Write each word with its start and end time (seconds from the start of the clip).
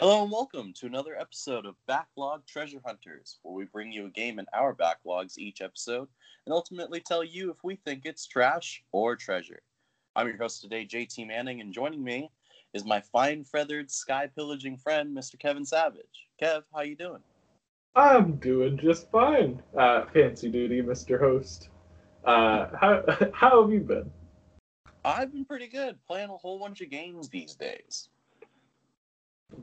Hello 0.00 0.22
and 0.22 0.30
welcome 0.30 0.72
to 0.74 0.86
another 0.86 1.18
episode 1.18 1.66
of 1.66 1.74
Backlog 1.88 2.46
Treasure 2.46 2.80
Hunters, 2.86 3.40
where 3.42 3.52
we 3.52 3.64
bring 3.64 3.90
you 3.90 4.06
a 4.06 4.10
game 4.10 4.38
in 4.38 4.46
our 4.52 4.72
backlogs 4.72 5.38
each 5.38 5.60
episode 5.60 6.06
and 6.46 6.52
ultimately 6.52 7.00
tell 7.00 7.24
you 7.24 7.50
if 7.50 7.56
we 7.64 7.74
think 7.74 8.02
it's 8.04 8.24
trash 8.24 8.84
or 8.92 9.16
treasure. 9.16 9.60
I'm 10.14 10.28
your 10.28 10.36
host 10.36 10.62
today, 10.62 10.86
JT 10.86 11.26
Manning, 11.26 11.60
and 11.60 11.72
joining 11.72 12.04
me 12.04 12.30
is 12.74 12.84
my 12.84 13.00
fine 13.00 13.42
feathered 13.42 13.90
sky 13.90 14.28
pillaging 14.32 14.76
friend, 14.76 15.16
Mr. 15.16 15.36
Kevin 15.36 15.64
Savage. 15.64 16.28
Kev, 16.40 16.62
how 16.72 16.82
you 16.82 16.94
doing? 16.94 17.22
I'm 17.96 18.36
doing 18.36 18.78
just 18.78 19.10
fine. 19.10 19.60
Uh, 19.76 20.04
fancy 20.14 20.48
duty, 20.48 20.80
Mr. 20.80 21.18
Host. 21.18 21.70
Uh, 22.24 22.68
how 22.80 23.02
how 23.34 23.62
have 23.62 23.72
you 23.72 23.80
been? 23.80 24.08
I've 25.04 25.32
been 25.32 25.44
pretty 25.44 25.66
good, 25.66 25.98
playing 26.06 26.30
a 26.30 26.36
whole 26.36 26.60
bunch 26.60 26.82
of 26.82 26.88
games 26.88 27.28
these 27.28 27.56
days. 27.56 28.10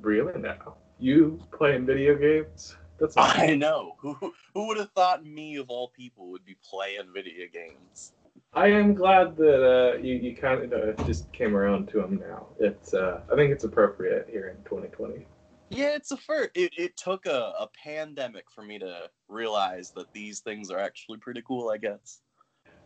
Really 0.02 0.40
now? 0.40 0.76
You 1.00 1.40
playing 1.52 1.86
video 1.86 2.16
games? 2.16 2.76
That's 3.00 3.16
I 3.18 3.55
know. 3.55 3.96
Who 4.00 4.16
who 4.54 4.68
would 4.68 4.78
have 4.78 4.92
thought 4.92 5.26
me 5.26 5.58
of 5.58 5.70
all 5.70 5.90
people 5.90 6.32
would 6.32 6.46
be 6.46 6.55
playing 6.64 7.12
video 7.14 7.48
games? 7.52 8.14
I 8.54 8.68
am 8.68 8.94
glad 8.94 9.36
that 9.38 9.64
uh, 9.64 9.98
you 9.98 10.16
you 10.16 10.36
kind 10.36 10.72
of 10.72 11.00
uh, 11.00 11.04
just 11.04 11.32
came 11.34 11.56
around 11.56 11.90
to 11.90 12.02
them 12.02 12.22
now. 12.26 12.48
It's 12.59 12.94
uh, 12.94 13.22
I 13.32 13.36
think 13.36 13.52
it's 13.52 13.64
appropriate 13.64 14.28
here 14.30 14.56
in 14.56 14.64
2020. 14.64 15.26
Yeah, 15.70 15.95
it's 15.95 16.12
a 16.12 16.17
first. 16.17 16.52
It, 16.56 16.72
it 16.78 16.95
took 16.95 17.26
a, 17.26 17.54
a 17.59 17.67
pandemic 17.84 18.45
for 18.50 18.62
me 18.62 18.80
to 18.80 19.09
realize 19.28 19.92
that 19.92 20.14
these 20.14 20.40
things 20.40 20.72
are 20.72 20.80
actually 20.80 21.17
pretty 21.17 21.42
cool. 21.45 21.70
I 21.70 21.78
guess. 21.78 22.22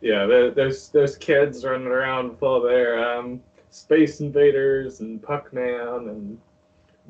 Yeah, 0.00 0.26
there, 0.26 0.50
there's 0.50 0.88
there's 0.88 1.16
kids 1.16 1.64
running 1.64 1.86
around 1.86 2.38
full 2.38 2.56
of 2.56 2.62
their 2.64 3.16
um, 3.16 3.40
Space 3.70 4.20
Invaders 4.20 5.00
and 5.00 5.22
Puckman 5.22 6.08
and 6.08 6.38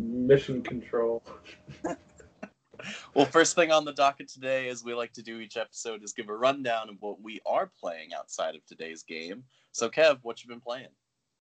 Mission 0.01 0.63
Control. 0.63 1.23
well, 3.15 3.27
first 3.27 3.55
thing 3.55 3.71
on 3.71 3.85
the 3.85 3.93
docket 3.93 4.29
today, 4.29 4.69
as 4.69 4.85
we 4.85 4.95
like 4.95 5.13
to 5.15 5.23
do 5.23 5.41
each 5.41 5.57
episode, 5.57 6.03
is 6.03 6.13
give 6.13 6.29
a 6.29 6.37
rundown 6.37 6.89
of 6.89 6.97
what 7.01 7.21
we 7.21 7.41
are 7.47 7.71
playing 7.81 8.11
outside 8.15 8.55
of 8.55 8.65
today's 8.67 9.03
game. 9.03 9.45
So, 9.73 9.89
Kev, 9.89 10.19
what 10.23 10.43
you 10.43 10.49
been 10.49 10.61
playing? 10.61 10.89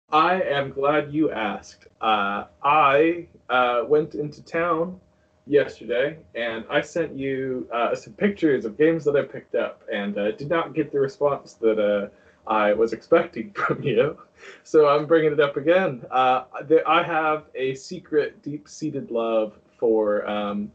I 0.09 0.41
am 0.41 0.71
glad 0.71 1.11
you 1.11 1.31
asked. 1.31 1.87
Uh, 1.99 2.45
I 2.63 3.27
uh, 3.49 3.83
went 3.87 4.15
into 4.15 4.41
town 4.41 4.99
yesterday 5.45 6.17
and 6.35 6.65
I 6.69 6.81
sent 6.81 7.15
you 7.15 7.67
uh, 7.73 7.93
some 7.95 8.13
pictures 8.13 8.65
of 8.65 8.77
games 8.77 9.03
that 9.05 9.15
I 9.15 9.23
picked 9.23 9.55
up 9.55 9.81
and 9.91 10.17
uh, 10.17 10.31
did 10.31 10.49
not 10.49 10.73
get 10.73 10.91
the 10.91 10.99
response 10.99 11.53
that 11.55 11.79
uh, 11.79 12.07
I 12.47 12.73
was 12.73 12.93
expecting 12.93 13.51
from 13.55 13.81
you. 13.83 14.17
So 14.63 14.87
I'm 14.87 15.05
bringing 15.05 15.33
it 15.33 15.39
up 15.39 15.57
again. 15.57 16.03
Uh, 16.11 16.43
I 16.85 17.03
have 17.03 17.45
a 17.55 17.75
secret, 17.75 18.41
deep 18.41 18.67
seated 18.67 19.11
love 19.11 19.59
for 19.77 20.27
um, 20.29 20.71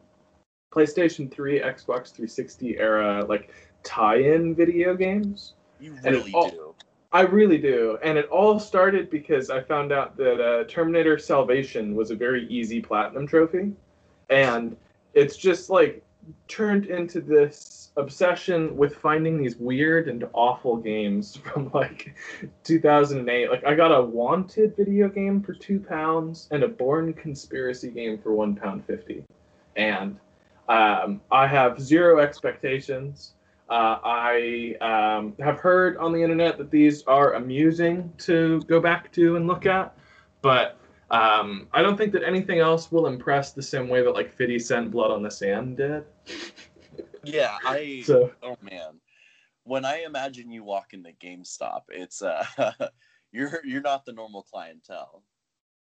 PlayStation 0.72 1.30
3, 1.30 1.60
Xbox 1.60 2.12
360 2.12 2.78
era, 2.78 3.24
like 3.28 3.52
tie 3.82 4.16
in 4.16 4.54
video 4.54 4.94
games. 4.94 5.54
You 5.80 5.96
really 6.04 6.32
all, 6.32 6.50
do. 6.50 6.74
I 7.12 7.22
really 7.22 7.58
do. 7.58 7.98
And 8.02 8.16
it 8.16 8.26
all 8.26 8.58
started 8.58 9.10
because 9.10 9.50
I 9.50 9.60
found 9.60 9.92
out 9.92 10.16
that 10.16 10.40
uh, 10.40 10.64
Terminator 10.64 11.18
Salvation 11.18 11.94
was 11.94 12.10
a 12.10 12.16
very 12.16 12.46
easy 12.48 12.80
platinum 12.80 13.26
trophy. 13.26 13.72
And 14.30 14.76
it's 15.14 15.36
just 15.36 15.68
like 15.68 16.02
turned 16.48 16.86
into 16.86 17.20
this 17.20 17.90
obsession 17.96 18.76
with 18.76 18.96
finding 18.96 19.42
these 19.42 19.56
weird 19.56 20.08
and 20.08 20.24
awful 20.32 20.76
games 20.76 21.36
from 21.44 21.70
like 21.74 22.14
2008. 22.64 23.50
Like 23.50 23.64
I 23.64 23.74
got 23.74 23.88
a 23.88 24.02
Wanted 24.02 24.76
video 24.76 25.08
game 25.08 25.42
for 25.42 25.54
two 25.54 25.80
pounds 25.80 26.48
and 26.50 26.62
a 26.62 26.68
Bourne 26.68 27.12
Conspiracy 27.12 27.90
game 27.90 28.18
for 28.18 28.32
one 28.32 28.54
pound 28.54 28.84
fifty, 28.86 29.24
and 29.76 30.18
um, 30.68 31.20
I 31.30 31.46
have 31.46 31.80
zero 31.80 32.20
expectations. 32.20 33.34
Uh, 33.68 33.98
I 34.04 34.76
um, 34.80 35.34
have 35.42 35.58
heard 35.58 35.96
on 35.96 36.12
the 36.12 36.22
internet 36.22 36.58
that 36.58 36.70
these 36.70 37.02
are 37.04 37.34
amusing 37.34 38.12
to 38.18 38.60
go 38.62 38.80
back 38.80 39.10
to 39.12 39.36
and 39.36 39.46
look 39.46 39.64
at, 39.64 39.96
but 40.42 40.78
um, 41.12 41.68
I 41.72 41.82
don't 41.82 41.96
think 41.96 42.12
that 42.14 42.24
anything 42.24 42.58
else 42.58 42.90
will 42.90 43.06
impress 43.06 43.52
the 43.52 43.62
same 43.62 43.88
way 43.88 44.02
that 44.02 44.12
like 44.12 44.32
50 44.32 44.58
Cent 44.58 44.90
Blood 44.90 45.10
on 45.10 45.22
the 45.22 45.30
Sand 45.30 45.76
did. 45.76 46.04
yeah, 47.22 47.58
I. 47.64 48.02
So, 48.06 48.32
oh 48.42 48.56
man, 48.62 48.98
when 49.64 49.84
I 49.84 50.04
imagine 50.04 50.50
you 50.50 50.64
walk 50.64 50.94
into 50.94 51.10
GameStop, 51.22 51.82
it's 51.90 52.22
uh, 52.22 52.44
you're 53.32 53.60
you're 53.62 53.82
not 53.82 54.06
the 54.06 54.12
normal 54.12 54.42
clientele. 54.42 55.22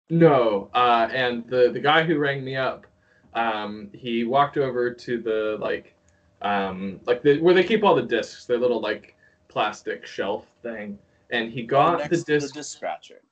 No, 0.08 0.70
uh, 0.72 1.08
and 1.12 1.44
the 1.48 1.70
the 1.72 1.80
guy 1.80 2.04
who 2.04 2.18
rang 2.18 2.44
me 2.44 2.54
up, 2.54 2.86
um, 3.34 3.90
he 3.92 4.22
walked 4.22 4.56
over 4.56 4.94
to 4.94 5.20
the 5.20 5.56
like 5.60 5.96
um, 6.42 7.00
like 7.04 7.22
the, 7.22 7.40
where 7.40 7.54
they 7.54 7.64
keep 7.64 7.82
all 7.82 7.96
the 7.96 8.02
discs, 8.02 8.46
their 8.46 8.58
little 8.58 8.80
like 8.80 9.16
plastic 9.48 10.06
shelf 10.06 10.46
thing, 10.62 10.96
and 11.30 11.50
he 11.50 11.64
got 11.64 12.00
oh, 12.00 12.08
the 12.08 12.22
disc. 12.22 12.52
The 12.52 12.60
disc 12.60 12.76
scratcher. 12.76 13.22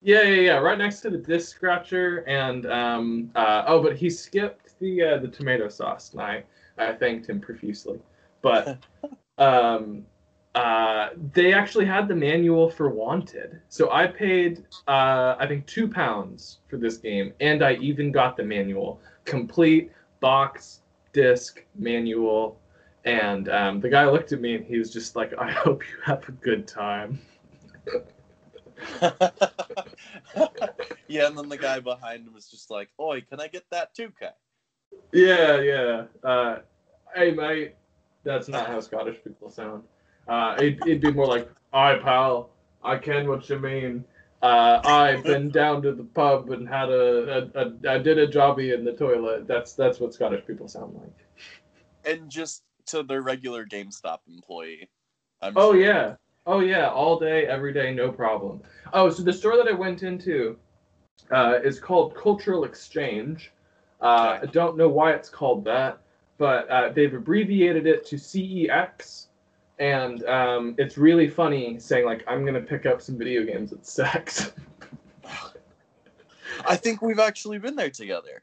Yeah, 0.00 0.22
yeah, 0.22 0.40
yeah, 0.40 0.56
right 0.58 0.78
next 0.78 1.00
to 1.00 1.10
the 1.10 1.18
disc 1.18 1.56
scratcher, 1.56 2.18
and 2.28 2.66
um, 2.66 3.30
uh, 3.34 3.64
oh, 3.66 3.82
but 3.82 3.96
he 3.96 4.08
skipped 4.08 4.78
the 4.78 5.02
uh, 5.02 5.18
the 5.18 5.26
tomato 5.26 5.68
sauce, 5.68 6.12
and 6.12 6.22
I 6.22 6.44
I 6.78 6.92
thanked 6.92 7.28
him 7.28 7.40
profusely, 7.40 7.98
but 8.40 8.78
um, 9.38 10.06
uh, 10.54 11.08
they 11.32 11.52
actually 11.52 11.84
had 11.84 12.06
the 12.06 12.14
manual 12.14 12.70
for 12.70 12.90
Wanted, 12.90 13.60
so 13.68 13.90
I 13.90 14.06
paid 14.06 14.64
uh, 14.86 15.34
I 15.36 15.46
think 15.48 15.66
two 15.66 15.88
pounds 15.88 16.58
for 16.68 16.76
this 16.76 16.96
game, 16.98 17.32
and 17.40 17.64
I 17.64 17.74
even 17.74 18.12
got 18.12 18.36
the 18.36 18.44
manual, 18.44 19.00
complete 19.24 19.90
box 20.20 20.80
disc 21.12 21.64
manual, 21.74 22.56
and 23.04 23.48
um, 23.48 23.80
the 23.80 23.88
guy 23.88 24.08
looked 24.08 24.30
at 24.30 24.40
me 24.40 24.54
and 24.54 24.64
he 24.64 24.78
was 24.78 24.92
just 24.92 25.16
like, 25.16 25.32
"I 25.38 25.50
hope 25.50 25.82
you 25.82 25.96
have 26.04 26.28
a 26.28 26.32
good 26.32 26.68
time." 26.68 27.18
yeah, 31.08 31.26
and 31.26 31.38
then 31.38 31.48
the 31.48 31.58
guy 31.58 31.80
behind 31.80 32.26
him 32.26 32.34
was 32.34 32.48
just 32.48 32.70
like, 32.70 32.88
"Oi, 33.00 33.20
can 33.22 33.40
I 33.40 33.48
get 33.48 33.64
that 33.70 33.94
too, 33.94 34.12
Kai?" 34.18 34.32
Yeah, 35.12 35.60
yeah. 35.60 36.04
Uh, 36.22 36.58
hey, 37.14 37.32
mate, 37.32 37.74
that's 38.24 38.48
not 38.48 38.66
how 38.66 38.80
Scottish 38.80 39.22
people 39.22 39.50
sound. 39.50 39.82
Uh, 40.26 40.56
it, 40.58 40.78
it'd 40.82 41.00
be 41.00 41.12
more 41.12 41.26
like, 41.26 41.48
"Aye, 41.72 41.98
pal, 42.02 42.50
I 42.82 42.96
can 42.96 43.28
what 43.28 43.48
you 43.48 43.58
mean." 43.58 44.04
Uh, 44.42 44.80
I've 44.84 45.24
been 45.24 45.50
down 45.62 45.82
to 45.82 45.92
the 45.92 46.04
pub 46.04 46.50
and 46.50 46.68
had 46.68 46.90
a, 46.90 47.50
a, 47.54 47.62
a 47.62 47.94
I 47.94 47.98
did 47.98 48.18
a 48.18 48.26
jobby 48.26 48.72
in 48.74 48.84
the 48.84 48.92
toilet. 48.92 49.48
That's 49.48 49.72
that's 49.72 49.98
what 49.98 50.14
Scottish 50.14 50.46
people 50.46 50.68
sound 50.68 50.94
like. 50.94 51.26
And 52.04 52.30
just 52.30 52.62
to 52.86 53.02
their 53.02 53.22
regular 53.22 53.66
GameStop 53.66 54.18
employee. 54.28 54.88
I'm 55.40 55.54
oh 55.56 55.72
sure. 55.72 55.80
yeah, 55.80 56.14
oh 56.48 56.60
yeah, 56.60 56.88
all 56.88 57.18
day, 57.18 57.46
every 57.46 57.72
day, 57.72 57.94
no 57.94 58.10
problem. 58.10 58.60
Oh, 58.92 59.10
so 59.10 59.22
the 59.22 59.32
store 59.32 59.56
that 59.56 59.68
I 59.68 59.72
went 59.72 60.02
into 60.02 60.56
uh, 61.30 61.60
is 61.62 61.78
called 61.78 62.16
Cultural 62.16 62.64
Exchange. 62.64 63.52
Uh. 64.00 64.38
I 64.42 64.46
don't 64.46 64.76
know 64.76 64.88
why 64.88 65.12
it's 65.12 65.28
called 65.28 65.64
that, 65.66 65.98
but 66.38 66.68
uh, 66.70 66.88
they've 66.90 67.12
abbreviated 67.14 67.86
it 67.86 68.06
to 68.06 68.16
CEX 68.16 69.26
and 69.78 70.24
um, 70.24 70.74
it's 70.78 70.98
really 70.98 71.28
funny 71.28 71.78
saying 71.78 72.04
like 72.04 72.24
I'm 72.26 72.44
gonna 72.44 72.60
pick 72.60 72.86
up 72.86 73.00
some 73.00 73.16
video 73.16 73.44
games 73.44 73.72
at 73.72 73.86
sex. 73.86 74.52
I 76.66 76.76
think 76.76 77.02
we've 77.02 77.20
actually 77.20 77.58
been 77.58 77.76
there 77.76 77.90
together. 77.90 78.42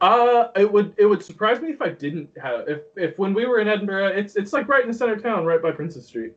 Uh, 0.00 0.48
it 0.56 0.70
would 0.70 0.94
it 0.96 1.06
would 1.06 1.22
surprise 1.22 1.60
me 1.60 1.70
if 1.70 1.80
I 1.80 1.90
didn't 1.90 2.30
have 2.42 2.68
if 2.68 2.80
if 2.96 3.18
when 3.18 3.34
we 3.34 3.46
were 3.46 3.60
in 3.60 3.68
Edinburgh, 3.68 4.08
it's 4.08 4.34
it's 4.36 4.52
like 4.52 4.68
right 4.68 4.82
in 4.82 4.88
the 4.88 4.96
center 4.96 5.12
of 5.12 5.22
town, 5.22 5.44
right 5.44 5.62
by 5.62 5.70
Princess 5.70 6.06
Street. 6.06 6.34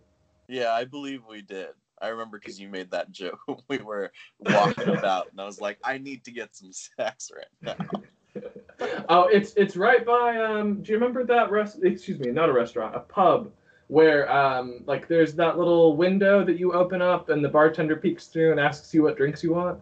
Yeah, 0.47 0.71
I 0.71 0.85
believe 0.85 1.21
we 1.29 1.41
did. 1.41 1.69
I 2.01 2.09
remember 2.09 2.39
because 2.39 2.59
you 2.59 2.69
made 2.69 2.91
that 2.91 3.11
joke. 3.11 3.39
When 3.47 3.57
we 3.67 3.77
were 3.79 4.11
walking 4.39 4.89
about, 4.89 5.31
and 5.31 5.41
I 5.41 5.45
was 5.45 5.59
like, 5.59 5.79
I 5.83 5.97
need 5.97 6.23
to 6.25 6.31
get 6.31 6.55
some 6.55 6.71
sex 6.71 7.31
right 7.35 7.77
now. 7.77 8.41
oh, 9.09 9.23
it's 9.23 9.53
it's 9.55 9.75
right 9.75 10.05
by 10.05 10.37
um. 10.37 10.81
Do 10.83 10.91
you 10.91 10.97
remember 10.97 11.25
that 11.25 11.51
rest? 11.51 11.79
Excuse 11.83 12.19
me, 12.19 12.31
not 12.31 12.49
a 12.49 12.53
restaurant, 12.53 12.95
a 12.95 12.99
pub 12.99 13.51
where 13.87 14.31
um, 14.31 14.83
like 14.85 15.07
there's 15.07 15.33
that 15.35 15.57
little 15.57 15.95
window 15.95 16.43
that 16.43 16.59
you 16.59 16.73
open 16.73 17.01
up 17.01 17.29
and 17.29 17.43
the 17.43 17.49
bartender 17.49 17.95
peeks 17.95 18.27
through 18.27 18.51
and 18.51 18.59
asks 18.59 18.93
you 18.93 19.03
what 19.03 19.17
drinks 19.17 19.43
you 19.43 19.53
want. 19.53 19.79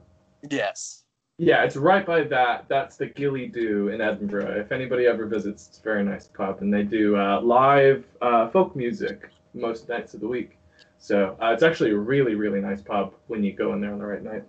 Yes. 0.50 1.04
Yeah, 1.38 1.64
it's 1.64 1.76
right 1.76 2.06
by 2.06 2.24
that. 2.24 2.66
That's 2.70 2.96
the 2.96 3.08
Gilly 3.08 3.50
Dhu 3.50 3.94
in 3.94 4.00
Edinburgh. 4.00 4.58
If 4.58 4.72
anybody 4.72 5.06
ever 5.06 5.26
visits, 5.26 5.68
it's 5.68 5.80
a 5.80 5.82
very 5.82 6.04
nice 6.04 6.28
pub, 6.28 6.62
and 6.62 6.74
they 6.74 6.84
do 6.84 7.18
uh, 7.18 7.42
live 7.42 8.06
uh, 8.22 8.48
folk 8.52 8.74
music 8.74 9.32
most 9.56 9.90
nights 9.90 10.14
of 10.14 10.20
the 10.20 10.28
week. 10.28 10.58
So 10.98 11.38
uh, 11.42 11.52
it's 11.52 11.64
actually 11.64 11.92
a 11.92 11.98
really, 11.98 12.36
really 12.36 12.62
nice 12.62 12.82
pub 12.82 13.14
when 13.28 13.44
you 13.44 13.54
go 13.54 13.74
in 13.74 13.82
there 13.82 13.92
on 13.94 14.00
the 14.00 14.06
right 14.06 14.24
night. 14.24 14.44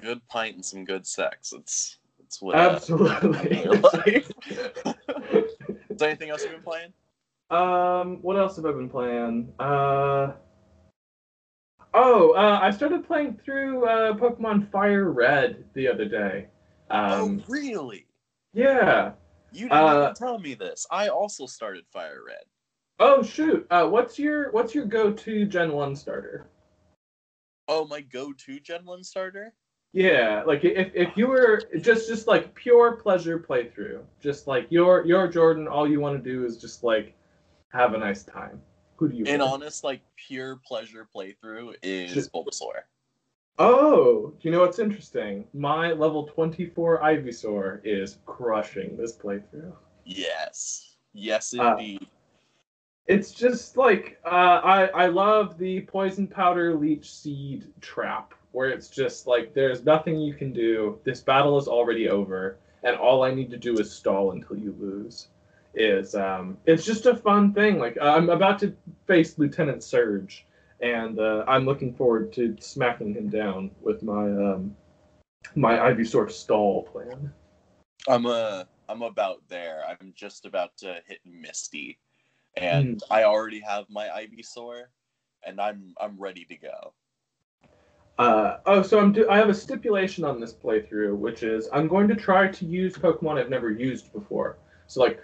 Good 0.00 0.26
pint 0.28 0.56
and 0.56 0.64
some 0.64 0.84
good 0.84 1.06
sex. 1.06 1.52
It's 1.52 1.98
it's 2.18 2.42
what 2.42 2.56
absolutely. 2.56 3.58
Is 5.90 5.98
there 5.98 6.08
anything 6.08 6.30
else 6.30 6.42
you've 6.42 6.52
been 6.52 6.62
playing? 6.62 6.92
Um, 7.50 8.18
what 8.22 8.36
else 8.36 8.56
have 8.56 8.66
I 8.66 8.72
been 8.72 8.90
playing? 8.90 9.52
Uh, 9.58 10.32
oh, 11.94 12.32
uh, 12.32 12.58
I 12.60 12.70
started 12.70 13.06
playing 13.06 13.38
through 13.44 13.86
uh, 13.86 14.14
Pokemon 14.14 14.70
Fire 14.70 15.10
Red 15.10 15.64
the 15.74 15.88
other 15.88 16.04
day. 16.06 16.48
Um, 16.90 17.42
oh, 17.48 17.52
really? 17.52 18.06
yeah. 18.52 19.12
You 19.52 19.68
didn't 19.68 19.78
Uh, 19.78 20.12
tell 20.12 20.38
me 20.38 20.54
this. 20.54 20.86
I 20.90 21.08
also 21.08 21.46
started 21.46 21.86
Fire 21.86 22.20
Red. 22.26 22.44
Oh 22.98 23.22
shoot. 23.22 23.66
Uh, 23.70 23.86
what's 23.88 24.18
your 24.18 24.50
what's 24.52 24.74
your 24.74 24.86
go-to 24.86 25.44
Gen 25.44 25.72
One 25.72 25.94
starter? 25.94 26.46
Oh, 27.68 27.84
my 27.86 28.00
go-to 28.00 28.60
Gen 28.60 28.84
One 28.84 29.02
starter. 29.02 29.52
Yeah, 29.92 30.42
like 30.46 30.64
if, 30.64 30.92
if 30.94 31.16
you 31.16 31.26
were 31.26 31.62
just 31.80 32.08
just 32.08 32.26
like 32.26 32.54
pure 32.54 32.96
pleasure 32.96 33.38
playthrough, 33.38 34.02
just 34.20 34.46
like 34.46 34.66
your 34.70 35.04
your 35.06 35.28
Jordan, 35.28 35.68
all 35.68 35.88
you 35.88 36.00
want 36.00 36.22
to 36.22 36.30
do 36.30 36.44
is 36.44 36.58
just 36.58 36.84
like 36.84 37.14
have 37.68 37.94
a 37.94 37.98
nice 37.98 38.22
time. 38.22 38.60
Who 38.96 39.08
do 39.08 39.16
you? 39.16 39.24
In 39.24 39.40
play? 39.40 39.48
honest, 39.48 39.84
like 39.84 40.00
pure 40.16 40.60
pleasure 40.66 41.08
playthrough 41.14 41.74
is 41.82 42.12
Just- 42.12 42.32
Bulbasaur. 42.32 42.82
Oh, 43.58 44.34
do 44.38 44.38
you 44.42 44.50
know 44.50 44.60
what's 44.60 44.78
interesting? 44.78 45.46
My 45.54 45.92
level 45.92 46.26
24 46.26 47.00
Ivysaur 47.00 47.80
is 47.84 48.18
crushing 48.26 48.98
this 48.98 49.16
playthrough. 49.16 49.72
Yes, 50.04 50.96
yes, 51.14 51.54
Uh, 51.58 51.74
indeed. 51.78 52.06
It's 53.06 53.30
just 53.30 53.76
like 53.76 54.18
uh, 54.24 54.60
I 54.64 54.86
I 54.86 55.06
love 55.06 55.58
the 55.58 55.82
poison 55.82 56.26
powder 56.26 56.74
leech 56.74 57.12
seed 57.12 57.72
trap, 57.80 58.34
where 58.52 58.68
it's 58.68 58.88
just 58.88 59.26
like 59.26 59.54
there's 59.54 59.84
nothing 59.84 60.18
you 60.18 60.34
can 60.34 60.52
do. 60.52 60.98
This 61.04 61.20
battle 61.20 61.56
is 61.58 61.68
already 61.68 62.08
over, 62.08 62.58
and 62.82 62.96
all 62.96 63.22
I 63.22 63.32
need 63.32 63.50
to 63.50 63.56
do 63.56 63.78
is 63.78 63.92
stall 63.92 64.32
until 64.32 64.56
you 64.56 64.74
lose. 64.80 65.28
Is 65.74 66.14
um, 66.14 66.56
it's 66.66 66.84
just 66.84 67.06
a 67.06 67.16
fun 67.16 67.52
thing. 67.52 67.78
Like 67.78 67.96
I'm 68.00 68.30
about 68.30 68.58
to 68.60 68.74
face 69.06 69.38
Lieutenant 69.38 69.84
Surge, 69.84 70.44
and 70.80 71.20
uh, 71.20 71.44
I'm 71.46 71.64
looking 71.64 71.94
forward 71.94 72.32
to 72.32 72.56
smacking 72.58 73.14
him 73.14 73.28
down 73.28 73.70
with 73.82 74.02
my 74.02 74.24
um, 74.24 74.74
my 75.54 75.76
Ivysaur 75.76 76.30
stall 76.30 76.82
plan. 76.82 77.32
I'm 78.08 78.26
uh 78.26 78.64
I'm 78.88 79.02
about 79.02 79.42
there. 79.48 79.82
I'm 79.88 80.12
just 80.16 80.46
about 80.46 80.76
to 80.78 81.00
hit 81.06 81.18
Misty, 81.24 81.98
Hmm. 82.58 82.64
and 82.64 83.02
I 83.10 83.24
already 83.24 83.60
have 83.60 83.86
my 83.90 84.06
Ivysaur, 84.06 84.84
and 85.44 85.60
I'm 85.60 85.94
I'm 86.00 86.18
ready 86.18 86.44
to 86.46 86.56
go. 86.56 86.94
Uh, 88.18 88.58
oh, 88.64 88.82
so 88.82 88.98
I'm 88.98 89.12
do- 89.12 89.28
I 89.28 89.36
have 89.36 89.50
a 89.50 89.54
stipulation 89.54 90.24
on 90.24 90.40
this 90.40 90.54
playthrough, 90.54 91.16
which 91.16 91.42
is 91.42 91.68
I'm 91.72 91.86
going 91.86 92.08
to 92.08 92.14
try 92.14 92.48
to 92.48 92.64
use 92.64 92.96
Pokemon 92.96 93.38
I've 93.38 93.50
never 93.50 93.70
used 93.70 94.12
before. 94.12 94.56
So, 94.86 95.00
like, 95.00 95.22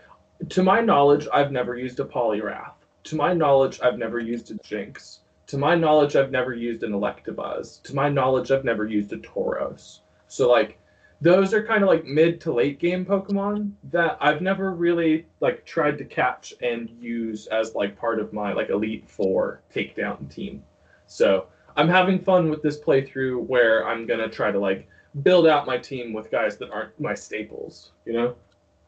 to 0.50 0.62
my 0.62 0.80
knowledge, 0.80 1.26
I've 1.32 1.52
never 1.52 1.76
used 1.76 2.00
a 2.00 2.04
Poliwrath. 2.04 2.74
To 3.04 3.16
my 3.16 3.32
knowledge, 3.32 3.80
I've 3.82 3.98
never 3.98 4.18
used 4.18 4.50
a 4.50 4.54
Jynx. 4.56 5.20
To 5.46 5.58
my 5.58 5.74
knowledge, 5.74 6.16
I've 6.16 6.30
never 6.30 6.52
used 6.52 6.82
an 6.82 6.92
Electabuzz. 6.92 7.82
To 7.84 7.94
my 7.94 8.08
knowledge, 8.08 8.50
I've 8.50 8.64
never 8.64 8.86
used 8.86 9.12
a 9.12 9.18
Tauros. 9.18 10.00
So, 10.28 10.50
like, 10.50 10.78
those 11.22 11.54
are 11.54 11.64
kind 11.64 11.84
of 11.84 11.88
like 11.88 12.04
mid 12.04 12.40
to 12.40 12.52
late 12.52 12.80
game 12.80 13.06
Pokemon 13.06 13.70
that 13.84 14.18
I've 14.20 14.42
never 14.42 14.72
really 14.72 15.24
like 15.38 15.64
tried 15.64 15.96
to 15.98 16.04
catch 16.04 16.52
and 16.60 16.90
use 17.00 17.46
as 17.46 17.76
like 17.76 17.96
part 17.96 18.18
of 18.18 18.32
my 18.32 18.52
like 18.52 18.70
Elite 18.70 19.08
Four 19.08 19.62
takedown 19.72 20.28
team. 20.34 20.64
So 21.06 21.46
I'm 21.76 21.88
having 21.88 22.18
fun 22.18 22.50
with 22.50 22.60
this 22.60 22.80
playthrough 22.80 23.46
where 23.46 23.86
I'm 23.86 24.04
gonna 24.04 24.28
try 24.28 24.50
to 24.50 24.58
like 24.58 24.88
build 25.22 25.46
out 25.46 25.64
my 25.64 25.78
team 25.78 26.12
with 26.12 26.28
guys 26.28 26.56
that 26.56 26.72
aren't 26.72 26.98
my 27.00 27.14
staples, 27.14 27.92
you 28.04 28.14
know? 28.14 28.34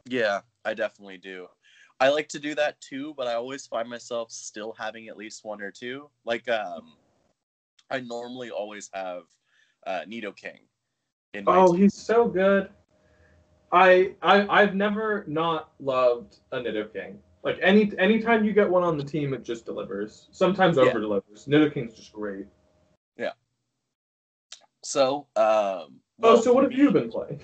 Yeah, 0.05 0.41
I 0.65 0.75
definitely 0.75 1.19
do. 1.19 1.47
I 2.01 2.09
like 2.09 2.29
to 2.31 2.41
do 2.41 2.57
that 2.57 2.81
too, 2.81 3.15
but 3.17 3.29
I 3.29 3.35
always 3.35 3.65
find 3.65 3.89
myself 3.89 4.33
still 4.33 4.75
having 4.77 5.07
at 5.07 5.17
least 5.17 5.45
one 5.45 5.63
or 5.63 5.71
two. 5.71 6.11
Like, 6.25 6.49
um, 6.49 6.95
I 7.91 8.01
normally 8.01 8.51
always 8.51 8.91
have 8.93 9.23
uh, 9.87 10.01
Nidoking 10.09 10.59
in 10.59 10.63
my 10.63 10.74
Oh, 11.47 11.73
team. 11.73 11.83
he's 11.83 11.95
so 11.95 12.27
good. 12.29 12.71
I 13.73 14.15
I 14.23 14.47
I've 14.49 14.75
never 14.75 15.25
not 15.27 15.73
loved 15.81 16.39
a 16.53 16.59
Nidoking. 16.59 17.17
Like 17.43 17.59
any 17.61 17.93
anytime 17.99 18.45
you 18.45 18.53
get 18.53 18.69
one 18.69 18.83
on 18.83 18.97
the 18.97 19.05
team, 19.05 19.35
it 19.35 19.43
just 19.43 19.67
delivers. 19.67 20.29
Sometimes 20.33 20.77
Yeah. 20.77 20.85
over 20.85 21.01
delivers. 21.01 21.47
Nidoking's 21.47 21.95
just 21.95 22.13
great. 22.13 22.47
Yeah. 23.17 23.33
So, 24.83 25.27
um, 25.37 26.01
Oh, 26.23 26.41
so 26.41 26.53
what 26.53 26.63
have 26.63 26.73
you 26.73 26.91
been 26.91 27.11
playing? 27.11 27.41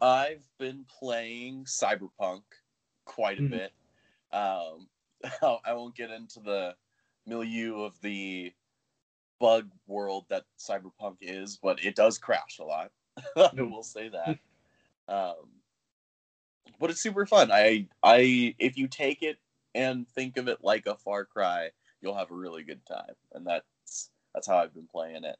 I've 0.00 0.46
been 0.58 0.84
playing 0.84 1.64
Cyberpunk 1.64 2.42
quite 3.04 3.38
a 3.38 3.42
Mhm. 3.42 3.50
bit. 3.50 3.72
Um, 4.32 4.88
I 5.64 5.72
won't 5.72 5.94
get 5.96 6.10
into 6.10 6.40
the 6.40 6.76
milieu 7.26 7.82
of 7.82 7.98
the 8.00 8.52
bug 9.38 9.70
world 9.86 10.26
that 10.28 10.44
Cyberpunk 10.58 11.16
is, 11.20 11.56
but 11.56 11.84
it 11.84 11.94
does 11.96 12.18
crash 12.18 12.58
a 12.58 12.64
lot. 12.64 12.92
I 13.36 13.62
will 13.62 13.82
say 13.82 14.08
that. 14.08 14.38
Um, 15.08 15.48
but 16.78 16.90
it's 16.90 17.00
super 17.00 17.26
fun. 17.26 17.50
I, 17.52 17.86
I, 18.02 18.54
if 18.58 18.76
you 18.76 18.88
take 18.88 19.22
it 19.22 19.38
and 19.74 20.08
think 20.08 20.36
of 20.36 20.48
it 20.48 20.58
like 20.62 20.86
a 20.86 20.96
Far 20.96 21.24
Cry, 21.24 21.70
you'll 22.00 22.16
have 22.16 22.30
a 22.30 22.34
really 22.34 22.62
good 22.62 22.84
time, 22.86 23.14
and 23.32 23.46
that's 23.46 24.10
that's 24.34 24.46
how 24.46 24.58
I've 24.58 24.74
been 24.74 24.88
playing 24.90 25.24
it. 25.24 25.36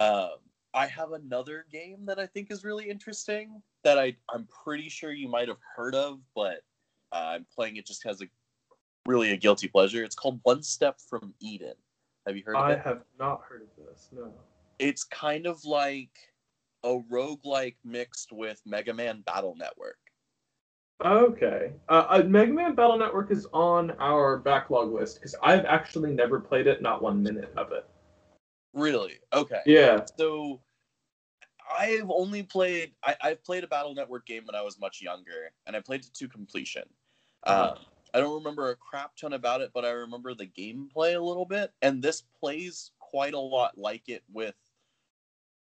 Um, 0.00 0.36
I 0.74 0.86
have 0.86 1.12
another 1.12 1.66
game 1.70 2.06
that 2.06 2.18
I 2.18 2.26
think 2.26 2.50
is 2.50 2.64
really 2.64 2.88
interesting 2.88 3.62
that 3.84 3.98
I 3.98 4.16
I'm 4.32 4.46
pretty 4.64 4.88
sure 4.88 5.12
you 5.12 5.28
might 5.28 5.48
have 5.48 5.58
heard 5.76 5.94
of, 5.94 6.20
but 6.34 6.62
uh, 7.12 7.34
I'm 7.34 7.46
playing 7.54 7.76
it 7.76 7.86
just 7.86 8.04
as 8.06 8.20
a 8.22 8.26
really 9.06 9.32
a 9.32 9.36
guilty 9.36 9.68
pleasure. 9.68 10.04
It's 10.04 10.14
called 10.14 10.40
One 10.42 10.62
Step 10.62 10.98
from 11.08 11.34
Eden. 11.40 11.74
Have 12.26 12.36
you 12.36 12.42
heard 12.44 12.56
of 12.56 12.70
it? 12.70 12.80
I 12.84 12.88
have 12.88 13.02
not 13.18 13.42
heard 13.48 13.62
of 13.62 13.68
this. 13.76 14.08
No. 14.14 14.32
It's 14.78 15.04
kind 15.04 15.46
of 15.46 15.64
like 15.64 16.10
a 16.84 16.98
roguelike 17.10 17.76
mixed 17.84 18.32
with 18.32 18.60
Mega 18.64 18.94
Man 18.94 19.22
Battle 19.22 19.56
Network. 19.56 19.98
Okay. 21.04 21.72
Uh, 21.88 22.06
uh, 22.08 22.22
Mega 22.26 22.52
Man 22.52 22.74
Battle 22.74 22.98
Network 22.98 23.30
is 23.30 23.46
on 23.52 23.92
our 24.00 24.38
backlog 24.38 24.92
list 24.92 25.16
because 25.16 25.34
I've 25.42 25.64
actually 25.64 26.12
never 26.12 26.40
played 26.40 26.66
it, 26.66 26.82
not 26.82 27.02
one 27.02 27.22
minute 27.22 27.52
of 27.56 27.72
it. 27.72 27.86
Really? 28.74 29.14
Okay. 29.32 29.60
Yeah. 29.64 30.04
So 30.18 30.60
I've 31.76 32.10
only 32.10 32.42
played 32.42 32.92
I, 33.04 33.16
I've 33.20 33.44
played 33.44 33.64
a 33.64 33.68
Battle 33.68 33.94
Network 33.94 34.26
game 34.26 34.44
when 34.46 34.54
I 34.54 34.62
was 34.62 34.80
much 34.80 35.00
younger, 35.00 35.52
and 35.66 35.76
I 35.76 35.80
played 35.80 36.00
it 36.00 36.14
to 36.14 36.28
completion. 36.28 36.84
Uh-huh. 37.44 37.74
Um, 37.76 37.84
I 38.14 38.20
don't 38.20 38.34
remember 38.34 38.70
a 38.70 38.76
crap 38.76 39.16
ton 39.16 39.34
about 39.34 39.60
it, 39.60 39.70
but 39.74 39.84
I 39.84 39.90
remember 39.90 40.34
the 40.34 40.46
gameplay 40.46 41.14
a 41.14 41.20
little 41.20 41.44
bit, 41.44 41.72
and 41.82 42.02
this 42.02 42.22
plays 42.40 42.90
quite 42.98 43.34
a 43.34 43.38
lot 43.38 43.76
like 43.76 44.08
it 44.08 44.22
with 44.32 44.54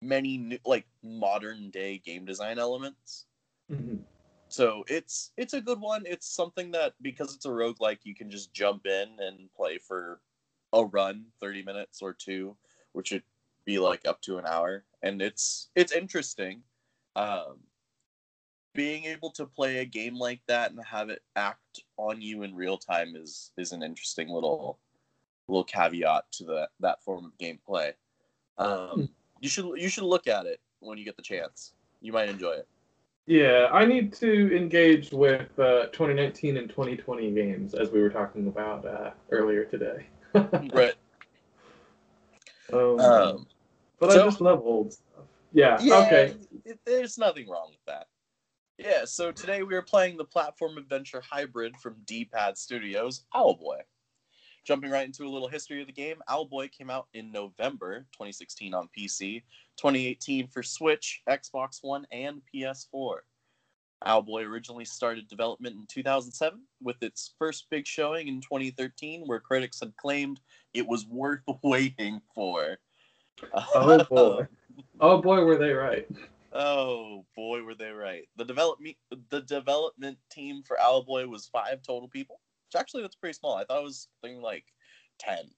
many 0.04 0.38
new, 0.38 0.60
like 0.66 0.88
modern 1.02 1.70
day 1.72 1.98
game 1.98 2.26
design 2.26 2.60
elements. 2.60 3.26
Mhm. 3.72 4.04
So 4.50 4.84
it's 4.88 5.32
it's 5.38 5.54
a 5.54 5.62
good 5.62 5.80
one. 5.80 6.06
It's 6.06 6.28
something 6.28 6.72
that 6.72 6.94
because 7.02 7.36
it's 7.36 7.46
a 7.46 7.50
roguelike, 7.50 8.00
you 8.04 8.16
can 8.16 8.30
just 8.30 8.54
jump 8.54 8.86
in 8.86 9.20
and 9.20 9.52
play 9.54 9.78
for 9.80 10.22
a 10.74 10.86
run, 10.86 11.32
30 11.40 11.64
minutes 11.64 12.02
or 12.02 12.14
two, 12.14 12.58
which 12.94 13.12
would 13.12 13.24
be 13.66 13.80
like 13.80 14.06
up 14.08 14.22
to 14.24 14.38
an 14.38 14.46
hour. 14.46 14.86
And 15.02 15.22
it's 15.22 15.70
it's 15.76 15.92
interesting. 15.92 16.64
Um 17.16 17.68
being 18.74 19.06
able 19.06 19.30
to 19.32 19.46
play 19.46 19.80
a 19.80 19.86
game 19.86 20.16
like 20.18 20.42
that 20.48 20.72
and 20.72 20.84
have 20.84 21.10
it 21.10 21.22
act 21.36 21.82
on 21.98 22.22
you 22.22 22.42
in 22.44 22.56
real 22.56 22.78
time 22.78 23.16
is 23.16 23.52
is 23.58 23.72
an 23.72 23.84
interesting 23.84 24.30
little 24.30 24.80
little 25.48 25.64
caveat 25.64 26.32
to 26.32 26.44
the 26.46 26.70
that 26.80 27.04
form 27.04 27.26
of 27.26 27.38
gameplay. 27.38 27.94
Um 28.58 29.16
you 29.44 29.50
should 29.50 29.66
you 29.76 29.90
should 29.90 30.06
look 30.06 30.28
at 30.28 30.46
it 30.46 30.62
when 30.80 30.98
you 30.98 31.04
get 31.04 31.18
the 31.18 31.22
chance. 31.22 31.74
You 32.00 32.14
might 32.14 32.30
enjoy 32.30 32.52
it. 32.54 32.68
Yeah, 33.26 33.68
I 33.72 33.86
need 33.86 34.14
to 34.14 34.56
engage 34.56 35.12
with 35.12 35.48
uh, 35.60 35.88
2019 35.88 36.58
and 36.58 36.70
2020 36.70 37.32
games 37.32 37.74
as 37.74 37.90
we 37.92 38.02
were 38.02 38.10
talking 38.10 38.48
about 38.48 38.86
uh, 38.86 39.12
earlier 39.32 39.66
today. 39.66 40.08
Right. 40.74 40.96
Um, 42.72 43.00
Um, 43.00 43.48
but 44.00 44.12
so- 44.12 44.22
I 44.22 44.26
just 44.26 44.42
love 44.42 44.62
old 44.66 44.94
stuff. 44.94 45.26
Yeah. 45.54 45.78
Yeah, 45.82 46.00
Okay. 46.06 46.36
it- 46.66 46.80
there's 46.86 47.18
nothing 47.18 47.48
wrong 47.50 47.68
with 47.70 47.84
that. 47.86 48.08
Yeah, 48.78 49.06
so 49.06 49.32
today 49.32 49.62
we 49.64 49.76
are 49.76 49.82
playing 49.84 50.18
the 50.18 50.26
platform 50.26 50.78
adventure 50.78 51.22
hybrid 51.30 51.78
from 51.78 51.96
D-Pad 52.06 52.58
Studios, 52.58 53.26
Owlboy. 53.36 53.82
Jumping 54.64 54.92
right 54.92 55.06
into 55.06 55.26
a 55.26 55.30
little 55.30 55.50
history 55.50 55.82
of 55.82 55.88
the 55.88 55.94
game, 55.94 56.18
Owlboy 56.30 56.72
came 56.72 56.90
out 56.90 57.08
in 57.14 57.32
November 57.32 58.06
2016 58.14 58.74
on 58.74 58.88
PC, 58.98 59.44
2018 59.78 60.48
for 60.48 60.64
Switch, 60.64 61.22
Xbox 61.30 61.80
One, 61.82 62.08
and 62.12 62.42
PS4. 62.54 63.18
Owlboy 64.06 64.46
originally 64.46 64.86
started 64.86 65.28
development 65.28 65.76
in 65.76 65.86
2007, 65.88 66.62
with 66.82 67.02
its 67.02 67.34
first 67.38 67.68
big 67.70 67.86
showing 67.86 68.28
in 68.28 68.42
2013, 68.42 69.24
where 69.26 69.40
critics 69.40 69.80
had 69.82 69.96
claimed 69.98 70.40
it 70.74 70.88
was 70.88 71.06
worth 71.08 71.42
waiting 71.64 72.22
for. 72.34 72.78
Oh 73.76 74.04
boy. 74.06 74.48
Oh 75.00 75.22
boy, 75.22 75.44
were 75.44 75.58
they 75.58 75.72
right. 75.72 76.08
Oh 76.52 77.26
boy, 77.36 77.62
were 77.62 77.76
they 77.76 77.92
right. 77.92 78.28
The 78.38 78.46
development 78.46 78.96
the 79.30 79.42
development 79.42 80.18
team 80.32 80.64
for 80.64 80.78
Owlboy 80.78 81.28
was 81.28 81.48
five 81.48 81.84
total 81.84 82.08
people. 82.08 82.40
Which 82.74 82.80
actually 82.80 83.04
that's 83.04 83.16
pretty 83.16 83.34
small. 83.34 83.56
I 83.56 83.66
thought 83.66 83.82
it 83.82 83.84
was 83.84 84.08
something 84.22 84.42
like 84.42 84.66
ten, 85.20 85.50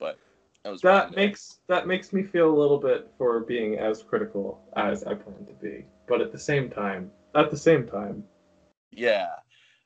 but 0.00 0.18
That 0.64 0.70
was 0.70 0.80
that 0.82 1.14
makes 1.14 1.60
that 1.68 1.86
makes 1.86 2.12
me 2.12 2.24
feel 2.24 2.52
a 2.52 2.58
little 2.58 2.78
bit 2.78 3.10
for 3.16 3.40
being 3.40 3.78
as 3.78 4.02
critical 4.02 4.60
as 4.76 5.04
I 5.04 5.14
plan 5.14 5.46
to 5.46 5.52
be. 5.52 5.84
But 6.08 6.20
at 6.20 6.32
the 6.32 6.38
same 6.38 6.68
time, 6.70 7.10
at 7.34 7.50
the 7.50 7.56
same 7.56 7.86
time, 7.86 8.24
Yeah. 8.90 9.28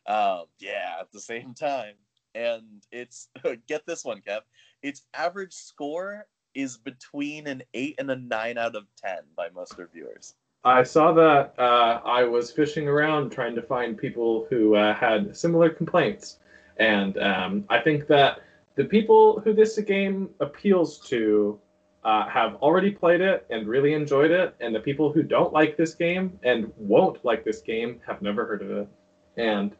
Um, 0.06 0.44
yeah, 0.58 0.96
at 1.00 1.12
the 1.12 1.20
same 1.20 1.52
time. 1.52 1.94
And 2.34 2.82
it's 2.90 3.28
get 3.68 3.84
this 3.86 4.04
one, 4.04 4.22
Kev. 4.22 4.40
Its 4.82 5.02
average 5.12 5.52
score 5.52 6.26
is 6.54 6.78
between 6.78 7.46
an 7.46 7.62
eight 7.74 7.96
and 7.98 8.10
a 8.10 8.16
nine 8.16 8.56
out 8.56 8.76
of 8.76 8.86
ten 8.96 9.18
by 9.36 9.50
most 9.50 9.76
reviewers. 9.76 10.34
I 10.64 10.82
saw 10.84 11.12
that. 11.12 11.54
Uh, 11.58 12.00
I 12.04 12.24
was 12.24 12.50
fishing 12.50 12.88
around 12.88 13.30
trying 13.30 13.54
to 13.56 13.62
find 13.62 13.96
people 13.96 14.46
who 14.48 14.74
uh, 14.74 14.94
had 14.94 15.36
similar 15.36 15.68
complaints, 15.70 16.38
and 16.78 17.18
um, 17.18 17.64
I 17.68 17.80
think 17.80 18.06
that 18.08 18.40
the 18.76 18.84
people 18.84 19.40
who 19.40 19.52
this 19.52 19.78
game 19.80 20.30
appeals 20.40 20.98
to 21.08 21.58
uh, 22.04 22.28
have 22.28 22.54
already 22.56 22.90
played 22.90 23.20
it 23.20 23.46
and 23.50 23.66
really 23.66 23.92
enjoyed 23.92 24.30
it, 24.30 24.54
and 24.60 24.74
the 24.74 24.80
people 24.80 25.12
who 25.12 25.22
don't 25.22 25.52
like 25.52 25.76
this 25.76 25.94
game 25.94 26.38
and 26.42 26.72
won't 26.76 27.24
like 27.24 27.44
this 27.44 27.60
game 27.60 28.00
have 28.06 28.22
never 28.22 28.46
heard 28.46 28.62
of 28.62 28.70
it, 28.70 28.88
and 29.36 29.74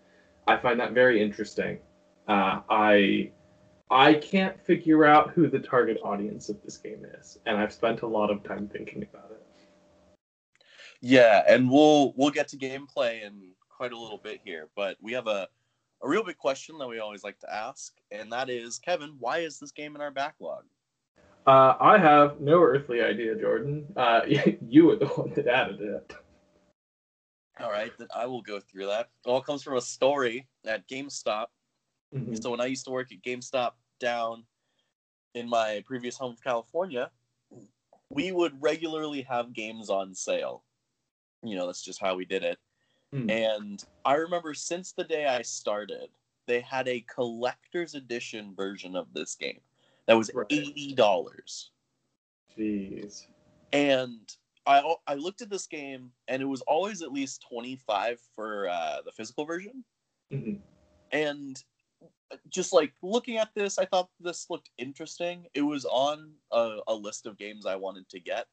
I 0.46 0.56
find 0.56 0.80
that 0.80 0.92
very 0.92 1.22
interesting. 1.22 1.78
Uh, 2.26 2.60
I 2.68 3.30
I 3.90 4.14
can't 4.14 4.60
figure 4.60 5.04
out 5.04 5.30
who 5.30 5.48
the 5.48 5.58
target 5.58 5.98
audience 6.02 6.48
of 6.48 6.60
this 6.62 6.76
game 6.76 7.06
is, 7.18 7.38
and 7.46 7.56
I've 7.56 7.72
spent 7.72 8.02
a 8.02 8.06
lot 8.06 8.30
of 8.30 8.42
time 8.42 8.68
thinking 8.68 9.02
about 9.02 9.30
it. 9.30 9.42
Yeah, 11.00 11.42
and 11.48 11.70
we'll 11.70 12.12
we'll 12.16 12.30
get 12.30 12.48
to 12.48 12.56
gameplay 12.56 13.22
in 13.22 13.52
quite 13.70 13.92
a 13.92 13.98
little 13.98 14.18
bit 14.18 14.40
here, 14.44 14.68
but 14.74 14.96
we 15.00 15.12
have 15.12 15.28
a 15.28 15.48
a 16.02 16.08
real 16.08 16.24
big 16.24 16.36
question 16.36 16.78
that 16.78 16.88
we 16.88 16.98
always 16.98 17.24
like 17.24 17.38
to 17.40 17.52
ask, 17.52 17.94
and 18.10 18.32
that 18.32 18.48
is, 18.48 18.78
Kevin, 18.78 19.16
why 19.18 19.38
is 19.38 19.58
this 19.58 19.72
game 19.72 19.96
in 19.96 20.00
our 20.00 20.10
backlog? 20.10 20.64
Uh, 21.46 21.74
I 21.80 21.98
have 21.98 22.40
no 22.40 22.60
earthly 22.62 23.00
idea, 23.00 23.34
Jordan. 23.34 23.86
Uh, 23.96 24.20
you 24.66 24.86
were 24.86 24.96
the 24.96 25.06
one 25.06 25.32
that 25.34 25.46
added 25.46 25.80
it. 25.80 26.12
All 27.60 27.70
right, 27.70 27.92
then 27.98 28.08
I 28.14 28.26
will 28.26 28.42
go 28.42 28.60
through 28.60 28.86
that. 28.86 29.08
It 29.24 29.28
all 29.28 29.40
comes 29.40 29.62
from 29.62 29.76
a 29.76 29.80
story 29.80 30.46
at 30.66 30.88
GameStop. 30.88 31.46
Mhm. 32.14 32.40
So 32.40 32.50
when 32.50 32.60
I 32.60 32.66
used 32.66 32.84
to 32.84 32.90
work 32.90 33.10
at 33.12 33.22
GameStop 33.22 33.72
down 33.98 34.44
in 35.34 35.48
my 35.48 35.82
previous 35.84 36.16
home 36.16 36.32
of 36.32 36.42
California, 36.42 37.10
we 38.10 38.30
would 38.30 38.62
regularly 38.62 39.22
have 39.22 39.52
games 39.52 39.90
on 39.90 40.14
sale. 40.14 40.64
You 41.42 41.56
know, 41.56 41.66
that's 41.66 41.82
just 41.82 42.00
how 42.00 42.14
we 42.14 42.24
did 42.24 42.42
it. 42.44 42.58
Hmm. 43.12 43.30
And 43.30 43.84
I 44.04 44.14
remember 44.14 44.54
since 44.54 44.92
the 44.92 45.04
day 45.04 45.26
I 45.26 45.42
started, 45.42 46.10
they 46.46 46.60
had 46.60 46.88
a 46.88 47.00
collector's 47.02 47.94
edition 47.94 48.54
version 48.54 48.96
of 48.96 49.12
this 49.14 49.34
game 49.34 49.60
that 50.06 50.14
was 50.16 50.30
Right. 50.34 50.46
eighty 50.50 50.94
dollars. 50.94 51.70
Jeez. 52.56 53.26
And 53.72 54.34
I 54.66 54.94
I 55.06 55.14
looked 55.14 55.42
at 55.42 55.50
this 55.50 55.66
game, 55.66 56.12
and 56.28 56.42
it 56.42 56.46
was 56.46 56.60
always 56.62 57.02
at 57.02 57.12
least 57.12 57.42
twenty 57.48 57.76
five 57.76 58.20
for 58.34 58.68
uh, 58.68 59.02
the 59.04 59.12
physical 59.12 59.44
version. 59.44 59.84
Mhm. 60.32 60.60
and 61.12 61.64
just 62.50 62.74
like 62.74 62.92
looking 63.02 63.38
at 63.38 63.48
this 63.54 63.78
i 63.78 63.86
thought 63.86 64.10
this 64.20 64.50
looked 64.50 64.68
interesting 64.76 65.46
it 65.54 65.62
was 65.62 65.86
on 65.86 66.34
a, 66.52 66.80
a 66.86 66.94
list 66.94 67.24
of 67.24 67.38
games 67.38 67.64
i 67.64 67.74
wanted 67.74 68.06
to 68.10 68.20
get 68.20 68.46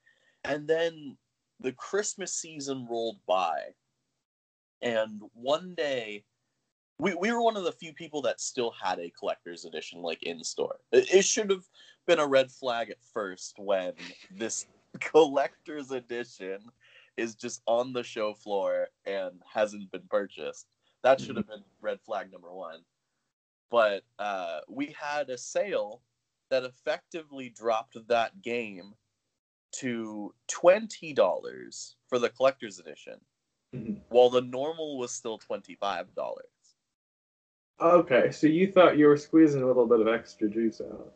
and 0.46 0.66
then 0.66 1.18
the 1.60 1.74
christmas 1.74 2.34
season 2.34 2.88
rolled 2.90 3.20
by 3.28 3.60
and 4.86 5.20
one 5.34 5.74
day 5.76 6.24
we, 7.00 7.14
we 7.16 7.32
were 7.32 7.42
one 7.42 7.58
of 7.58 7.66
the 7.66 7.72
few 7.72 7.92
people 7.92 8.22
that 8.22 8.40
still 8.40 8.72
had 8.82 9.00
a 9.00 9.12
collector's 9.20 9.66
edition 9.66 10.02
like 10.02 10.24
in 10.24 10.44
store. 10.44 10.78
It, 10.94 11.14
it 11.14 11.26
should 11.26 11.50
have 11.50 11.66
been 12.08 12.20
a 12.20 12.28
red 12.28 12.52
flag 12.52 12.90
at 12.90 13.04
first 13.14 13.56
when 13.58 13.94
this 14.32 14.68
collector's 15.02 15.92
edition 15.92 16.60
is 17.18 17.36
just 17.36 17.62
on 17.66 17.92
the 17.92 18.04
show 18.04 18.34
floor 18.34 18.88
and 19.06 19.42
hasn't 19.52 19.92
been 19.92 20.04
purchased. 20.10 20.68
That 21.04 21.20
should 21.20 21.36
have 21.36 21.48
been 21.48 21.64
red 21.82 22.00
flag 22.02 22.32
number 22.32 22.54
one. 22.54 22.80
But 23.72 24.04
uh, 24.20 24.60
we 24.70 24.96
had 25.00 25.30
a 25.30 25.38
sale 25.38 26.02
that 26.50 26.64
effectively 26.64 27.50
dropped 27.50 27.98
that 28.08 28.42
game 28.42 28.94
to 29.74 30.34
twenty 30.48 31.12
dollars 31.12 31.96
for 32.08 32.20
the 32.20 32.30
collector's 32.30 32.80
edition, 32.80 33.20
Mhm. 33.76 34.02
while 34.10 34.30
the 34.30 34.42
normal 34.42 34.98
was 34.98 35.12
still 35.12 35.38
twenty 35.38 35.76
five 35.76 36.14
dollars. 36.16 36.46
Okay, 37.80 38.32
so 38.32 38.48
you 38.48 38.72
thought 38.72 38.98
you 38.98 39.08
were 39.08 39.18
squeezing 39.18 39.62
a 39.62 39.68
little 39.68 39.86
bit 39.86 40.00
of 40.00 40.08
extra 40.08 40.50
juice 40.50 40.82
out. 40.82 41.12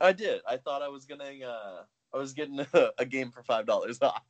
I 0.00 0.12
did. 0.12 0.40
I 0.48 0.56
thought 0.56 0.82
I 0.82 0.88
was 0.88 1.04
getting 1.04 1.44
uh, 1.44 1.82
I 2.12 2.16
was 2.16 2.32
getting 2.32 2.60
a, 2.60 2.90
a 2.98 3.04
game 3.04 3.30
for 3.30 3.42
five 3.42 3.66
dollars 3.66 4.00
off. 4.00 4.22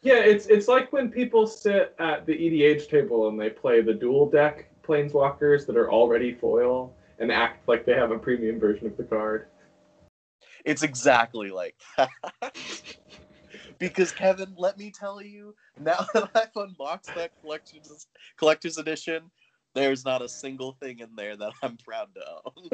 Yeah, 0.00 0.18
it's 0.20 0.46
it's 0.46 0.68
like 0.68 0.92
when 0.92 1.10
people 1.10 1.46
sit 1.46 1.94
at 1.98 2.24
the 2.24 2.32
EDH 2.32 2.88
table 2.88 3.28
and 3.28 3.40
they 3.40 3.50
play 3.50 3.80
the 3.82 3.94
dual 3.94 4.30
deck 4.30 4.70
planeswalkers 4.82 5.66
that 5.66 5.76
are 5.76 5.90
already 5.90 6.32
foil 6.32 6.94
and 7.18 7.32
act 7.32 7.66
like 7.68 7.84
they 7.84 7.94
have 7.94 8.12
a 8.12 8.18
premium 8.18 8.60
version 8.60 8.86
of 8.86 8.96
the 8.96 9.02
card. 9.02 9.48
It's 10.64 10.82
exactly 10.82 11.50
like 11.50 11.74
that. 11.96 12.10
because 13.78 14.12
Kevin, 14.12 14.54
let 14.56 14.78
me 14.78 14.90
tell 14.90 15.22
you, 15.22 15.54
now 15.80 16.06
that 16.14 16.30
I've 16.34 16.54
unboxed 16.56 17.14
that 17.14 17.30
collector's 17.40 18.06
collector's 18.36 18.78
edition, 18.78 19.30
there's 19.74 20.04
not 20.04 20.22
a 20.22 20.28
single 20.28 20.72
thing 20.80 20.98
in 21.00 21.14
there 21.16 21.36
that 21.36 21.52
I'm 21.62 21.76
proud 21.76 22.08
to 22.14 22.22
own. 22.44 22.68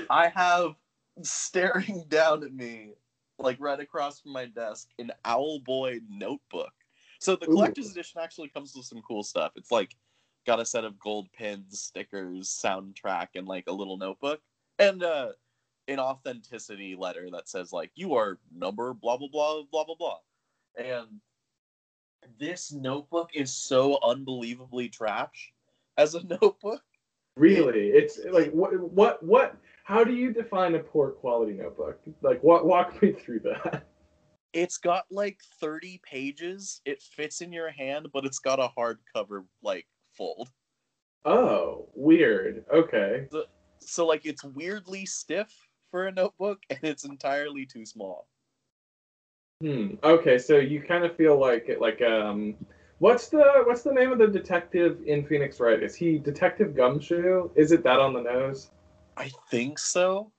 I 0.10 0.28
have 0.28 0.74
staring 1.22 2.04
down 2.08 2.44
at 2.44 2.52
me, 2.52 2.94
like 3.38 3.56
right 3.60 3.80
across 3.80 4.20
from 4.20 4.32
my 4.32 4.46
desk, 4.46 4.88
an 4.98 5.12
Owlboy 5.24 6.00
notebook. 6.08 6.72
So 7.20 7.36
the 7.36 7.48
Ooh. 7.48 7.52
collector's 7.52 7.90
edition 7.90 8.20
actually 8.22 8.48
comes 8.48 8.74
with 8.74 8.86
some 8.86 9.02
cool 9.06 9.22
stuff. 9.22 9.52
It's 9.56 9.70
like 9.70 9.94
got 10.46 10.60
a 10.60 10.64
set 10.64 10.84
of 10.84 10.98
gold 10.98 11.28
pins, 11.32 11.80
stickers, 11.80 12.48
soundtrack, 12.48 13.28
and 13.34 13.46
like 13.46 13.64
a 13.66 13.72
little 13.72 13.96
notebook, 13.96 14.40
and 14.78 15.02
uh, 15.02 15.32
an 15.88 15.98
authenticity 15.98 16.94
letter 16.94 17.28
that 17.32 17.48
says 17.48 17.72
like 17.72 17.90
you 17.94 18.14
are 18.14 18.38
number 18.54 18.94
blah 18.94 19.16
blah 19.16 19.28
blah 19.28 19.62
blah 19.70 19.84
blah 19.84 19.94
blah. 19.98 20.18
And 20.76 21.20
this 22.38 22.72
notebook 22.72 23.30
is 23.34 23.52
so 23.52 23.98
unbelievably 24.02 24.90
trash 24.90 25.52
as 25.96 26.14
a 26.14 26.24
notebook. 26.42 26.82
really, 27.36 27.88
it's 27.88 28.18
like 28.30 28.50
what 28.52 28.78
what 28.78 29.22
what? 29.22 29.56
How 29.84 30.04
do 30.04 30.14
you 30.14 30.32
define 30.32 30.74
a 30.76 30.78
poor 30.78 31.10
quality 31.10 31.52
notebook? 31.52 31.98
Like, 32.22 32.42
what 32.44 32.64
walk 32.64 33.02
me 33.02 33.12
through 33.12 33.40
that? 33.40 33.86
It's 34.52 34.78
got 34.78 35.04
like 35.10 35.40
30 35.60 36.00
pages. 36.04 36.80
It 36.84 37.02
fits 37.02 37.40
in 37.40 37.52
your 37.52 37.70
hand, 37.70 38.08
but 38.12 38.24
it's 38.24 38.38
got 38.38 38.60
a 38.60 38.68
hardcover 38.76 39.44
like 39.62 39.86
fold. 40.12 40.50
Oh, 41.24 41.88
weird. 41.94 42.64
Okay. 42.72 43.28
So 43.80 44.06
like 44.06 44.26
it's 44.26 44.44
weirdly 44.44 45.06
stiff 45.06 45.52
for 45.90 46.06
a 46.06 46.12
notebook 46.12 46.60
and 46.70 46.78
it's 46.82 47.04
entirely 47.04 47.66
too 47.66 47.84
small. 47.84 48.26
Hmm. 49.60 49.94
Okay, 50.02 50.38
so 50.38 50.56
you 50.56 50.80
kind 50.80 51.04
of 51.04 51.14
feel 51.16 51.38
like 51.38 51.68
it, 51.68 51.80
like 51.80 52.00
um, 52.00 52.54
what's 52.98 53.28
the 53.28 53.62
what's 53.66 53.82
the 53.82 53.92
name 53.92 54.10
of 54.10 54.18
the 54.18 54.26
detective 54.26 55.00
in 55.06 55.26
Phoenix 55.26 55.60
Wright? 55.60 55.82
Is 55.82 55.94
he 55.94 56.18
Detective 56.18 56.74
Gumshoe? 56.74 57.50
Is 57.54 57.72
it 57.72 57.82
that 57.84 57.98
on 57.98 58.14
the 58.14 58.22
nose? 58.22 58.70
I 59.18 59.30
think 59.50 59.78
so. 59.78 60.32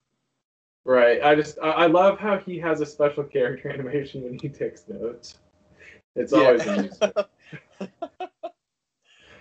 Right. 0.85 1.21
I 1.21 1.35
just 1.35 1.59
I, 1.61 1.69
I 1.69 1.85
love 1.85 2.17
how 2.17 2.39
he 2.39 2.57
has 2.59 2.81
a 2.81 2.85
special 2.85 3.23
character 3.23 3.69
animation 3.73 4.23
when 4.23 4.39
he 4.39 4.49
takes 4.49 4.85
notes. 4.87 5.37
It's 6.15 6.33
always 6.33 6.65
amusing. 6.65 7.11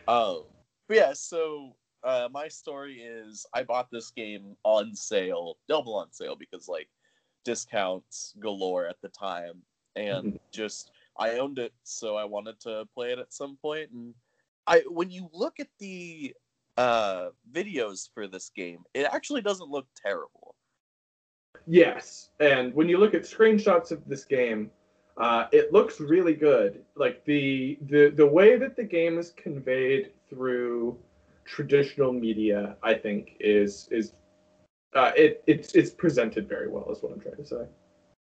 Um, 0.08 0.42
yeah, 0.88 1.12
so 1.12 1.76
uh, 2.02 2.28
my 2.32 2.48
story 2.48 3.00
is 3.00 3.46
I 3.54 3.62
bought 3.62 3.90
this 3.90 4.10
game 4.10 4.56
on 4.64 4.94
sale, 4.94 5.58
double 5.68 5.94
on 5.94 6.12
sale 6.12 6.36
because 6.36 6.68
like 6.68 6.88
discounts 7.44 8.34
galore 8.40 8.86
at 8.86 9.00
the 9.02 9.08
time, 9.08 9.62
and 9.96 10.38
just 10.52 10.90
I 11.18 11.38
owned 11.38 11.58
it, 11.58 11.72
so 11.84 12.16
I 12.16 12.24
wanted 12.24 12.60
to 12.60 12.86
play 12.94 13.12
it 13.12 13.18
at 13.18 13.32
some 13.32 13.56
point. 13.60 13.90
And 13.90 14.14
I, 14.66 14.82
when 14.88 15.10
you 15.10 15.28
look 15.32 15.60
at 15.60 15.68
the 15.78 16.34
uh, 16.76 17.28
videos 17.52 18.08
for 18.14 18.26
this 18.26 18.50
game, 18.54 18.84
it 18.94 19.06
actually 19.12 19.42
doesn't 19.42 19.68
look 19.68 19.86
terrible. 19.94 20.54
Yes, 21.66 22.30
and 22.40 22.72
when 22.74 22.88
you 22.88 22.98
look 22.98 23.14
at 23.14 23.22
screenshots 23.22 23.90
of 23.90 24.06
this 24.06 24.24
game, 24.24 24.70
uh, 25.18 25.46
it 25.52 25.72
looks 25.72 26.00
really 26.00 26.34
good. 26.34 26.82
Like 26.94 27.24
the 27.24 27.78
the 27.82 28.10
the 28.16 28.26
way 28.26 28.56
that 28.56 28.76
the 28.76 28.84
game 28.84 29.18
is 29.18 29.32
conveyed 29.32 30.12
through 30.30 30.96
traditional 31.50 32.12
media, 32.12 32.76
I 32.82 32.94
think 32.94 33.36
is 33.40 33.88
is 33.90 34.14
uh, 34.94 35.12
it 35.16 35.42
it's 35.46 35.74
it's 35.74 35.90
presented 35.90 36.48
very 36.48 36.68
well. 36.70 36.86
Is 36.92 37.02
what 37.02 37.12
I'm 37.12 37.20
trying 37.20 37.36
to 37.36 37.46
say. 37.46 37.64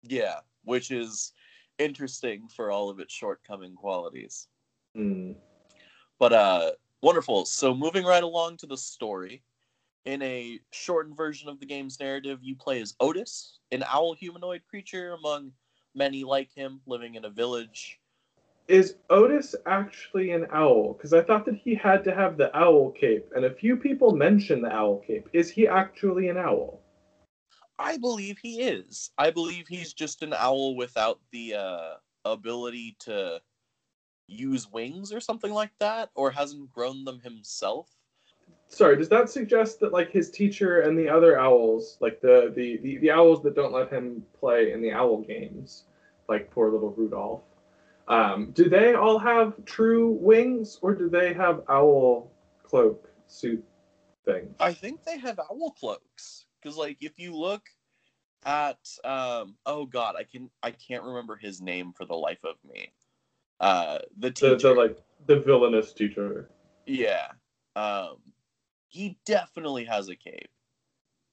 Yeah, 0.02 0.36
which 0.64 0.90
is 0.90 1.32
interesting 1.78 2.48
for 2.48 2.70
all 2.70 2.88
of 2.90 3.00
its 3.00 3.12
shortcoming 3.12 3.74
qualities. 3.74 4.48
Hmm. 4.94 5.32
But 6.18 6.32
uh 6.32 6.72
wonderful. 7.02 7.44
So 7.46 7.74
moving 7.74 8.04
right 8.04 8.22
along 8.22 8.58
to 8.58 8.66
the 8.66 8.76
story, 8.76 9.42
In 10.04 10.22
a 10.22 10.60
shortened 10.72 11.16
version 11.16 11.48
of 11.48 11.58
the 11.60 11.66
game's 11.66 11.98
narrative, 12.00 12.38
you 12.42 12.54
play 12.56 12.80
as 12.80 12.94
Otis, 13.00 13.58
an 13.72 13.84
owl 13.88 14.14
humanoid 14.14 14.62
creature 14.70 15.14
among 15.14 15.52
many 15.94 16.24
like 16.24 16.52
him 16.54 16.80
living 16.86 17.16
in 17.16 17.24
a 17.24 17.30
village. 17.30 17.98
Is 18.68 18.96
Otis 19.10 19.54
actually 19.64 20.32
an 20.32 20.46
owl? 20.52 20.94
Because 20.94 21.12
I 21.12 21.22
thought 21.22 21.44
that 21.46 21.54
he 21.54 21.74
had 21.74 22.02
to 22.04 22.14
have 22.14 22.36
the 22.36 22.56
owl 22.56 22.90
cape, 22.90 23.30
and 23.36 23.44
a 23.44 23.54
few 23.54 23.76
people 23.76 24.16
mention 24.16 24.60
the 24.60 24.72
owl 24.72 24.98
cape. 25.06 25.28
Is 25.32 25.50
he 25.50 25.68
actually 25.68 26.28
an 26.28 26.36
owl? 26.36 26.80
I 27.78 27.98
believe 27.98 28.38
he 28.38 28.62
is. 28.62 29.10
I 29.18 29.30
believe 29.30 29.68
he's 29.68 29.92
just 29.92 30.22
an 30.22 30.32
owl 30.32 30.74
without 30.74 31.20
the 31.30 31.54
uh, 31.54 31.90
ability 32.24 32.96
to 33.00 33.40
use 34.26 34.68
wings 34.68 35.12
or 35.12 35.20
something 35.20 35.52
like 35.52 35.72
that, 35.78 36.10
or 36.16 36.32
hasn't 36.32 36.72
grown 36.72 37.04
them 37.04 37.20
himself. 37.20 37.88
Sorry, 38.68 38.96
does 38.96 39.08
that 39.10 39.30
suggest 39.30 39.78
that 39.80 39.92
like 39.92 40.10
his 40.10 40.28
teacher 40.30 40.80
and 40.80 40.98
the 40.98 41.08
other 41.08 41.38
owls, 41.38 41.98
like 42.00 42.20
the 42.20 42.52
the 42.56 42.78
the, 42.78 42.98
the 42.98 43.10
owls 43.12 43.44
that 43.44 43.54
don't 43.54 43.72
let 43.72 43.92
him 43.92 44.24
play 44.40 44.72
in 44.72 44.82
the 44.82 44.90
owl 44.90 45.22
games, 45.22 45.84
like 46.28 46.50
poor 46.50 46.72
little 46.72 46.90
Rudolph, 46.90 47.42
um, 48.08 48.50
do 48.52 48.68
they 48.68 48.94
all 48.94 49.18
have 49.18 49.64
true 49.64 50.10
wings, 50.12 50.78
or 50.82 50.94
do 50.94 51.08
they 51.08 51.34
have 51.34 51.62
owl 51.68 52.30
cloak 52.62 53.08
suit 53.26 53.64
things? 54.24 54.54
I 54.60 54.72
think 54.72 55.04
they 55.04 55.18
have 55.18 55.38
owl 55.38 55.72
cloaks 55.72 56.46
because, 56.60 56.76
like, 56.76 56.98
if 57.00 57.18
you 57.18 57.34
look 57.34 57.62
at, 58.44 58.78
um, 59.04 59.56
oh 59.66 59.86
god, 59.86 60.14
I 60.16 60.24
can 60.24 60.50
I 60.62 60.70
can't 60.70 61.02
remember 61.04 61.36
his 61.36 61.60
name 61.60 61.92
for 61.92 62.04
the 62.04 62.14
life 62.14 62.44
of 62.44 62.56
me. 62.70 62.92
Uh, 63.58 63.98
the 64.18 64.30
teacher, 64.30 64.56
The, 64.56 64.68
the 64.68 64.74
like 64.74 64.98
the 65.26 65.40
villainous 65.40 65.92
teacher. 65.92 66.50
yeah, 66.86 67.28
um, 67.74 68.18
he 68.88 69.18
definitely 69.26 69.84
has 69.84 70.08
a 70.08 70.16
cape. 70.16 70.50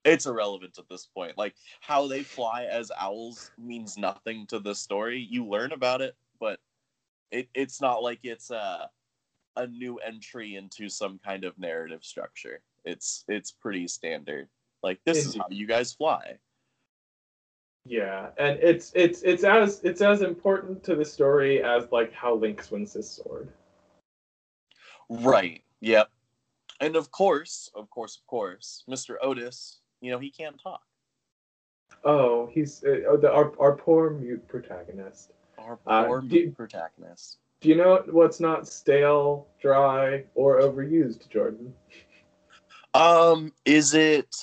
It's 0.06 0.26
irrelevant 0.26 0.78
at 0.80 0.90
this 0.90 1.06
point. 1.06 1.38
Like 1.38 1.56
how 1.82 2.08
they 2.08 2.24
fly 2.24 2.64
as 2.66 2.92
owls 3.00 3.52
means 3.58 3.98
nothing 3.98 4.48
to 4.48 4.60
the 4.60 4.76
story. 4.76 5.26
You 5.30 5.46
learn 5.46 5.72
about 5.72 6.02
it, 6.02 6.16
but 6.44 6.60
it, 7.32 7.48
it's 7.56 7.80
not 7.80 8.04
like 8.04 8.20
it's 8.24 8.52
a 8.52 8.90
a 9.56 9.68
new 9.68 9.98
entry 9.98 10.56
into 10.56 10.90
some 10.90 11.20
kind 11.24 11.46
of 11.46 11.58
narrative 11.58 12.04
structure. 12.04 12.62
It's 12.84 13.24
it's 13.30 13.52
pretty 13.52 13.88
standard. 13.88 14.50
Like 14.84 15.00
this 15.06 15.26
is 15.26 15.38
how 15.38 15.48
you 15.50 15.66
guys 15.66 15.94
fly. 15.94 16.38
Yeah, 17.86 18.30
and 18.38 18.60
it's 18.62 18.92
it's 18.94 19.22
it's 19.22 19.46
as 19.46 19.80
it's 19.86 20.02
as 20.02 20.22
important 20.22 20.84
to 20.84 20.96
the 20.96 21.06
story 21.06 21.64
as 21.64 21.86
like 21.94 22.12
how 22.12 22.36
Link 22.36 22.62
swings 22.62 22.92
his 22.92 23.10
sword. 23.10 23.54
Right. 25.08 25.64
Yep. 25.80 26.10
And 26.82 26.98
of 26.98 27.10
course, 27.12 27.70
of 27.74 27.90
course, 27.90 28.18
of 28.18 28.28
course, 28.28 28.84
Mr. 28.90 29.16
Otis, 29.22 29.80
you 30.02 30.12
know, 30.12 30.20
he 30.20 30.30
can't 30.30 30.62
talk. 30.62 30.82
Oh, 32.04 32.50
he's 32.52 32.84
uh, 32.84 33.16
the, 33.22 33.32
our 33.32 33.54
our 33.62 33.78
poor 33.78 34.10
mute 34.10 34.46
protagonist. 34.50 35.32
Our 35.58 35.80
Uh, 35.86 36.06
poor 36.06 36.22
do- 36.22 36.52
protagonist. 36.52 37.38
Do 37.62 37.70
you 37.70 37.76
know 37.76 38.04
what's 38.12 38.40
not 38.40 38.68
stale, 38.68 39.48
dry, 39.62 40.26
or 40.36 40.60
overused, 40.60 41.30
Jordan? 41.30 41.74
Um, 42.94 43.54
is 43.66 43.94
it 43.94 44.36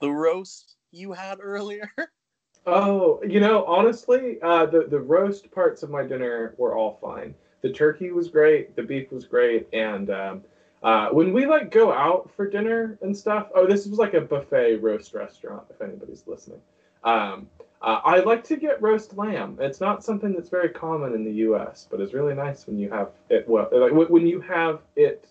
the 0.00 0.10
roast 0.10 0.76
you 0.90 1.12
had 1.12 1.38
earlier? 1.40 1.90
Oh, 2.66 3.22
you 3.22 3.40
know, 3.40 3.62
honestly, 3.66 4.40
uh, 4.40 4.64
the 4.64 4.84
the 4.84 4.98
roast 4.98 5.50
parts 5.50 5.82
of 5.82 5.90
my 5.90 6.02
dinner 6.02 6.54
were 6.56 6.74
all 6.74 6.96
fine. 6.98 7.34
The 7.60 7.70
turkey 7.70 8.10
was 8.10 8.28
great, 8.30 8.74
the 8.74 8.82
beef 8.82 9.12
was 9.12 9.26
great, 9.26 9.68
and 9.74 10.08
um, 10.08 10.44
uh, 10.82 11.10
when 11.10 11.34
we 11.34 11.44
like 11.44 11.70
go 11.70 11.92
out 11.92 12.30
for 12.34 12.48
dinner 12.48 12.96
and 13.02 13.14
stuff. 13.14 13.48
Oh, 13.54 13.66
this 13.66 13.86
was 13.86 13.98
like 13.98 14.14
a 14.14 14.20
buffet 14.22 14.76
roast 14.76 15.12
restaurant. 15.12 15.64
If 15.68 15.82
anybody's 15.82 16.26
listening, 16.26 16.62
um, 17.02 17.50
uh, 17.84 18.00
I 18.04 18.20
like 18.20 18.42
to 18.44 18.56
get 18.56 18.80
roast 18.80 19.16
lamb. 19.16 19.58
It's 19.60 19.80
not 19.80 20.02
something 20.02 20.32
that's 20.32 20.48
very 20.48 20.70
common 20.70 21.14
in 21.14 21.22
the 21.24 21.32
U.S., 21.48 21.86
but 21.90 22.00
it's 22.00 22.14
really 22.14 22.34
nice 22.34 22.66
when 22.66 22.78
you 22.78 22.88
have 22.90 23.10
it 23.28 23.46
well. 23.48 23.68
Like 23.70 23.92
when- 23.92 24.26
you 24.26 24.40
have 24.40 24.80
it 24.96 25.28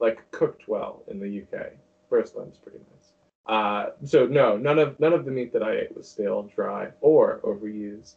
like 0.00 0.18
cooked 0.30 0.66
well 0.66 1.02
in 1.08 1.20
the 1.20 1.28
U.K. 1.28 1.72
Roast 2.08 2.34
lamb's 2.36 2.56
pretty 2.56 2.78
nice. 2.78 3.12
Uh, 3.46 3.90
so 4.04 4.26
no, 4.26 4.56
none 4.56 4.78
of 4.78 4.98
none 4.98 5.12
of 5.12 5.24
the 5.26 5.30
meat 5.30 5.52
that 5.52 5.62
I 5.62 5.72
ate 5.76 5.94
was 5.96 6.08
stale, 6.08 6.44
dry, 6.54 6.88
or 7.02 7.40
overused. 7.44 8.14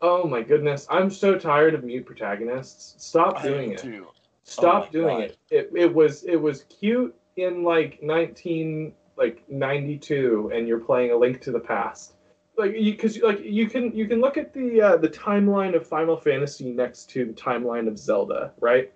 Oh 0.00 0.24
my 0.26 0.40
goodness, 0.42 0.86
I'm 0.90 1.10
so 1.10 1.38
tired 1.38 1.74
of 1.74 1.84
mute 1.84 2.06
protagonists. 2.06 2.94
Stop 3.04 3.42
doing 3.42 3.72
it. 3.72 3.78
too. 3.78 4.06
Stop 4.44 4.86
Oh 4.88 4.92
doing 4.92 5.18
God. 5.18 5.24
it. 5.24 5.38
It 5.50 5.70
it 5.74 5.94
was 5.94 6.22
it 6.24 6.36
was 6.36 6.64
cute 6.80 7.14
in 7.36 7.62
like 7.64 8.02
19 8.02 8.94
like 9.16 9.44
92 9.50 10.50
and 10.54 10.66
you're 10.66 10.80
playing 10.80 11.10
a 11.10 11.16
link 11.16 11.40
to 11.42 11.50
the 11.50 11.60
past. 11.60 12.14
Like 12.60 12.98
cuz 12.98 13.20
like 13.22 13.40
you 13.40 13.66
can 13.68 13.96
you 13.96 14.06
can 14.06 14.20
look 14.20 14.36
at 14.36 14.52
the 14.52 14.80
uh, 14.80 14.96
the 14.96 15.08
timeline 15.08 15.74
of 15.74 15.86
Final 15.86 16.16
Fantasy 16.16 16.70
next 16.70 17.10
to 17.10 17.24
the 17.24 17.32
timeline 17.32 17.88
of 17.88 17.98
Zelda, 17.98 18.52
right? 18.60 18.92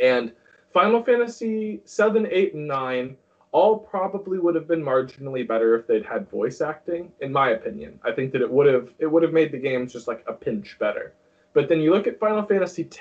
And 0.00 0.32
Final 0.72 1.04
Fantasy 1.04 1.80
7, 1.84 2.26
8 2.28 2.54
and 2.54 2.66
9 2.66 3.16
all 3.52 3.78
probably 3.78 4.40
would 4.40 4.56
have 4.56 4.66
been 4.66 4.82
marginally 4.82 5.46
better 5.46 5.76
if 5.76 5.86
they'd 5.86 6.04
had 6.04 6.28
voice 6.28 6.60
acting 6.60 7.12
in 7.20 7.32
my 7.32 7.50
opinion. 7.50 8.00
I 8.02 8.10
think 8.10 8.32
that 8.32 8.42
it 8.42 8.50
would 8.50 8.66
have 8.66 8.92
it 8.98 9.06
would 9.06 9.22
have 9.22 9.32
made 9.32 9.52
the 9.52 9.58
games 9.58 9.92
just 9.92 10.08
like 10.08 10.24
a 10.26 10.32
pinch 10.32 10.76
better. 10.80 11.14
But 11.52 11.68
then 11.68 11.80
you 11.80 11.92
look 11.92 12.08
at 12.08 12.18
Final 12.18 12.42
Fantasy 12.42 12.82
X, 12.82 12.96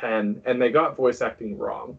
and 0.45 0.61
they 0.61 0.69
got 0.69 0.95
voice 0.95 1.21
acting 1.21 1.57
wrong. 1.57 1.97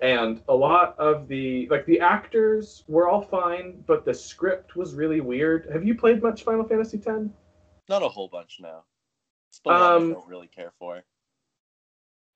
And 0.00 0.42
a 0.48 0.54
lot 0.54 0.98
of 0.98 1.26
the 1.26 1.66
like 1.70 1.86
the 1.86 2.00
actors 2.00 2.84
were 2.86 3.08
all 3.08 3.22
fine, 3.22 3.82
but 3.86 4.04
the 4.04 4.12
script 4.12 4.76
was 4.76 4.94
really 4.94 5.20
weird. 5.20 5.68
Have 5.72 5.84
you 5.84 5.94
played 5.94 6.22
much 6.22 6.44
Final 6.44 6.64
Fantasy 6.64 6.98
X? 6.98 7.08
Not 7.88 8.02
a 8.02 8.08
whole 8.08 8.28
bunch 8.28 8.58
now. 8.60 8.84
It's 9.48 9.60
the 9.60 9.70
one 9.70 9.82
Um, 9.82 10.10
I 10.10 10.14
don't 10.14 10.28
really 10.28 10.48
care 10.48 10.72
for. 10.78 11.02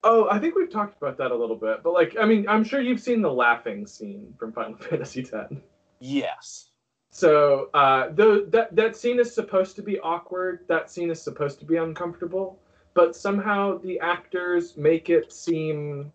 Oh, 0.02 0.28
I 0.30 0.38
think 0.38 0.54
we've 0.54 0.70
talked 0.70 0.96
about 0.96 1.18
that 1.18 1.30
a 1.30 1.36
little 1.36 1.56
bit. 1.56 1.82
But 1.82 1.92
like, 1.92 2.16
I 2.18 2.24
mean, 2.24 2.48
I'm 2.48 2.64
sure 2.64 2.80
you've 2.80 3.00
seen 3.00 3.20
the 3.20 3.32
laughing 3.32 3.86
scene 3.86 4.34
from 4.38 4.52
Final 4.52 4.76
Fantasy 4.78 5.20
X. 5.20 5.52
Yes. 5.98 6.70
So 7.10 7.68
uh, 7.74 8.08
though 8.12 8.44
that 8.46 8.74
that 8.74 8.96
scene 8.96 9.18
is 9.18 9.34
supposed 9.34 9.76
to 9.76 9.82
be 9.82 9.98
awkward, 10.00 10.64
that 10.68 10.90
scene 10.90 11.10
is 11.10 11.20
supposed 11.20 11.58
to 11.58 11.66
be 11.66 11.76
uncomfortable, 11.76 12.58
but 12.94 13.16
somehow 13.16 13.78
the 13.78 13.98
actors 14.00 14.76
make 14.76 15.10
it 15.10 15.32
seem 15.32 16.12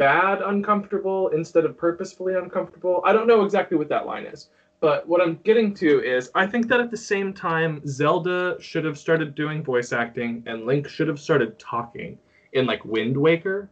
bad 0.00 0.40
uncomfortable 0.40 1.28
instead 1.28 1.66
of 1.66 1.76
purposefully 1.76 2.34
uncomfortable. 2.34 3.02
I 3.04 3.12
don't 3.12 3.26
know 3.26 3.44
exactly 3.44 3.76
what 3.76 3.90
that 3.90 4.06
line 4.06 4.24
is, 4.24 4.48
but 4.80 5.06
what 5.06 5.20
I'm 5.20 5.34
getting 5.44 5.74
to 5.74 6.02
is 6.02 6.30
I 6.34 6.46
think 6.46 6.68
that 6.68 6.80
at 6.80 6.90
the 6.90 6.96
same 6.96 7.34
time 7.34 7.82
Zelda 7.86 8.56
should 8.60 8.86
have 8.86 8.98
started 8.98 9.34
doing 9.34 9.62
voice 9.62 9.92
acting 9.92 10.42
and 10.46 10.64
Link 10.64 10.88
should 10.88 11.06
have 11.06 11.20
started 11.20 11.58
talking 11.58 12.18
in 12.54 12.64
like 12.64 12.82
Wind 12.86 13.14
Waker 13.14 13.68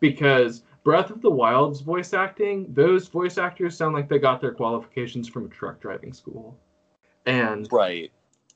because 0.00 0.64
Breath 0.82 1.10
of 1.10 1.22
the 1.22 1.30
Wild's 1.30 1.80
voice 1.80 2.12
acting, 2.12 2.66
those 2.74 3.06
voice 3.06 3.38
actors 3.38 3.76
sound 3.76 3.94
like 3.94 4.08
they 4.08 4.18
got 4.18 4.40
their 4.40 4.52
qualifications 4.52 5.28
from 5.28 5.46
a 5.46 5.48
truck 5.48 5.78
driving 5.80 6.12
school. 6.12 6.58
And 7.24 7.68
Right. 7.70 8.10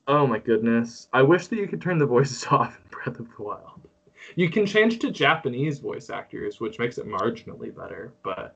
oh 0.09 0.27
my 0.27 0.39
goodness, 0.39 1.07
I 1.13 1.21
wish 1.21 1.47
that 1.47 1.55
you 1.55 1.67
could 1.67 1.81
turn 1.81 1.99
the 1.99 2.05
voices 2.05 2.45
off 2.51 2.77
in 2.77 2.83
Breath 2.91 3.17
of 3.21 3.33
the 3.37 3.43
Wild. 3.43 3.87
You 4.35 4.49
can 4.49 4.65
change 4.65 4.99
to 4.99 5.11
Japanese 5.11 5.79
voice 5.79 6.09
actors, 6.09 6.59
which 6.59 6.79
makes 6.79 6.97
it 6.97 7.07
marginally 7.07 7.75
better, 7.75 8.11
but 8.23 8.55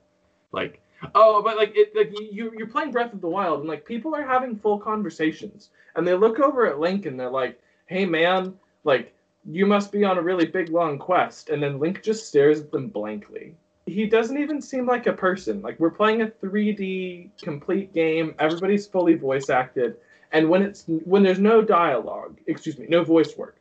like 0.52 0.82
oh, 1.16 1.42
but 1.44 1.58
like 1.58 1.74
it 1.76 1.96
like 1.96 2.12
you 2.20 2.52
you're 2.58 2.68
playing 2.68 2.92
Breath 2.92 3.13
of 3.13 3.22
the 3.22 3.28
Wild 3.28 3.60
and 3.60 3.70
like 3.70 3.86
people 3.86 4.16
are 4.16 4.26
having 4.26 4.56
full 4.56 4.80
conversations 4.80 5.70
and 5.96 6.08
they 6.08 6.13
look 6.13 6.40
over 6.40 6.66
at 6.68 6.80
Link 6.80 7.06
and 7.06 7.20
they're 7.20 7.30
like, 7.30 7.60
"Hey 7.86 8.06
man, 8.06 8.56
like 8.84 9.13
you 9.46 9.66
must 9.66 9.92
be 9.92 10.04
on 10.04 10.18
a 10.18 10.22
really 10.22 10.46
big 10.46 10.70
long 10.70 10.98
quest." 10.98 11.50
And 11.50 11.62
then 11.62 11.80
Link 11.80 12.04
just 12.04 12.28
stares 12.28 12.60
at 12.62 12.72
them 12.72 12.88
blankly. 12.88 13.56
He 13.86 14.06
doesn't 14.06 14.38
even 14.38 14.62
seem 14.62 14.86
like 14.86 15.08
a 15.08 15.13
person. 15.13 15.62
Like 15.62 15.80
we're 15.80 15.92
playing 15.92 16.22
a 16.22 16.28
3D 16.28 17.30
complete 17.42 17.94
game, 17.94 18.36
everybody's 18.40 18.88
fully 18.88 19.16
voice 19.16 19.50
acted, 19.50 19.98
and 20.32 20.50
when 20.50 20.63
it's 20.63 20.86
when 21.06 21.24
there's 21.24 21.40
no 21.40 21.62
dialogue, 21.62 22.38
excuse 22.48 22.78
me, 22.78 22.88
no 22.90 23.04
voice 23.04 23.38
work, 23.38 23.58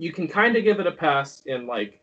you 0.00 0.12
can 0.12 0.26
kind 0.26 0.56
of 0.56 0.64
give 0.64 0.80
it 0.80 0.86
a 0.86 0.92
pass 0.92 1.42
in 1.44 1.66
like 1.66 2.00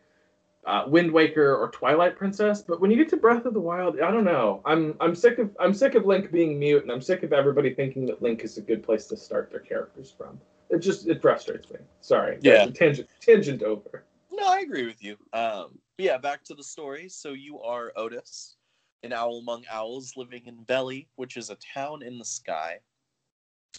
uh, 0.66 0.84
Wind 0.88 1.12
Waker 1.12 1.56
or 1.56 1.72
Twilight 1.72 2.16
Princess, 2.16 2.62
but 2.62 2.80
when 2.80 2.92
you 2.92 2.98
get 2.98 3.10
to 3.10 3.18
Breath 3.18 3.46
of 3.46 3.54
the 3.54 3.60
Wild, 3.60 4.00
I 4.00 4.12
don't 4.12 4.26
know. 4.26 4.62
I'm 4.66 4.96
I'm 5.00 5.16
sick 5.16 5.40
of 5.40 5.50
I'm 5.60 5.74
sick 5.74 5.96
of 5.96 6.06
Link 6.06 6.32
being 6.32 6.60
mute, 6.60 6.84
and 6.84 6.92
I'm 6.92 7.02
sick 7.02 7.24
of 7.24 7.34
everybody 7.34 7.74
thinking 7.74 8.06
that 8.08 8.22
Link 8.22 8.44
is 8.44 8.58
a 8.58 8.62
good 8.62 8.84
place 8.84 9.08
to 9.08 9.18
start 9.18 9.50
their 9.50 9.62
characters 9.62 10.14
from. 10.16 10.40
It 10.70 10.80
just 10.80 11.08
it 11.08 11.22
frustrates 11.22 11.72
me. 11.72 11.80
Sorry. 12.02 12.38
Yeah. 12.42 12.66
Tangent 12.68 13.08
tangent 13.20 13.64
over. 13.64 14.04
No, 14.32 14.46
I 14.46 14.60
agree 14.60 14.86
with 14.86 15.04
you. 15.04 15.18
Um, 15.34 15.80
yeah, 15.98 16.18
back 16.18 16.44
to 16.46 16.54
the 16.54 16.64
story. 16.64 17.10
So 17.10 17.32
you 17.32 17.60
are 17.62 17.92
Otis, 17.96 18.58
an 19.02 19.14
owl 19.14 19.40
among 19.40 19.64
owls 19.72 20.14
living 20.16 20.44
in 20.46 20.64
Vellie, 20.66 21.08
which 21.16 21.38
is 21.38 21.50
a 21.50 21.58
town 21.74 22.04
in 22.04 22.20
the 22.20 22.26
sky. 22.26 22.80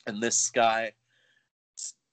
And 0.07 0.21
this 0.23 0.37
sky 0.37 0.93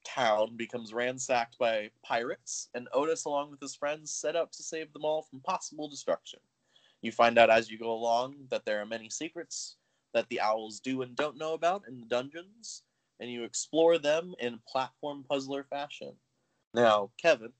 town 0.06 0.56
becomes 0.56 0.94
ransacked 0.94 1.58
by 1.58 1.90
pirates, 2.04 2.68
and 2.74 2.88
Otis, 2.92 3.24
along 3.24 3.50
with 3.50 3.60
his 3.60 3.74
friends, 3.74 4.12
set 4.12 4.36
out 4.36 4.52
to 4.52 4.62
save 4.62 4.92
them 4.92 5.04
all 5.04 5.22
from 5.22 5.40
possible 5.40 5.88
destruction. 5.88 6.38
You 7.02 7.12
find 7.12 7.38
out 7.38 7.50
as 7.50 7.70
you 7.70 7.78
go 7.78 7.92
along 7.92 8.36
that 8.50 8.64
there 8.64 8.80
are 8.80 8.86
many 8.86 9.10
secrets 9.10 9.76
that 10.14 10.28
the 10.28 10.40
owls 10.40 10.80
do 10.80 11.02
and 11.02 11.14
don't 11.16 11.36
know 11.36 11.54
about 11.54 11.82
in 11.88 11.98
the 11.98 12.06
dungeons, 12.06 12.82
and 13.20 13.30
you 13.30 13.44
explore 13.44 13.98
them 13.98 14.34
in 14.38 14.60
platform 14.70 15.24
puzzler 15.28 15.64
fashion. 15.64 16.12
Now, 16.72 17.10
Kevin, 17.20 17.52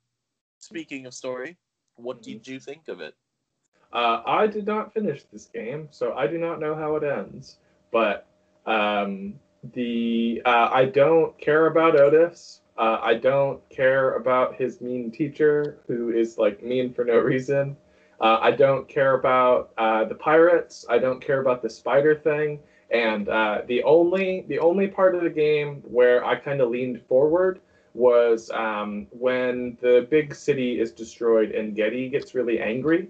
speaking 0.58 1.06
of 1.06 1.14
story, 1.14 1.56
what 1.96 2.22
did 2.22 2.46
you 2.46 2.60
think 2.60 2.88
of 2.88 3.00
it? 3.00 3.14
Uh, 3.92 4.22
I 4.26 4.46
did 4.46 4.66
not 4.66 4.92
finish 4.92 5.24
this 5.32 5.46
game, 5.46 5.88
so 5.90 6.14
I 6.14 6.26
do 6.26 6.38
not 6.38 6.60
know 6.60 6.74
how 6.74 6.96
it 6.96 7.04
ends. 7.04 7.58
But 7.90 8.26
um, 8.66 9.34
the 9.74 10.42
uh, 10.44 10.70
I 10.72 10.86
don't 10.86 11.38
care 11.38 11.66
about 11.66 11.98
Otis. 11.98 12.60
Uh, 12.78 12.98
I 13.00 13.14
don't 13.14 13.66
care 13.70 14.14
about 14.14 14.56
his 14.56 14.80
mean 14.80 15.10
teacher, 15.10 15.78
who 15.86 16.10
is 16.10 16.38
like 16.38 16.62
mean 16.62 16.92
for 16.92 17.04
no 17.04 17.18
reason. 17.18 17.76
Uh, 18.20 18.38
I 18.40 18.50
don't 18.50 18.88
care 18.88 19.14
about 19.14 19.70
uh, 19.76 20.04
the 20.04 20.14
pirates. 20.14 20.86
I 20.88 20.98
don't 20.98 21.20
care 21.20 21.40
about 21.40 21.62
the 21.62 21.70
spider 21.70 22.14
thing. 22.14 22.60
And 22.90 23.28
uh, 23.28 23.62
the 23.66 23.82
only 23.82 24.44
the 24.48 24.58
only 24.58 24.86
part 24.86 25.14
of 25.14 25.22
the 25.22 25.30
game 25.30 25.82
where 25.84 26.24
I 26.24 26.36
kind 26.36 26.60
of 26.60 26.70
leaned 26.70 27.02
forward 27.08 27.60
was 27.94 28.50
um, 28.50 29.06
when 29.10 29.76
the 29.80 30.06
big 30.10 30.34
city 30.34 30.78
is 30.78 30.92
destroyed 30.92 31.50
and 31.52 31.74
Geddy 31.74 32.08
gets 32.10 32.34
really 32.34 32.60
angry 32.60 33.08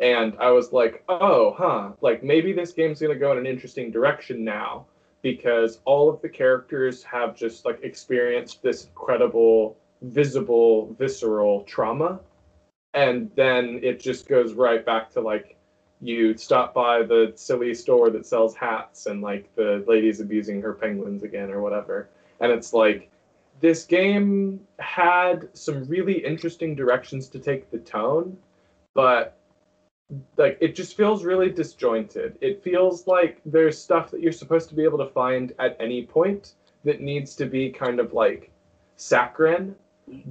and 0.00 0.36
I 0.40 0.50
was 0.50 0.72
like, 0.72 1.04
oh, 1.08 1.54
huh, 1.56 1.92
like 2.00 2.24
maybe 2.24 2.52
this 2.52 2.72
game's 2.72 3.00
gonna 3.00 3.14
go 3.14 3.32
in 3.32 3.38
an 3.38 3.46
interesting 3.46 3.90
direction 3.90 4.44
now 4.44 4.86
because 5.24 5.80
all 5.86 6.10
of 6.10 6.20
the 6.20 6.28
characters 6.28 7.02
have 7.02 7.34
just 7.34 7.64
like 7.64 7.80
experienced 7.82 8.62
this 8.62 8.84
incredible, 8.84 9.74
visible, 10.02 10.94
visceral 10.98 11.62
trauma, 11.62 12.20
and 12.92 13.30
then 13.34 13.80
it 13.82 13.98
just 13.98 14.28
goes 14.28 14.52
right 14.52 14.84
back 14.84 15.10
to 15.10 15.22
like 15.22 15.56
you 16.02 16.36
stop 16.36 16.74
by 16.74 17.02
the 17.02 17.32
silly 17.36 17.72
store 17.72 18.10
that 18.10 18.26
sells 18.26 18.54
hats 18.54 19.06
and 19.06 19.22
like 19.22 19.48
the 19.56 19.82
lady's 19.88 20.20
abusing 20.20 20.60
her 20.60 20.74
penguins 20.74 21.22
again 21.22 21.50
or 21.50 21.62
whatever, 21.62 22.10
and 22.40 22.52
it's 22.52 22.74
like 22.74 23.10
this 23.60 23.86
game 23.86 24.60
had 24.78 25.48
some 25.54 25.84
really 25.84 26.22
interesting 26.22 26.74
directions 26.74 27.28
to 27.28 27.38
take 27.38 27.70
the 27.70 27.78
tone, 27.78 28.36
but 28.92 29.38
like 30.36 30.58
it 30.60 30.74
just 30.74 30.96
feels 30.96 31.24
really 31.24 31.50
disjointed. 31.50 32.36
It 32.40 32.62
feels 32.62 33.06
like 33.06 33.40
there's 33.44 33.78
stuff 33.78 34.10
that 34.10 34.20
you're 34.20 34.32
supposed 34.32 34.68
to 34.68 34.74
be 34.74 34.84
able 34.84 34.98
to 34.98 35.06
find 35.06 35.52
at 35.58 35.76
any 35.80 36.04
point 36.04 36.54
that 36.84 37.00
needs 37.00 37.34
to 37.36 37.46
be 37.46 37.70
kind 37.70 37.98
of 37.98 38.12
like 38.12 38.50
saccharine, 38.96 39.74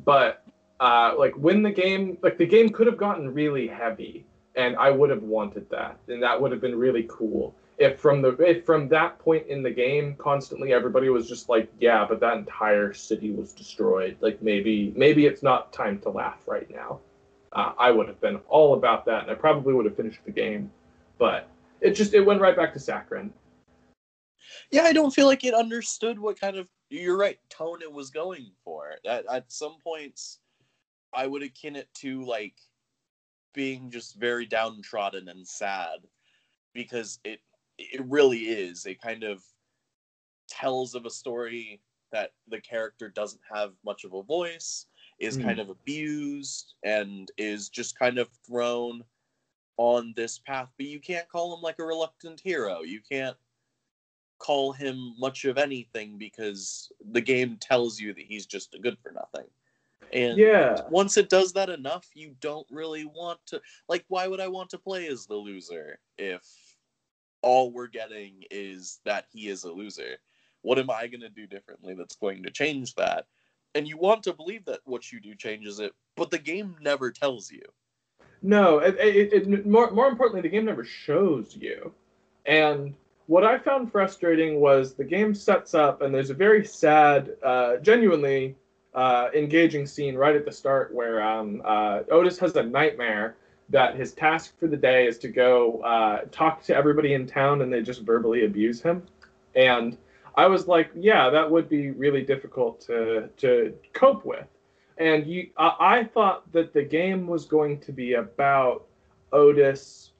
but 0.06 0.44
uh, 0.80 1.16
like 1.18 1.34
when 1.34 1.64
the 1.64 1.72
game 1.72 2.18
like 2.22 2.38
the 2.38 2.46
game 2.46 2.70
could 2.70 2.88
have 2.88 2.98
gotten 2.98 3.34
really 3.34 3.68
heavy, 3.68 4.26
and 4.56 4.76
I 4.76 4.92
would 4.92 5.10
have 5.10 5.24
wanted 5.24 5.70
that, 5.72 5.98
and 6.08 6.22
that 6.22 6.40
would 6.40 6.52
have 6.52 6.62
been 6.62 6.78
really 6.78 7.08
cool. 7.10 7.56
If 7.80 8.00
from 8.00 8.22
the 8.22 8.30
if 8.38 8.66
from 8.66 8.88
that 8.90 9.18
point 9.18 9.48
in 9.48 9.64
the 9.64 9.72
game, 9.72 10.16
constantly 10.18 10.74
everybody 10.74 11.10
was 11.10 11.28
just 11.28 11.50
like, 11.50 11.72
yeah, 11.80 12.06
but 12.08 12.20
that 12.20 12.38
entire 12.38 12.94
city 12.94 13.32
was 13.32 13.54
destroyed. 13.54 14.18
Like 14.22 14.42
maybe 14.44 14.94
maybe 14.96 15.26
it's 15.26 15.42
not 15.42 15.74
time 15.74 15.98
to 16.02 16.10
laugh 16.10 16.44
right 16.48 16.70
now 16.70 17.00
uh, 17.56 17.74
I 17.78 17.92
would 17.92 18.08
have 18.08 18.20
been 18.22 18.38
all 18.48 18.74
about 18.74 19.06
that, 19.06 19.24
and 19.24 19.32
I 19.32 19.36
probably 19.36 19.74
would 19.74 19.86
have 19.86 19.96
finished 19.96 20.20
the 20.26 20.32
game. 20.32 20.72
But 21.18 21.48
it 21.82 21.92
just 21.92 22.14
it 22.14 22.22
went 22.22 22.42
right 22.42 22.56
back 22.56 22.74
to 22.74 22.80
saccharine. 22.80 23.34
Yeah, 24.72 24.84
I 24.84 24.94
don't 24.94 25.14
feel 25.14 25.28
like 25.28 25.44
it 25.44 25.54
understood 25.54 26.20
what 26.20 26.40
kind 26.40 26.58
of 26.58 26.68
you're 26.90 27.18
right 27.18 27.40
tone 27.50 27.82
it 27.82 27.92
was 27.92 28.10
going 28.10 28.52
for. 28.64 28.96
At, 29.06 29.26
at 29.32 29.52
some 29.52 29.78
points, 29.84 30.40
I 31.14 31.28
would 31.28 31.44
akin 31.44 31.76
it 31.76 31.88
to 31.96 32.24
like 32.24 32.56
being 33.54 33.92
just 33.92 34.16
very 34.16 34.46
downtrodden 34.46 35.30
and 35.30 35.48
sad 35.48 36.00
because 36.74 37.20
it 37.24 37.40
it 37.78 38.02
really 38.08 38.40
is. 38.40 38.86
It 38.86 39.02
kind 39.02 39.24
of 39.24 39.44
tells 40.48 40.96
of 40.96 41.06
a 41.06 41.10
story 41.10 41.82
that 42.12 42.32
the 42.48 42.62
character 42.62 43.10
doesn't 43.10 43.42
have 43.54 43.72
much 43.84 44.04
of 44.04 44.14
a 44.14 44.24
voice, 44.24 44.86
is 45.24 45.38
Mm. 45.38 45.44
kind 45.44 45.60
of 45.60 45.70
abused, 45.70 46.76
and 46.84 47.32
is 47.38 47.70
just 47.70 47.98
kind 47.98 48.18
of 48.18 48.30
thrown 48.46 49.04
on 49.78 50.14
this 50.16 50.40
path. 50.40 50.70
But 50.78 50.88
you 50.88 51.00
can't 51.00 51.28
call 51.30 51.56
him 51.56 51.62
like 51.62 51.80
a 51.80 51.84
reluctant 51.86 52.40
hero. 52.40 52.82
You 52.82 53.02
can't 53.02 53.38
call 54.40 54.74
him 54.74 55.16
much 55.18 55.46
of 55.46 55.58
anything 55.58 56.18
because 56.18 56.92
the 57.12 57.22
game 57.22 57.58
tells 57.58 58.00
you 58.00 58.14
that 58.14 58.26
he's 58.26 58.46
just 58.46 58.74
a 58.76 58.80
good 58.80 58.98
for 59.00 59.12
nothing. 59.12 59.50
And 60.12 60.38
Yeah, 60.38 60.82
once 60.90 61.18
it 61.18 61.30
does 61.30 61.54
that 61.54 61.70
enough, 61.70 62.10
you 62.14 62.36
don't 62.40 62.68
really 62.70 63.06
want 63.06 63.40
to 63.48 63.62
like 63.88 64.06
why 64.10 64.28
would 64.28 64.40
I 64.42 64.48
want 64.50 64.70
to 64.72 64.78
play 64.78 65.08
as 65.08 65.26
the 65.26 65.36
loser 65.36 66.00
if 66.18 66.44
all 67.42 67.72
we're 67.72 67.88
getting 67.88 68.44
is 68.52 69.00
that 69.06 69.26
he 69.32 69.48
is 69.48 69.64
a 69.64 69.72
loser? 69.72 70.18
What 70.62 70.80
am 70.80 70.90
I 70.90 71.08
going 71.08 71.22
to 71.22 71.30
do 71.30 71.48
differently 71.48 71.94
that's 71.96 72.16
going 72.16 72.44
to 72.44 72.52
change 72.52 72.96
that? 72.96 73.28
And 73.76 73.88
you 73.88 73.98
want 73.98 74.24
to 74.24 74.34
believe 74.34 74.66
that 74.66 74.80
what 74.86 75.12
you 75.12 75.20
do 75.20 75.36
changes 75.36 75.80
it, 75.80 75.94
but 76.16 76.30
the 76.30 76.38
game 76.40 76.76
never 76.82 77.12
tells 77.12 77.52
you. 77.52 77.64
no. 78.42 78.80
It, 78.80 78.96
it, 79.00 79.34
it, 79.34 79.66
more 79.66 79.92
more 79.92 80.08
importantly, 80.08 80.42
the 80.42 80.50
game 80.50 80.66
never 80.66 80.84
shows 80.84 81.56
you. 81.56 81.92
And 82.46 82.94
what 83.28 83.44
I 83.44 83.58
found 83.58 83.92
frustrating 83.92 84.60
was 84.60 84.94
the 84.94 85.04
game 85.04 85.34
sets 85.34 85.74
up, 85.74 86.02
and 86.02 86.14
there's 86.14 86.30
a 86.30 86.34
very 86.34 86.66
sad, 86.66 87.32
uh, 87.42 87.78
genuinely 87.78 88.56
uh, 88.94 89.30
engaging 89.34 89.86
scene 89.86 90.16
right 90.16 90.36
at 90.36 90.46
the 90.46 90.52
start 90.52 90.94
where 90.94 91.22
um, 91.22 91.62
uh, 91.66 92.02
Otis 92.12 92.38
has 92.40 92.56
a 92.56 92.64
nightmare 92.64 93.36
that 93.70 93.96
his 93.96 94.14
task 94.14 94.54
for 94.60 94.68
the 94.68 94.78
day 94.78 95.08
is 95.08 95.18
to 95.20 95.30
go 95.30 95.82
uh, 95.82 96.26
talk 96.32 96.64
to 96.64 96.76
everybody 96.76 97.14
in 97.14 97.26
town, 97.26 97.62
and 97.62 97.72
they 97.72 97.82
just 97.82 98.02
verbally 98.02 98.46
abuse 98.46 98.82
him. 98.82 99.02
And 99.56 99.98
I 100.36 100.48
was 100.48 100.68
like, 100.68 100.90
yeah, 100.96 101.30
that 101.30 101.50
would 101.50 101.70
be 101.70 101.92
really 101.92 102.24
difficult 102.24 102.82
to 102.82 103.30
to 103.38 103.74
cope 103.94 104.26
with. 104.26 104.48
And 104.98 105.26
you, 105.26 105.50
I, 105.58 105.76
I 105.80 106.04
thought 106.04 106.52
that 106.52 106.74
the 106.74 106.84
game 106.84 107.28
was 107.28 107.46
going 107.46 107.80
to 107.82 107.92
be 107.92 108.14
about 108.14 108.86
Otis 109.32 110.12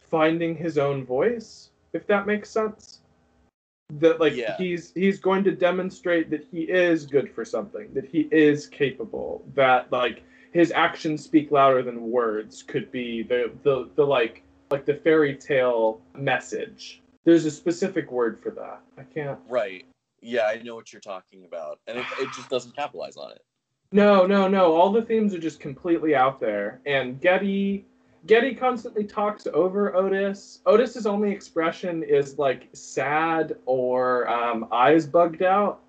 finding 0.00 0.56
his 0.56 0.78
own 0.78 1.04
voice, 1.04 1.70
if 1.92 2.06
that 2.06 2.26
makes 2.26 2.50
sense. 2.50 3.00
That 3.94 4.20
like 4.20 4.34
Yeah. 4.34 4.56
he's 4.56 4.92
he's 4.94 5.20
going 5.20 5.44
to 5.44 5.52
demonstrate 5.52 6.30
that 6.30 6.44
he 6.50 6.62
is 6.62 7.06
good 7.06 7.30
for 7.30 7.44
something, 7.44 7.92
that 7.94 8.04
he 8.04 8.28
is 8.30 8.66
capable, 8.66 9.44
that 9.54 9.90
like 9.92 10.22
his 10.52 10.72
actions 10.72 11.24
speak 11.24 11.50
louder 11.50 11.82
than 11.82 12.10
words 12.10 12.62
could 12.62 12.90
be 12.90 13.22
the 13.22 13.52
the, 13.62 13.88
the 13.96 14.06
like 14.06 14.42
like 14.70 14.84
the 14.86 14.94
fairy 14.94 15.36
tale 15.36 16.00
message. 16.14 17.02
There's 17.24 17.44
a 17.46 17.50
specific 17.50 18.10
word 18.10 18.38
for 18.40 18.50
that. 18.50 18.80
I 18.98 19.02
can't 19.02 19.38
Right. 19.48 19.86
Yeah, 20.20 20.46
I 20.46 20.62
know 20.62 20.74
what 20.74 20.92
you're 20.92 21.00
talking 21.00 21.44
about. 21.44 21.80
And 21.86 21.98
it, 21.98 22.06
it 22.18 22.28
just 22.34 22.48
doesn't 22.48 22.74
capitalize 22.74 23.16
on 23.16 23.32
it. 23.32 23.42
No, 23.92 24.26
no, 24.26 24.48
no. 24.48 24.72
All 24.72 24.90
the 24.90 25.02
themes 25.02 25.34
are 25.34 25.38
just 25.38 25.60
completely 25.60 26.14
out 26.16 26.40
there. 26.40 26.80
And 26.86 27.20
Geddy 27.20 27.84
Geddy 28.26 28.54
constantly 28.54 29.04
talks 29.04 29.46
over 29.52 29.94
Otis. 29.94 30.60
Otis's 30.64 31.06
only 31.06 31.30
expression 31.30 32.02
is 32.02 32.38
like 32.38 32.68
sad 32.72 33.56
or 33.66 34.26
um, 34.28 34.66
eyes 34.72 35.06
bugged 35.06 35.42
out. 35.42 35.80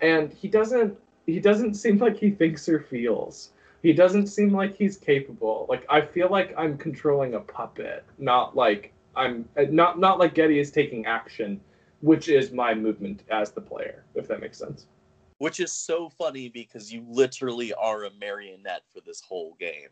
And 0.00 0.32
he 0.32 0.48
doesn't 0.48 0.96
he 1.26 1.40
doesn't 1.40 1.74
seem 1.74 1.98
like 1.98 2.16
he 2.16 2.30
thinks 2.30 2.68
or 2.68 2.80
feels. 2.80 3.50
He 3.82 3.92
doesn't 3.92 4.28
seem 4.28 4.50
like 4.50 4.74
he's 4.76 4.96
capable. 4.96 5.66
Like 5.68 5.84
I 5.90 6.00
feel 6.00 6.30
like 6.30 6.54
I'm 6.56 6.78
controlling 6.78 7.34
a 7.34 7.40
puppet, 7.40 8.04
not 8.18 8.56
like 8.56 8.92
I'm 9.16 9.48
not 9.70 9.98
not 9.98 10.18
like 10.18 10.34
Geddy 10.34 10.58
is 10.58 10.70
taking 10.70 11.06
action, 11.06 11.60
which 12.00 12.28
is 12.28 12.52
my 12.52 12.74
movement 12.74 13.22
as 13.30 13.52
the 13.52 13.60
player, 13.60 14.04
if 14.14 14.28
that 14.28 14.40
makes 14.40 14.58
sense. 14.58 14.86
Which 15.38 15.60
is 15.60 15.72
so 15.72 16.08
funny 16.08 16.48
because 16.48 16.92
you 16.92 17.04
literally 17.08 17.72
are 17.74 18.04
a 18.04 18.10
marionette 18.20 18.82
for 18.92 19.00
this 19.00 19.20
whole 19.20 19.56
game. 19.58 19.88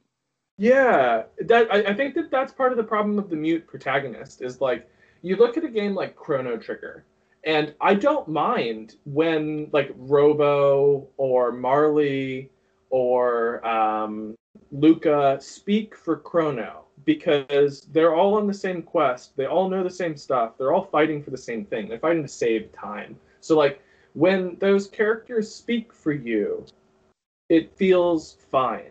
Yeah, 0.58 1.24
that 1.40 1.72
I, 1.72 1.90
I 1.90 1.94
think 1.94 2.14
that 2.14 2.30
that's 2.30 2.52
part 2.52 2.72
of 2.72 2.78
the 2.78 2.84
problem 2.84 3.18
of 3.18 3.30
the 3.30 3.36
mute 3.36 3.66
protagonist 3.66 4.42
is 4.42 4.60
like 4.60 4.88
you 5.22 5.36
look 5.36 5.56
at 5.56 5.64
a 5.64 5.68
game 5.68 5.94
like 5.94 6.14
Chrono 6.16 6.56
Trigger, 6.56 7.04
and 7.44 7.74
I 7.80 7.94
don't 7.94 8.28
mind 8.28 8.96
when 9.04 9.68
like 9.72 9.90
Robo 9.96 11.08
or 11.16 11.52
Marle 11.52 12.44
or 12.90 13.66
um, 13.66 14.36
Lucca 14.70 15.38
speak 15.40 15.96
for 15.96 16.16
Chrono 16.16 16.84
because 17.04 17.82
they're 17.92 18.14
all 18.14 18.34
on 18.34 18.46
the 18.46 18.54
same 18.54 18.82
quest. 18.82 19.36
They 19.36 19.46
all 19.46 19.68
know 19.68 19.82
the 19.82 19.90
same 19.90 20.16
stuff. 20.16 20.56
They're 20.58 20.72
all 20.72 20.84
fighting 20.84 21.22
for 21.22 21.30
the 21.30 21.38
same 21.38 21.64
thing. 21.64 21.88
They're 21.88 21.98
fighting 21.98 22.22
to 22.22 22.28
save 22.28 22.72
time. 22.72 23.18
So 23.40 23.56
like 23.56 23.82
when 24.14 24.56
those 24.60 24.86
characters 24.88 25.52
speak 25.52 25.92
for 25.92 26.12
you, 26.12 26.64
it 27.48 27.76
feels 27.76 28.36
fine. 28.50 28.90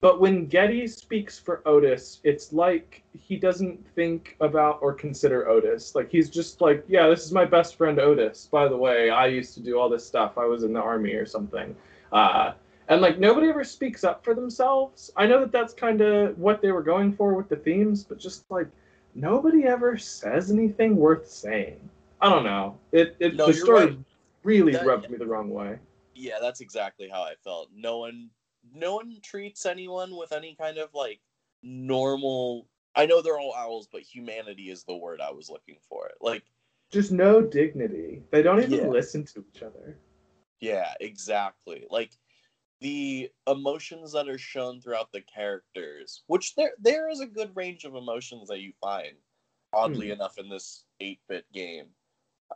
But 0.00 0.18
when 0.18 0.46
Geddy 0.46 0.86
speaks 0.86 1.38
for 1.38 1.60
Otis, 1.68 2.20
it's 2.24 2.54
like 2.54 3.02
he 3.12 3.36
doesn't 3.36 3.86
think 3.94 4.36
about 4.40 4.78
or 4.80 4.94
consider 4.94 5.46
Otis. 5.46 5.94
Like 5.94 6.10
he's 6.10 6.30
just 6.30 6.62
like, 6.62 6.84
yeah, 6.88 7.06
this 7.08 7.26
is 7.26 7.32
my 7.32 7.44
best 7.44 7.76
friend 7.76 7.98
Otis. 7.98 8.48
By 8.50 8.66
the 8.66 8.76
way, 8.76 9.10
I 9.10 9.26
used 9.26 9.52
to 9.54 9.60
do 9.60 9.78
all 9.78 9.90
this 9.90 10.06
stuff. 10.06 10.38
I 10.38 10.46
was 10.46 10.62
in 10.62 10.72
the 10.72 10.80
army 10.80 11.12
or 11.12 11.26
something. 11.26 11.76
Uh, 12.12 12.52
and 12.90 13.00
like 13.00 13.18
nobody 13.18 13.48
ever 13.48 13.64
speaks 13.64 14.04
up 14.04 14.22
for 14.24 14.34
themselves. 14.34 15.10
I 15.16 15.26
know 15.26 15.40
that 15.40 15.52
that's 15.52 15.72
kind 15.72 16.00
of 16.02 16.36
what 16.38 16.60
they 16.60 16.72
were 16.72 16.82
going 16.82 17.14
for 17.14 17.34
with 17.34 17.48
the 17.48 17.56
themes, 17.56 18.04
but 18.04 18.18
just 18.18 18.44
like 18.50 18.66
nobody 19.14 19.64
ever 19.64 19.96
says 19.96 20.50
anything 20.50 20.96
worth 20.96 21.28
saying. 21.28 21.80
I 22.20 22.28
don't 22.28 22.44
know. 22.44 22.78
It 22.92 23.16
it 23.20 23.36
No, 23.36 23.46
the 23.46 23.54
story 23.54 23.86
right. 23.86 23.98
really 24.44 24.72
That- 24.72 24.84
rubbed 24.86 25.08
me 25.08 25.16
the 25.16 25.26
wrong 25.26 25.50
way. 25.50 25.78
Yeah, 26.14 26.38
that's 26.40 26.60
exactly 26.60 27.08
how 27.08 27.22
I 27.22 27.34
felt. 27.42 27.70
No 27.74 27.98
one 27.98 28.28
no 28.74 28.96
one 28.96 29.16
treats 29.22 29.64
anyone 29.64 30.14
with 30.16 30.32
any 30.32 30.54
kind 30.54 30.76
of 30.76 30.92
like 30.92 31.20
normal 31.62 32.66
I 32.96 33.06
know 33.06 33.22
they're 33.22 33.38
all 33.38 33.54
owls, 33.56 33.86
but 33.90 34.02
humanity 34.02 34.68
is 34.68 34.82
the 34.82 34.96
word 34.96 35.20
I 35.20 35.30
was 35.30 35.48
looking 35.48 35.76
for. 35.88 36.10
Like, 36.20 36.42
Just 36.90 37.12
no 37.12 37.40
dignity. 37.40 38.20
They 38.32 38.42
don't 38.42 38.60
even 38.60 38.80
Yeah. 38.80 38.88
listen 38.88 39.24
to 39.26 39.44
each 39.54 39.62
other. 39.62 39.96
yeah, 40.58 40.92
exactly. 41.00 41.86
Like 41.88 42.10
the 42.80 43.30
emotions 43.46 44.12
that 44.12 44.28
are 44.28 44.38
shown 44.38 44.80
throughout 44.80 45.12
the 45.12 45.20
characters, 45.22 46.22
which 46.26 46.54
there 46.54 46.72
there 46.78 47.08
is 47.10 47.20
a 47.20 47.26
good 47.26 47.54
range 47.54 47.84
of 47.84 47.94
emotions 47.94 48.48
that 48.48 48.60
you 48.60 48.72
find, 48.80 49.12
oddly 49.72 50.06
Hmm. 50.06 50.12
enough, 50.12 50.38
in 50.38 50.48
this 50.48 50.84
eight 51.00 51.20
bit 51.28 51.44
game. 51.52 51.86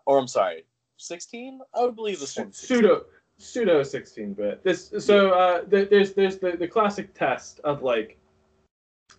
Or 0.06 0.18
I'm 0.18 0.26
sorry, 0.28 0.64
sixteen? 0.96 1.60
I 1.74 1.82
would 1.84 1.94
believe 1.96 2.20
this 2.20 2.32
16. 2.32 2.52
pseudo 2.52 3.04
pseudo 3.38 3.82
16 3.82 4.32
bit. 4.34 4.62
This 4.64 4.92
so 4.98 5.30
uh 5.30 5.62
th- 5.64 5.90
there's 5.90 6.14
there's 6.14 6.38
the, 6.38 6.52
the 6.52 6.68
classic 6.68 7.12
test 7.14 7.60
of 7.64 7.82
like 7.82 8.16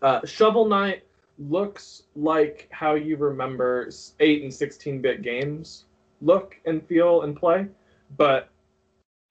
uh 0.02 0.26
Shovel 0.26 0.66
Knight 0.66 1.04
looks 1.38 2.04
like 2.16 2.68
how 2.72 2.94
you 2.96 3.18
remember 3.18 3.90
8 4.20 4.44
and 4.44 4.54
16 4.54 5.02
bit 5.02 5.22
games 5.22 5.86
look 6.22 6.56
and 6.66 6.86
feel 6.88 7.24
and 7.24 7.36
play, 7.36 7.68
but 8.18 8.50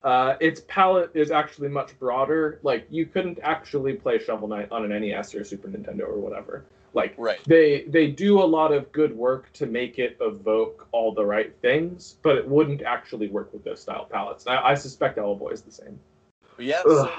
uh, 0.05 0.37
its 0.39 0.61
palette 0.69 1.11
is 1.15 1.31
actually 1.31 1.69
much 1.69 1.99
broader. 1.99 2.61
Like 2.63 2.87
you 2.91 3.07
couldn't 3.07 3.39
actually 3.43 3.95
play 3.95 4.19
Shovel 4.19 4.47
Knight 4.47 4.71
on 4.71 4.91
an 4.91 5.01
NES 5.01 5.35
or 5.35 5.45
Super 5.45 5.69
Nintendo 5.69 6.03
or 6.03 6.19
whatever. 6.19 6.65
Like 6.93 7.15
Right. 7.19 7.41
they 7.47 7.83
they 7.89 8.09
do 8.09 8.41
a 8.41 8.45
lot 8.45 8.73
of 8.73 8.93
good 8.93 9.17
work 9.17 9.53
to 9.55 9.67
make 9.67 9.99
it 9.99 10.17
evoke 10.21 10.87
all 10.93 11.13
the 11.13 11.25
right 11.25 11.53
things, 11.61 12.17
but 12.23 12.37
it 12.37 12.47
wouldn't 12.47 12.83
actually 12.83 13.29
work 13.29 13.53
with 13.53 13.65
those 13.65 13.81
style 13.81 14.05
palettes. 14.05 14.47
I, 14.47 14.59
I 14.59 14.75
suspect 14.75 15.19
Owlboy 15.19 15.53
is 15.53 15.63
the 15.63 15.73
same. 15.73 15.99
Yeah, 16.59 16.83
so 16.83 17.11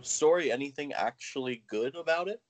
story, 0.00 0.50
anything 0.50 0.92
actually 0.92 1.62
good 1.68 1.94
about 1.94 2.28
it? 2.28 2.40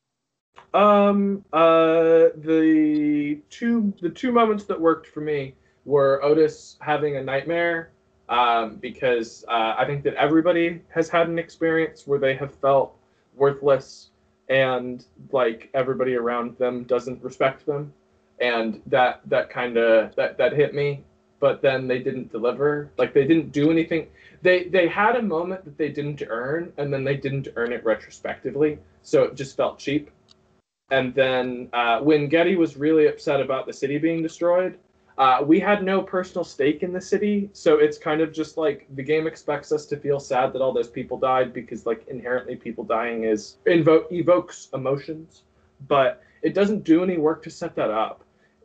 Um, 0.74 1.44
uh, 1.52 2.28
the 2.36 3.40
two 3.50 3.92
the 4.00 4.10
two 4.10 4.32
moments 4.32 4.64
that 4.64 4.80
worked 4.80 5.08
for 5.08 5.20
me 5.20 5.54
were 5.84 6.22
Otis 6.22 6.76
having 6.80 7.16
a 7.16 7.24
nightmare, 7.24 7.90
um, 8.32 8.76
because 8.76 9.44
uh, 9.46 9.74
I 9.76 9.84
think 9.84 10.02
that 10.04 10.14
everybody 10.14 10.80
has 10.88 11.10
had 11.10 11.28
an 11.28 11.38
experience 11.38 12.06
where 12.06 12.18
they 12.18 12.34
have 12.34 12.54
felt 12.54 12.96
worthless 13.36 14.08
and 14.48 15.04
like 15.32 15.68
everybody 15.74 16.14
around 16.14 16.56
them 16.56 16.84
doesn't 16.84 17.22
respect 17.22 17.66
them, 17.66 17.92
and 18.40 18.80
that 18.86 19.20
that 19.26 19.50
kind 19.50 19.76
of 19.76 20.14
that 20.16 20.38
that 20.38 20.54
hit 20.54 20.74
me. 20.74 21.04
But 21.40 21.60
then 21.60 21.86
they 21.86 21.98
didn't 21.98 22.32
deliver. 22.32 22.90
Like 22.96 23.12
they 23.12 23.26
didn't 23.26 23.52
do 23.52 23.70
anything. 23.70 24.08
They 24.40 24.64
they 24.64 24.88
had 24.88 25.16
a 25.16 25.22
moment 25.22 25.64
that 25.66 25.76
they 25.76 25.90
didn't 25.90 26.22
earn, 26.26 26.72
and 26.78 26.92
then 26.92 27.04
they 27.04 27.16
didn't 27.16 27.48
earn 27.56 27.72
it 27.72 27.84
retrospectively. 27.84 28.78
So 29.02 29.24
it 29.24 29.34
just 29.34 29.58
felt 29.58 29.78
cheap. 29.78 30.10
And 30.90 31.14
then 31.14 31.68
uh, 31.74 32.00
when 32.00 32.28
Geddy 32.28 32.56
was 32.56 32.76
really 32.78 33.08
upset 33.08 33.40
about 33.40 33.66
the 33.66 33.72
city 33.72 33.98
being 33.98 34.22
destroyed, 34.22 34.78
uh, 35.18 35.42
we 35.46 35.60
had 35.60 35.82
no 35.84 36.00
personal 36.02 36.44
stake 36.44 36.82
in 36.82 36.92
the 36.92 37.00
city, 37.00 37.50
so 37.52 37.78
it's 37.78 37.98
kind 37.98 38.20
of 38.20 38.32
just 38.32 38.56
like 38.56 38.86
the 38.94 39.02
game 39.02 39.26
expects 39.26 39.70
us 39.72 39.84
to 39.86 39.96
feel 39.96 40.18
sad 40.18 40.52
that 40.52 40.62
all 40.62 40.72
those 40.72 40.88
people 40.88 41.18
died 41.18 41.52
because 41.52 41.84
like 41.86 42.06
inherently 42.08 42.56
people 42.56 42.82
dying 42.84 43.24
is 43.24 43.56
invo- 43.66 44.10
evokes 44.10 44.68
emotions, 44.72 45.42
but 45.88 46.22
it 46.42 46.54
doesn't 46.54 46.84
do 46.84 47.02
any 47.02 47.18
work 47.18 47.42
to 47.42 47.50
set 47.50 47.74
that 47.76 47.90
up. 47.90 48.24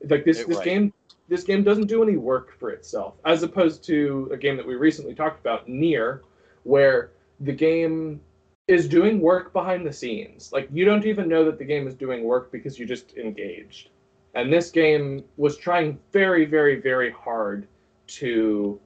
Like 0.09 0.23
this 0.23 0.39
It- 0.39 0.47
this 0.47 0.57
right. 0.57 0.65
game 0.65 0.93
this 1.29 1.43
game 1.43 1.61
doesn't 1.61 1.87
do 1.87 2.01
any 2.01 2.15
work 2.15 2.53
for 2.57 2.69
itself, 2.69 3.15
as 3.25 3.43
opposed 3.43 3.83
to 3.83 4.29
a 4.31 4.37
game 4.37 4.55
that 4.55 4.65
we 4.65 4.75
recently 4.75 5.13
talked 5.13 5.41
about, 5.41 5.67
Nier, 5.67 6.21
where 6.63 7.11
the 7.41 7.51
game 7.51 8.21
is 8.69 8.87
doing 8.87 9.19
work 9.19 9.51
behind 9.51 9.85
the 9.85 9.91
scenes. 9.91 10.53
Like 10.53 10.69
you 10.71 10.85
don't 10.85 11.05
even 11.05 11.27
know 11.27 11.43
that 11.45 11.57
the 11.57 11.65
game 11.65 11.85
is 11.87 11.93
doing 11.93 12.23
work 12.23 12.51
because 12.51 12.79
you 12.79 12.85
just 12.85 13.17
engaged. 13.17 13.89
And 14.33 14.51
this 14.51 14.69
game 14.69 15.23
was 15.37 15.57
trying 15.57 15.99
very, 16.11 16.45
very, 16.45 16.79
very 16.79 17.11
hard 17.11 17.67
to 18.07 18.79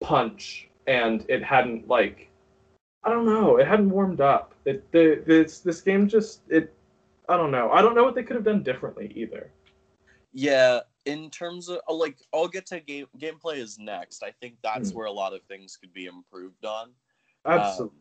punch, 0.00 0.68
and 0.86 1.24
it 1.28 1.42
hadn't 1.42 1.88
like 1.88 2.30
I 3.04 3.10
don't 3.10 3.26
know, 3.26 3.58
it 3.58 3.66
hadn't 3.66 3.90
warmed 3.90 4.20
up. 4.20 4.54
It 4.64 4.90
the 4.92 5.22
this 5.26 5.60
this 5.60 5.80
game 5.80 6.08
just 6.08 6.42
it 6.48 6.74
I 7.28 7.36
don't 7.36 7.50
know. 7.50 7.70
I 7.70 7.82
don't 7.82 7.94
know 7.94 8.04
what 8.04 8.14
they 8.14 8.22
could 8.22 8.36
have 8.36 8.44
done 8.44 8.62
differently 8.62 9.12
either. 9.14 9.50
Yeah, 10.32 10.80
in 11.06 11.30
terms 11.30 11.68
of 11.68 11.80
uh, 11.88 11.94
like, 11.94 12.18
I'll 12.34 12.48
get 12.48 12.66
to 12.66 12.80
game 12.80 13.06
gameplay 13.18 13.56
is 13.56 13.78
next. 13.78 14.22
I 14.22 14.32
think 14.40 14.56
that's 14.62 14.90
Hmm. 14.90 14.98
where 14.98 15.06
a 15.06 15.12
lot 15.12 15.32
of 15.34 15.42
things 15.44 15.76
could 15.76 15.92
be 15.92 16.06
improved 16.06 16.64
on. 16.64 16.90
Absolutely. 17.46 17.96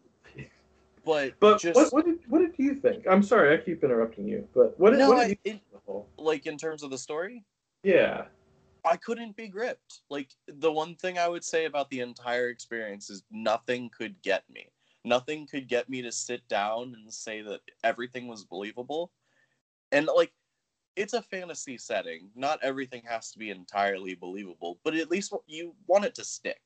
But 1.05 1.39
but 1.39 1.61
just 1.61 1.75
what, 1.75 1.93
what 1.93 2.05
did 2.05 2.19
what 2.27 2.39
did 2.39 2.53
you 2.57 2.75
think? 2.75 3.05
I'm 3.09 3.23
sorry, 3.23 3.53
I 3.53 3.57
keep 3.57 3.83
interrupting 3.83 4.27
you. 4.27 4.45
But 4.53 4.77
what 4.77 4.89
did, 4.89 4.99
no, 4.99 5.09
what 5.09 5.15
did 5.15 5.23
I, 5.23 5.27
you 5.45 5.53
it, 5.53 5.61
think 5.87 5.97
of 5.97 6.17
the 6.17 6.21
whole? 6.21 6.33
like 6.33 6.45
in 6.45 6.57
terms 6.57 6.83
of 6.83 6.91
the 6.91 6.97
story, 6.97 7.45
Yeah. 7.83 8.25
I 8.85 8.97
couldn't 8.97 9.35
be 9.35 9.49
gripped. 9.49 10.01
Like 10.09 10.35
the 10.47 10.71
one 10.71 10.95
thing 10.95 11.17
I 11.17 11.27
would 11.27 11.43
say 11.43 11.65
about 11.65 11.89
the 11.89 12.01
entire 12.01 12.49
experience 12.49 13.09
is 13.09 13.23
nothing 13.31 13.89
could 13.89 14.21
get 14.21 14.49
me. 14.49 14.71
Nothing 15.03 15.47
could 15.47 15.67
get 15.67 15.89
me 15.89 16.01
to 16.01 16.11
sit 16.11 16.47
down 16.47 16.95
and 16.95 17.13
say 17.13 17.41
that 17.41 17.61
everything 17.83 18.27
was 18.27 18.45
believable. 18.45 19.11
And 19.91 20.07
like 20.15 20.33
it's 20.95 21.13
a 21.13 21.21
fantasy 21.21 21.77
setting. 21.77 22.31
Not 22.35 22.63
everything 22.63 23.03
has 23.07 23.31
to 23.31 23.39
be 23.39 23.51
entirely 23.51 24.15
believable, 24.15 24.79
but 24.83 24.95
at 24.95 25.11
least 25.11 25.33
you 25.47 25.75
want 25.87 26.05
it 26.05 26.15
to 26.15 26.25
stick. 26.25 26.61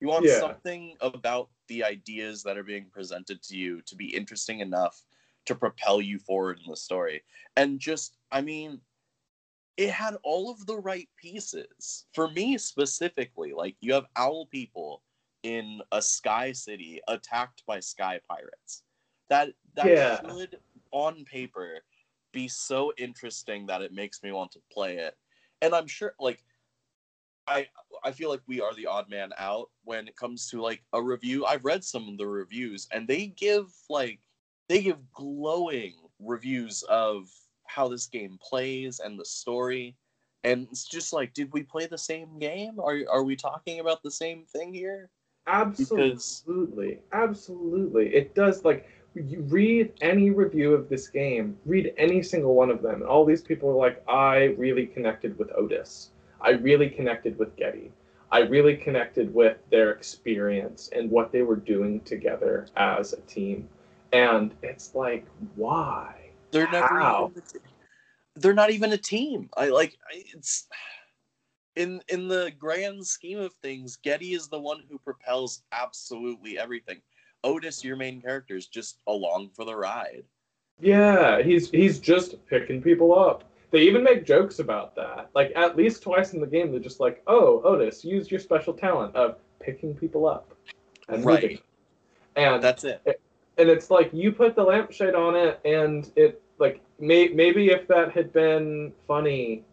You 0.00 0.08
want 0.08 0.26
Yeah. 0.26 0.38
something 0.40 0.96
about 1.00 1.50
the 1.68 1.84
ideas 1.84 2.42
that 2.44 2.58
are 2.58 2.64
being 2.64 2.90
presented 2.90 3.42
to 3.44 3.56
you 3.56 3.82
to 3.82 3.96
be 3.96 4.16
interesting 4.16 4.60
enough 4.60 5.04
to 5.46 5.54
propel 5.54 6.00
you 6.00 6.18
forward 6.18 6.60
in 6.64 6.70
the 6.70 6.76
story. 6.76 7.24
And 7.56 7.80
just, 7.80 8.19
I 8.32 8.40
mean, 8.42 8.82
it 9.76 9.90
had 9.90 10.16
all 10.22 10.50
of 10.50 10.66
the 10.66 10.78
right 10.78 11.08
pieces. 11.16 12.06
For 12.14 12.30
me 12.30 12.58
specifically, 12.58 13.52
like 13.52 13.76
you 13.80 13.94
have 13.94 14.06
owl 14.16 14.46
people 14.46 15.02
in 15.42 15.80
a 15.92 16.02
sky 16.02 16.52
city 16.52 17.00
attacked 17.08 17.64
by 17.66 17.80
sky 17.80 18.20
pirates. 18.28 18.84
That 19.28 19.54
that 19.74 19.98
Yeah. 19.98 20.20
should 20.24 20.60
on 20.92 21.24
paper 21.24 21.84
be 22.32 22.48
so 22.48 22.92
interesting 22.98 23.66
that 23.66 23.82
it 23.82 23.92
makes 23.92 24.22
me 24.22 24.32
want 24.32 24.52
to 24.52 24.62
play 24.72 24.98
it. 24.98 25.16
And 25.62 25.74
I'm 25.74 25.86
sure 25.86 26.14
like 26.20 26.44
I 27.46 27.68
I 28.04 28.12
feel 28.12 28.30
like 28.30 28.42
we 28.46 28.60
are 28.60 28.74
the 28.74 28.86
odd 28.86 29.08
man 29.08 29.32
out 29.36 29.70
when 29.84 30.08
it 30.08 30.16
comes 30.16 30.48
to 30.50 30.60
like 30.62 30.84
a 30.92 31.02
review. 31.02 31.44
I've 31.46 31.64
read 31.64 31.84
some 31.84 32.08
of 32.08 32.18
the 32.18 32.26
reviews 32.26 32.88
and 32.92 33.08
they 33.08 33.26
give 33.26 33.74
like 33.88 34.20
they 34.68 34.82
give 34.82 35.12
glowing 35.12 35.96
reviews 36.18 36.82
of 36.84 37.28
how 37.74 37.88
this 37.88 38.06
game 38.06 38.38
plays 38.42 39.00
and 39.00 39.18
the 39.18 39.24
story. 39.24 39.96
And 40.44 40.66
it's 40.70 40.84
just 40.84 41.12
like, 41.12 41.34
did 41.34 41.52
we 41.52 41.62
play 41.62 41.86
the 41.86 41.98
same 41.98 42.38
game? 42.38 42.80
Are 42.80 43.00
are 43.10 43.24
we 43.24 43.36
talking 43.36 43.80
about 43.80 44.02
the 44.02 44.10
same 44.10 44.44
thing 44.44 44.72
here? 44.72 45.10
Absolutely. 45.46 46.98
Absolutely. 47.12 48.14
It 48.14 48.34
does 48.34 48.64
like 48.64 48.88
you 49.14 49.42
read 49.42 49.92
any 50.00 50.30
review 50.30 50.72
of 50.72 50.88
this 50.88 51.08
game, 51.08 51.56
read 51.66 51.92
any 51.96 52.22
single 52.22 52.54
one 52.54 52.70
of 52.70 52.82
them, 52.82 52.96
and 52.96 53.04
all 53.04 53.24
these 53.24 53.42
people 53.42 53.68
are 53.70 53.74
like, 53.74 54.02
I 54.08 54.54
really 54.56 54.86
connected 54.86 55.38
with 55.38 55.50
Otis. 55.56 56.10
I 56.40 56.50
really 56.50 56.88
connected 56.88 57.38
with 57.38 57.56
Geddy. 57.56 57.92
I 58.32 58.40
really 58.40 58.76
connected 58.76 59.34
with 59.34 59.56
their 59.70 59.90
experience 59.90 60.88
and 60.92 61.10
what 61.10 61.32
they 61.32 61.42
were 61.42 61.56
doing 61.56 62.00
together 62.02 62.68
as 62.76 63.12
a 63.12 63.20
team. 63.22 63.68
And 64.12 64.54
it's 64.62 64.94
like, 64.94 65.26
why? 65.56 66.19
They're 66.50 66.70
never 66.70 67.00
even 67.00 67.42
they're 68.36 68.54
not 68.54 68.70
even 68.70 68.92
a 68.92 68.98
team. 68.98 69.50
I 69.56 69.68
like 69.68 69.98
I- 70.10 70.24
it's 70.34 70.68
in 71.76 72.02
in 72.08 72.28
the 72.28 72.52
grand 72.58 73.06
scheme 73.06 73.38
of 73.38 73.54
things, 73.54 73.96
Geddy 73.96 74.34
is 74.34 74.48
the 74.48 74.60
one 74.60 74.82
who 74.88 74.98
propels 74.98 75.62
absolutely 75.72 76.58
everything. 76.58 77.00
Otis, 77.42 77.84
your 77.84 77.96
main 77.96 78.20
character, 78.20 78.56
is 78.56 78.66
just 78.66 78.98
along 79.06 79.50
for 79.50 79.64
the 79.64 79.74
ride. 79.74 80.24
Yeah, 80.80 81.42
he's 81.42 81.70
he's 81.70 81.98
just 81.98 82.44
picking 82.46 82.82
people 82.82 83.18
up. 83.18 83.44
They 83.70 83.82
even 83.82 84.02
make 84.02 84.26
jokes 84.26 84.58
about 84.58 84.96
that. 84.96 85.30
Like 85.34 85.52
at 85.54 85.76
least 85.76 86.02
twice 86.02 86.32
in 86.32 86.40
the 86.40 86.46
game, 86.46 86.70
they're 86.70 86.80
just 86.80 87.00
like, 87.00 87.22
"Oh, 87.26 87.62
Otis, 87.62 88.04
use 88.04 88.30
your 88.30 88.40
special 88.40 88.74
talent 88.74 89.14
of 89.14 89.38
picking 89.60 89.94
people 89.94 90.26
up." 90.26 90.54
And 91.08 91.24
Right. 91.24 91.62
And 92.36 92.62
That's 92.62 92.84
it. 92.84 93.19
And 93.58 93.68
it's 93.68 93.90
like 93.90 94.10
you 94.12 94.32
put 94.32 94.54
the 94.54 94.62
lampshade 94.62 95.14
on 95.14 95.36
it, 95.36 95.60
and 95.64 96.10
it 96.16 96.42
like 96.58 96.80
may, 96.98 97.28
maybe 97.28 97.68
if 97.68 97.86
that 97.88 98.12
had 98.12 98.32
been 98.32 98.92
funny, 99.06 99.64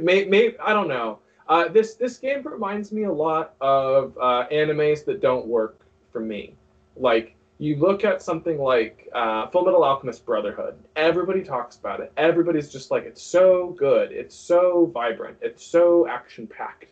may, 0.00 0.24
may 0.24 0.54
I 0.62 0.72
don't 0.72 0.88
know. 0.88 1.18
Uh, 1.48 1.68
this 1.68 1.94
this 1.94 2.18
game 2.18 2.42
reminds 2.42 2.90
me 2.90 3.04
a 3.04 3.12
lot 3.12 3.54
of 3.60 4.16
uh, 4.18 4.46
animes 4.50 5.04
that 5.04 5.20
don't 5.20 5.46
work 5.46 5.86
for 6.10 6.20
me. 6.20 6.54
Like 6.96 7.36
you 7.58 7.76
look 7.76 8.04
at 8.04 8.22
something 8.22 8.58
like 8.58 9.08
uh, 9.14 9.48
Fullmetal 9.48 9.84
Alchemist 9.84 10.26
Brotherhood. 10.26 10.74
Everybody 10.96 11.42
talks 11.42 11.76
about 11.76 12.00
it. 12.00 12.12
Everybody's 12.16 12.70
just 12.70 12.90
like, 12.90 13.04
it's 13.04 13.22
so 13.22 13.74
good. 13.78 14.10
It's 14.10 14.34
so 14.34 14.90
vibrant. 14.92 15.36
It's 15.40 15.64
so 15.64 16.08
action 16.08 16.46
packed. 16.46 16.86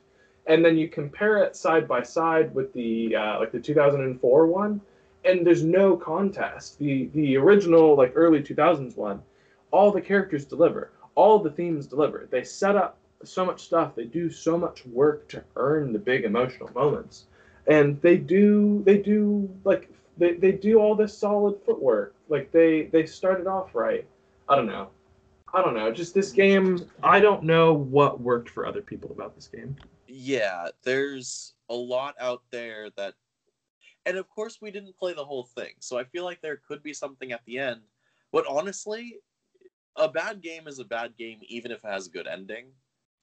And 0.46 0.64
then 0.64 0.76
you 0.76 0.88
compare 0.88 1.38
it 1.38 1.56
side 1.56 1.88
by 1.88 2.02
side 2.02 2.54
with 2.54 2.72
the 2.72 3.14
uh, 3.16 3.38
like 3.38 3.52
the 3.52 3.60
2004 3.60 4.46
one, 4.46 4.80
and 5.24 5.46
there's 5.46 5.64
no 5.64 5.96
contest. 5.96 6.78
The 6.78 7.06
the 7.14 7.36
original 7.36 7.96
like 7.96 8.12
early 8.14 8.42
2000s 8.42 8.96
one, 8.96 9.22
all 9.70 9.90
the 9.90 10.00
characters 10.00 10.44
deliver. 10.44 10.90
All 11.14 11.38
the 11.38 11.50
themes 11.50 11.86
deliver. 11.86 12.28
They 12.30 12.44
set 12.44 12.76
up 12.76 12.96
so 13.24 13.44
much 13.44 13.62
stuff. 13.62 13.94
They 13.94 14.04
do 14.04 14.30
so 14.30 14.58
much 14.58 14.84
work 14.86 15.28
to 15.28 15.44
earn 15.56 15.92
the 15.92 15.98
big 15.98 16.24
emotional 16.24 16.70
moments, 16.74 17.26
and 17.66 18.00
they 18.02 18.16
do 18.16 18.82
they 18.84 18.98
do 18.98 19.48
like 19.64 19.90
they, 20.18 20.34
they 20.34 20.52
do 20.52 20.78
all 20.78 20.94
this 20.94 21.16
solid 21.16 21.56
footwork. 21.64 22.14
Like 22.28 22.50
they 22.52 22.84
they 22.84 23.06
started 23.06 23.46
off 23.46 23.74
right. 23.74 24.06
I 24.48 24.56
don't 24.56 24.66
know. 24.66 24.88
I 25.54 25.62
don't 25.62 25.74
know. 25.74 25.92
Just 25.92 26.14
this 26.14 26.32
game. 26.32 26.88
I 27.02 27.20
don't 27.20 27.42
know 27.42 27.74
what 27.74 28.20
worked 28.20 28.48
for 28.48 28.66
other 28.66 28.80
people 28.80 29.10
about 29.10 29.34
this 29.34 29.46
game. 29.46 29.76
Yeah, 30.08 30.68
there's 30.82 31.54
a 31.68 31.74
lot 31.74 32.14
out 32.20 32.42
there 32.50 32.90
that, 32.96 33.14
and 34.06 34.16
of 34.16 34.28
course 34.28 34.58
we 34.60 34.70
didn't 34.70 34.96
play 34.96 35.12
the 35.12 35.24
whole 35.24 35.44
thing, 35.44 35.72
so 35.80 35.98
I 35.98 36.04
feel 36.04 36.24
like 36.24 36.40
there 36.40 36.60
could 36.66 36.82
be 36.82 36.92
something 36.92 37.32
at 37.32 37.44
the 37.46 37.58
end. 37.58 37.80
But 38.32 38.46
honestly, 38.48 39.20
a 39.96 40.08
bad 40.08 40.42
game 40.42 40.66
is 40.66 40.78
a 40.78 40.84
bad 40.84 41.16
game, 41.16 41.38
even 41.42 41.70
if 41.70 41.84
it 41.84 41.90
has 41.90 42.06
a 42.06 42.10
good 42.10 42.26
ending. 42.26 42.66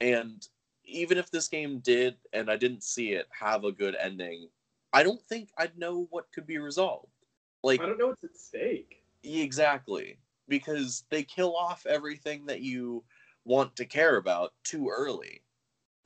And 0.01 0.45
even 0.85 1.17
if 1.17 1.31
this 1.31 1.47
game 1.47 1.79
did, 1.79 2.15
and 2.33 2.49
I 2.49 2.57
didn't 2.57 2.83
see 2.83 3.13
it, 3.13 3.27
have 3.37 3.63
a 3.63 3.71
good 3.71 3.95
ending, 3.99 4.49
I 4.93 5.03
don't 5.03 5.21
think 5.21 5.49
I'd 5.57 5.77
know 5.77 6.07
what 6.09 6.31
could 6.33 6.47
be 6.47 6.57
resolved. 6.57 7.07
Like 7.63 7.81
I 7.81 7.85
don't 7.85 7.97
know 7.97 8.07
what's 8.07 8.23
at 8.23 8.37
stake. 8.37 9.03
Exactly. 9.23 10.17
Because 10.47 11.03
they 11.09 11.23
kill 11.23 11.55
off 11.55 11.85
everything 11.85 12.45
that 12.47 12.61
you 12.61 13.03
want 13.45 13.75
to 13.75 13.85
care 13.85 14.17
about 14.17 14.53
too 14.63 14.89
early. 14.89 15.41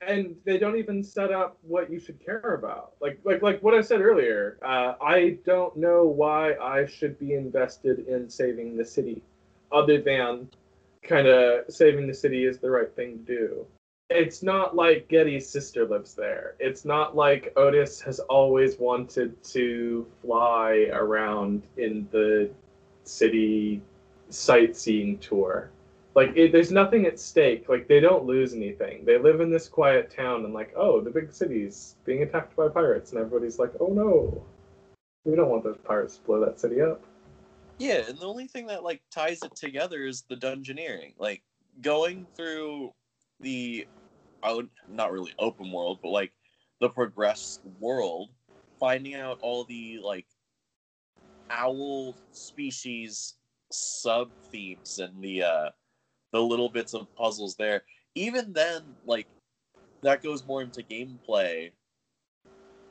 And 0.08 0.36
they 0.46 0.58
don't 0.58 0.78
even 0.78 1.04
set 1.04 1.32
up 1.32 1.58
what 1.62 1.92
you 1.92 2.00
should 2.00 2.24
care 2.24 2.56
about. 2.56 2.94
Like 3.02 3.20
like 3.24 3.42
like 3.42 3.62
what 3.62 3.74
I 3.74 3.82
said 3.82 4.02
earlier, 4.02 4.58
uh, 4.64 4.94
I 5.02 5.38
don't 5.46 5.76
know 5.78 6.04
why 6.04 6.54
I 6.56 6.86
should 6.86 7.18
be 7.20 7.34
invested 7.34 8.08
in 8.08 8.30
saving 8.30 8.78
the 8.78 8.86
city, 8.86 9.22
other 9.72 10.02
than 10.02 10.50
kind 11.04 11.28
of 11.28 11.66
saving 11.74 12.08
the 12.08 12.14
city 12.14 12.46
is 12.46 12.60
the 12.60 12.70
right 12.70 12.94
thing 12.96 13.26
to 13.26 13.36
do 13.36 13.68
it's 14.14 14.44
not 14.44 14.76
like 14.76 15.08
Geddy's 15.08 15.50
sister 15.50 15.86
lives 15.88 16.14
there. 16.14 16.56
It's 16.60 16.86
not 16.86 17.16
like 17.16 17.54
Otis 17.56 18.00
has 18.02 18.20
always 18.20 18.78
wanted 18.78 19.42
to 19.46 20.06
fly 20.22 20.90
around 20.92 21.64
in 21.78 22.08
the 22.12 22.52
city 23.04 23.82
sightseeing 24.30 25.18
tour. 25.18 25.72
Like, 26.16 26.36
it, 26.36 26.52
there's 26.52 26.72
nothing 26.72 27.06
at 27.06 27.20
stake. 27.20 27.68
Like, 27.70 27.88
they 27.88 28.00
don't 28.00 28.26
lose 28.26 28.54
anything. 28.54 29.04
They 29.04 29.18
live 29.18 29.42
in 29.42 29.50
this 29.50 29.68
quiet 29.68 30.12
town, 30.16 30.46
and, 30.46 30.54
like, 30.54 30.74
oh, 30.76 31.02
the 31.02 31.10
big 31.10 31.34
city's 31.34 31.96
being 32.06 32.24
attacked 32.24 32.56
by 32.56 32.68
pirates, 32.68 33.12
and 33.12 33.20
everybody's 33.20 33.58
like, 33.58 33.72
oh 33.80 33.88
no, 33.88 34.46
we 35.26 35.36
don't 35.36 35.50
want 35.50 35.64
those 35.64 35.78
pirates 35.84 36.18
to 36.18 36.24
blow 36.24 36.46
that 36.46 36.60
city 36.60 36.82
up. 36.82 37.04
Yeah, 37.80 38.04
and 38.08 38.18
the 38.18 38.28
only 38.28 38.48
thing 38.48 38.68
that, 38.68 38.84
like, 38.84 39.02
ties 39.10 39.42
it 39.44 39.56
together 39.56 40.06
is 40.06 40.22
the 40.30 40.36
dungeoneering. 40.36 41.14
Like, 41.18 41.42
going 41.82 42.28
through 42.36 42.94
the 43.40 43.88
I 44.44 44.62
not 44.90 45.12
really 45.12 45.34
open 45.40 45.72
world, 45.72 46.00
but 46.02 46.10
like 46.10 46.32
the 46.80 46.90
progressed 46.90 47.62
world, 47.80 48.30
finding 48.80 49.16
out 49.16 49.40
all 49.42 49.64
the 49.64 50.00
like 50.04 50.26
owl 51.50 52.16
species 52.32 53.36
sub 53.72 54.32
themes 54.52 55.00
and 55.00 55.22
the 55.22 55.44
uh 55.44 55.70
the 56.34 56.42
little 56.42 56.68
bits 56.68 56.94
of 56.94 57.14
puzzles 57.16 57.56
there. 57.56 57.84
Even 58.16 58.52
then, 58.52 58.84
like 59.06 59.28
that 60.02 60.22
goes 60.22 60.46
more 60.46 60.62
into 60.62 60.84
gameplay, 60.84 61.72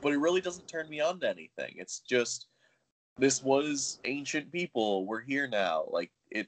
but 0.01 0.13
it 0.13 0.19
really 0.19 0.41
doesn't 0.41 0.67
turn 0.67 0.89
me 0.89 1.01
on 1.01 1.21
to 1.21 1.29
anything. 1.29 1.75
It's 1.77 1.99
just 2.01 2.47
this 3.19 3.43
was 3.43 4.01
ancient 4.05 4.51
people. 4.51 5.05
We're 5.05 5.21
here 5.21 5.47
now. 5.47 5.85
Like 5.91 6.11
it 6.31 6.47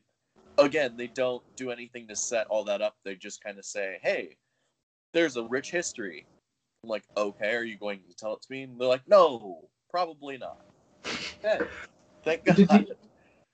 again, 0.56 0.96
they 0.96 1.08
don't 1.08 1.42
do 1.56 1.70
anything 1.70 2.08
to 2.08 2.16
set 2.16 2.46
all 2.46 2.64
that 2.64 2.80
up. 2.80 2.96
They 3.04 3.16
just 3.16 3.44
kind 3.44 3.58
of 3.58 3.66
say, 3.66 3.98
"Hey, 4.02 4.36
there's 5.14 5.36
a 5.36 5.44
rich 5.44 5.70
history. 5.70 6.26
I'm 6.82 6.90
like, 6.90 7.04
okay, 7.16 7.54
are 7.54 7.64
you 7.64 7.78
going 7.78 8.00
to 8.10 8.16
tell 8.16 8.34
it 8.34 8.42
to 8.42 8.48
me? 8.50 8.62
And 8.62 8.78
they're 8.78 8.88
like, 8.88 9.08
no, 9.08 9.68
probably 9.90 10.36
not. 10.36 10.60
Okay. 11.44 11.62
Thank 12.24 12.44
God. 12.46 12.86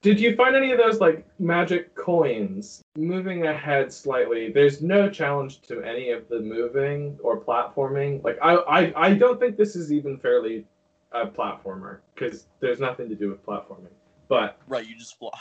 Did 0.03 0.19
you, 0.19 0.35
find 0.35 0.57
any 0.57 0.73
of 0.73 0.79
those 0.79 0.99
like 0.99 1.27
magic 1.39 1.95
coins? 1.95 2.81
Moving 2.97 3.47
ahead 3.47 3.93
slightly, 3.93 4.51
there's 4.51 4.81
no 4.81 5.11
challenge 5.11 5.61
to 5.63 5.83
any 5.83 6.11
of 6.11 6.27
the 6.29 6.41
moving 6.41 7.19
or 7.23 7.39
platforming. 7.39 8.25
Like 8.25 8.39
I, 8.43 8.55
I, 8.55 9.09
I 9.09 9.15
don't 9.15 9.39
think 9.39 9.59
this 9.59 9.77
is 9.77 9.93
even 9.93 10.17
fairly 10.17 10.65
a 11.13 11.27
platformer 11.27 11.99
because 12.15 12.47
there's 12.61 12.81
nothing 12.81 13.11
to 13.11 13.15
do 13.15 13.29
with 13.29 13.45
platforming. 13.45 13.93
But 14.29 14.59
right, 14.69 14.87
you 14.87 14.97
just 14.97 15.19
fly. 15.19 15.39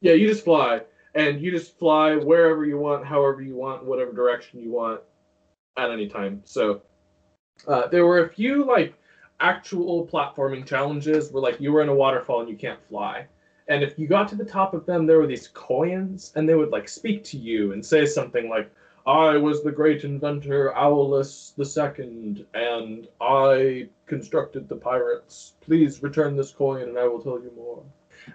Yeah, 0.00 0.12
you 0.12 0.28
just 0.28 0.44
fly, 0.44 0.82
and 1.16 1.40
you 1.40 1.50
just 1.50 1.76
fly 1.76 2.14
wherever 2.14 2.64
you 2.64 2.78
want, 2.78 3.04
however 3.04 3.42
you 3.42 3.56
want, 3.56 3.84
whatever 3.84 4.12
direction 4.12 4.60
you 4.60 4.70
want 4.70 5.00
at 5.76 5.90
any 5.90 6.06
time. 6.06 6.40
So 6.44 6.82
uh, 7.66 7.88
there 7.88 8.06
were 8.06 8.24
a 8.24 8.28
few 8.28 8.64
like 8.64 8.94
actual 9.40 10.06
platforming 10.06 10.64
challenges 10.64 11.32
where 11.32 11.42
like 11.42 11.60
you 11.60 11.72
were 11.72 11.82
in 11.82 11.88
a 11.88 11.94
waterfall 11.94 12.40
and 12.40 12.48
you 12.48 12.56
can't 12.56 12.78
fly. 12.88 13.26
And 13.68 13.82
if 13.82 13.98
you 13.98 14.06
got 14.06 14.28
to 14.28 14.34
the 14.34 14.44
top 14.44 14.72
of 14.72 14.86
them, 14.86 15.06
there 15.06 15.18
were 15.18 15.26
these 15.26 15.48
coins, 15.48 16.32
and 16.34 16.48
they 16.48 16.54
would 16.54 16.70
like 16.70 16.88
speak 16.88 17.22
to 17.24 17.36
you 17.36 17.72
and 17.72 17.84
say 17.84 18.06
something 18.06 18.48
like, 18.48 18.70
"I 19.06 19.36
was 19.36 19.62
the 19.62 19.72
great 19.72 20.04
inventor 20.04 20.72
the 20.72 21.64
Second, 21.64 22.46
and 22.54 23.08
I 23.20 23.88
constructed 24.06 24.68
the 24.68 24.76
pirates. 24.76 25.54
Please 25.60 26.02
return 26.02 26.36
this 26.36 26.50
coin, 26.50 26.88
and 26.88 26.98
I 26.98 27.06
will 27.06 27.20
tell 27.20 27.40
you 27.40 27.52
more." 27.54 27.82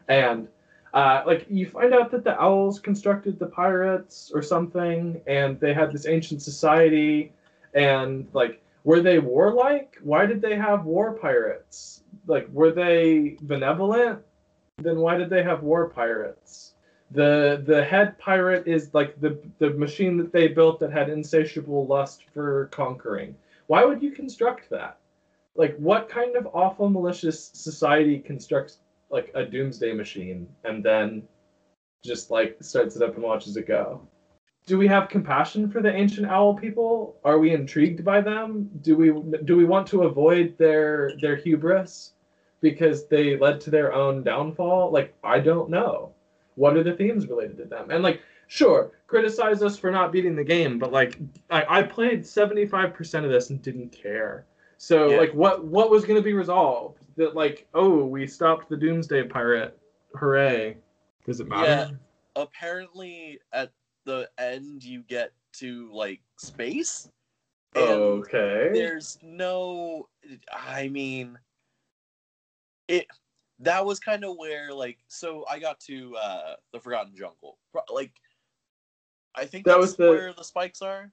And 0.07 0.47
uh, 0.93 1.23
like 1.25 1.47
you 1.49 1.65
find 1.65 1.93
out 1.93 2.11
that 2.11 2.23
the 2.23 2.39
owls 2.39 2.79
constructed 2.79 3.39
the 3.39 3.47
pirates 3.47 4.31
or 4.33 4.43
something, 4.43 5.19
and 5.25 5.59
they 5.59 5.73
had 5.73 5.91
this 5.91 6.05
ancient 6.05 6.43
society, 6.43 7.33
and 7.73 8.27
like 8.33 8.61
were 8.83 9.01
they 9.01 9.17
warlike? 9.17 9.97
Why 10.03 10.25
did 10.25 10.41
they 10.41 10.55
have 10.55 10.85
war 10.85 11.13
pirates? 11.13 12.03
Like 12.27 12.47
were 12.49 12.71
they 12.71 13.37
benevolent? 13.41 14.19
Then 14.77 14.99
why 14.99 15.17
did 15.17 15.29
they 15.29 15.43
have 15.43 15.63
war 15.63 15.89
pirates? 15.89 16.73
The 17.11 17.61
the 17.65 17.83
head 17.83 18.17
pirate 18.17 18.67
is 18.67 18.93
like 18.93 19.19
the 19.21 19.37
the 19.59 19.69
machine 19.71 20.17
that 20.17 20.31
they 20.31 20.47
built 20.47 20.79
that 20.79 20.91
had 20.91 21.09
insatiable 21.09 21.85
lust 21.85 22.23
for 22.33 22.67
conquering. 22.71 23.35
Why 23.67 23.85
would 23.85 24.01
you 24.01 24.11
construct 24.11 24.69
that? 24.71 24.97
Like 25.55 25.77
what 25.77 26.09
kind 26.09 26.35
of 26.35 26.47
awful 26.53 26.89
malicious 26.89 27.51
society 27.53 28.17
constructs 28.17 28.79
like 29.11 29.31
a 29.35 29.45
doomsday 29.45 29.93
machine 29.93 30.47
and 30.63 30.83
then 30.83 31.27
just 32.03 32.31
like 32.31 32.57
starts 32.61 32.95
it 32.95 33.03
up 33.03 33.13
and 33.13 33.23
watches 33.23 33.55
it 33.55 33.67
go. 33.67 34.01
Do 34.65 34.77
we 34.77 34.87
have 34.87 35.07
compassion 35.07 35.69
for 35.69 35.81
the 35.81 35.93
ancient 35.93 36.27
owl 36.27 36.55
people? 36.55 37.17
Are 37.23 37.37
we 37.37 37.51
intrigued 37.51 38.03
by 38.03 38.21
them? 38.21 38.69
Do 38.81 38.95
we 38.95 39.11
do 39.43 39.55
we 39.55 39.65
want 39.65 39.87
to 39.89 40.03
avoid 40.03 40.57
their 40.57 41.13
their 41.21 41.35
hubris 41.35 42.13
because 42.63 43.07
they 43.07 43.37
led 43.37 43.59
to 43.61 43.69
their 43.69 43.93
own 43.93 44.23
downfall? 44.23 44.89
Like 44.91 45.13
I 45.23 45.39
don't 45.39 45.69
know. 45.69 46.13
What 46.55 46.77
are 46.77 46.83
the 46.83 46.93
themes 46.93 47.27
related 47.27 47.57
to 47.57 47.65
them? 47.65 47.91
And 47.91 48.01
like 48.01 48.21
sure, 48.47 48.91
criticize 49.05 49.61
us 49.61 49.77
for 49.77 49.91
not 49.91 50.11
beating 50.11 50.35
the 50.35 50.43
game, 50.43 50.79
but 50.79 50.91
like 50.91 51.19
I, 51.51 51.79
I 51.79 51.83
played 51.83 52.21
75% 52.21 53.25
of 53.25 53.29
this 53.29 53.51
and 53.51 53.61
didn't 53.61 53.89
care. 53.91 54.45
So 54.77 55.11
yeah. 55.11 55.17
like 55.17 55.33
what 55.33 55.65
what 55.65 55.91
was 55.91 56.05
going 56.05 56.15
to 56.15 56.23
be 56.23 56.33
resolved? 56.33 56.99
That 57.17 57.35
like 57.35 57.67
oh 57.75 58.05
we 58.05 58.25
stopped 58.25 58.69
the 58.69 58.77
Doomsday 58.77 59.23
Pirate, 59.23 59.77
hooray! 60.15 60.77
Does 61.25 61.41
it 61.41 61.47
matter? 61.47 61.91
Yeah. 62.35 62.41
Apparently, 62.41 63.39
at 63.51 63.71
the 64.05 64.29
end, 64.39 64.83
you 64.83 65.03
get 65.03 65.31
to 65.59 65.91
like 65.93 66.21
space. 66.37 67.09
okay. 67.75 68.69
There's 68.73 69.19
no. 69.21 70.07
I 70.51 70.87
mean, 70.87 71.37
it. 72.87 73.07
That 73.59 73.85
was 73.85 73.99
kind 73.99 74.25
of 74.25 74.35
where 74.37 74.73
like 74.73 74.97
so 75.07 75.45
I 75.49 75.59
got 75.59 75.79
to 75.81 76.15
uh 76.15 76.55
the 76.71 76.79
Forgotten 76.79 77.15
Jungle. 77.15 77.57
Like, 77.91 78.13
I 79.35 79.45
think 79.45 79.65
that 79.65 79.77
was 79.77 79.95
the, 79.95 80.09
where 80.09 80.33
the 80.33 80.43
spikes 80.43 80.81
are. 80.81 81.11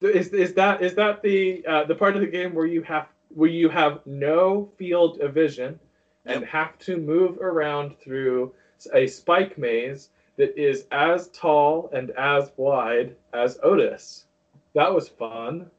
Is 0.00 0.28
is 0.28 0.52
that 0.54 0.82
is 0.82 0.94
that 0.96 1.22
the 1.22 1.64
uh, 1.66 1.84
the 1.84 1.94
part 1.94 2.14
of 2.16 2.20
the 2.20 2.26
game 2.26 2.54
where 2.54 2.66
you 2.66 2.82
have 2.82 3.08
where 3.30 3.48
you 3.48 3.68
have 3.68 4.00
no 4.04 4.70
field 4.76 5.20
of 5.20 5.34
vision 5.34 5.78
and 6.26 6.40
yep. 6.42 6.50
have 6.50 6.78
to 6.80 6.96
move 6.96 7.38
around 7.38 7.98
through 7.98 8.52
a 8.92 9.06
spike 9.06 9.56
maze 9.56 10.10
that 10.36 10.58
is 10.60 10.86
as 10.90 11.28
tall 11.28 11.88
and 11.92 12.10
as 12.12 12.52
wide 12.56 13.16
as 13.32 13.58
Otis. 13.62 14.26
That 14.74 14.92
was 14.92 15.08
fun, 15.08 15.70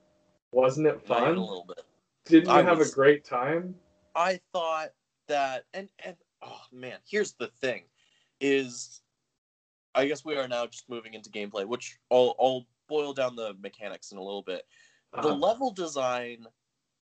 wasn't 0.51 0.87
it? 0.87 1.05
Fun. 1.05 1.23
a 1.23 1.39
little 1.39 1.65
bit. 1.67 1.83
Didn't 2.25 2.49
you 2.49 2.55
I 2.55 2.63
have 2.63 2.79
was, 2.79 2.91
a 2.91 2.95
great 2.95 3.23
time? 3.23 3.75
I 4.15 4.39
thought 4.51 4.89
that, 5.27 5.65
and 5.73 5.89
and 6.03 6.15
oh 6.41 6.61
man, 6.71 6.97
here's 7.09 7.33
the 7.33 7.47
thing, 7.47 7.83
is 8.41 9.01
I 9.95 10.07
guess 10.07 10.23
we 10.23 10.35
are 10.37 10.47
now 10.47 10.65
just 10.67 10.89
moving 10.89 11.13
into 11.13 11.29
gameplay, 11.29 11.65
which 11.65 11.97
I'll, 12.11 12.35
I'll 12.39 12.65
boil 12.87 13.13
down 13.13 13.35
the 13.35 13.55
mechanics 13.61 14.11
in 14.11 14.17
a 14.17 14.23
little 14.23 14.43
bit. 14.43 14.65
The 15.13 15.19
Uh-huh. 15.19 15.35
level 15.35 15.71
design 15.71 16.45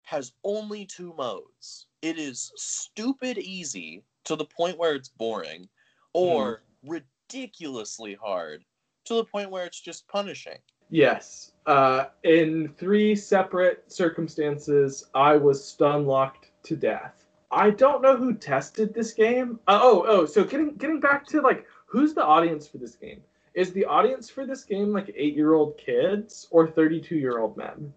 has 0.04 0.32
only 0.44 0.86
two 0.86 1.14
modes. 1.18 1.88
It 2.02 2.18
is 2.18 2.52
stupid 2.56 3.38
easy 3.38 4.04
to 4.24 4.36
the 4.36 4.46
point 4.46 4.78
where 4.78 4.96
it's 4.96 5.10
boring, 5.10 5.68
or 6.14 6.64
ridiculously 6.84 8.16
hard 8.16 8.64
to 9.06 9.16
the 9.16 9.26
point 9.26 9.52
where 9.52 9.66
it's 9.66 9.82
just 9.82 10.08
punishing. 10.08 10.58
Yes. 10.90 11.52
Uh, 11.66 12.06
in 12.24 12.74
three 12.78 13.16
separate 13.16 13.92
circumstances, 13.92 15.10
I 15.14 15.36
was 15.36 15.62
stun 15.62 16.06
locked 16.06 16.52
to 16.64 16.78
death. 16.78 17.27
I 17.52 17.70
don't 17.70 18.02
know 18.02 18.18
who 18.18 18.34
tested 18.34 18.94
this 18.94 19.14
game. 19.14 19.60
Uh, 19.68 19.80
oh, 19.82 20.04
oh. 20.08 20.26
So 20.26 20.44
getting 20.44 20.76
getting 20.76 21.00
back 21.00 21.26
to 21.28 21.42
like, 21.42 21.66
who's 21.86 22.14
the 22.14 22.24
audience 22.24 22.68
for 22.68 22.78
this 22.78 22.96
game? 22.96 23.22
Is 23.54 23.72
the 23.72 23.86
audience 23.86 24.30
for 24.30 24.46
this 24.46 24.64
game 24.64 24.92
like 24.92 25.12
eight 25.16 25.36
year 25.36 25.54
old 25.54 25.78
kids 25.78 26.48
or 26.52 26.68
thirty 26.68 27.00
two 27.00 27.16
year 27.16 27.40
old 27.40 27.58
men? 27.58 27.94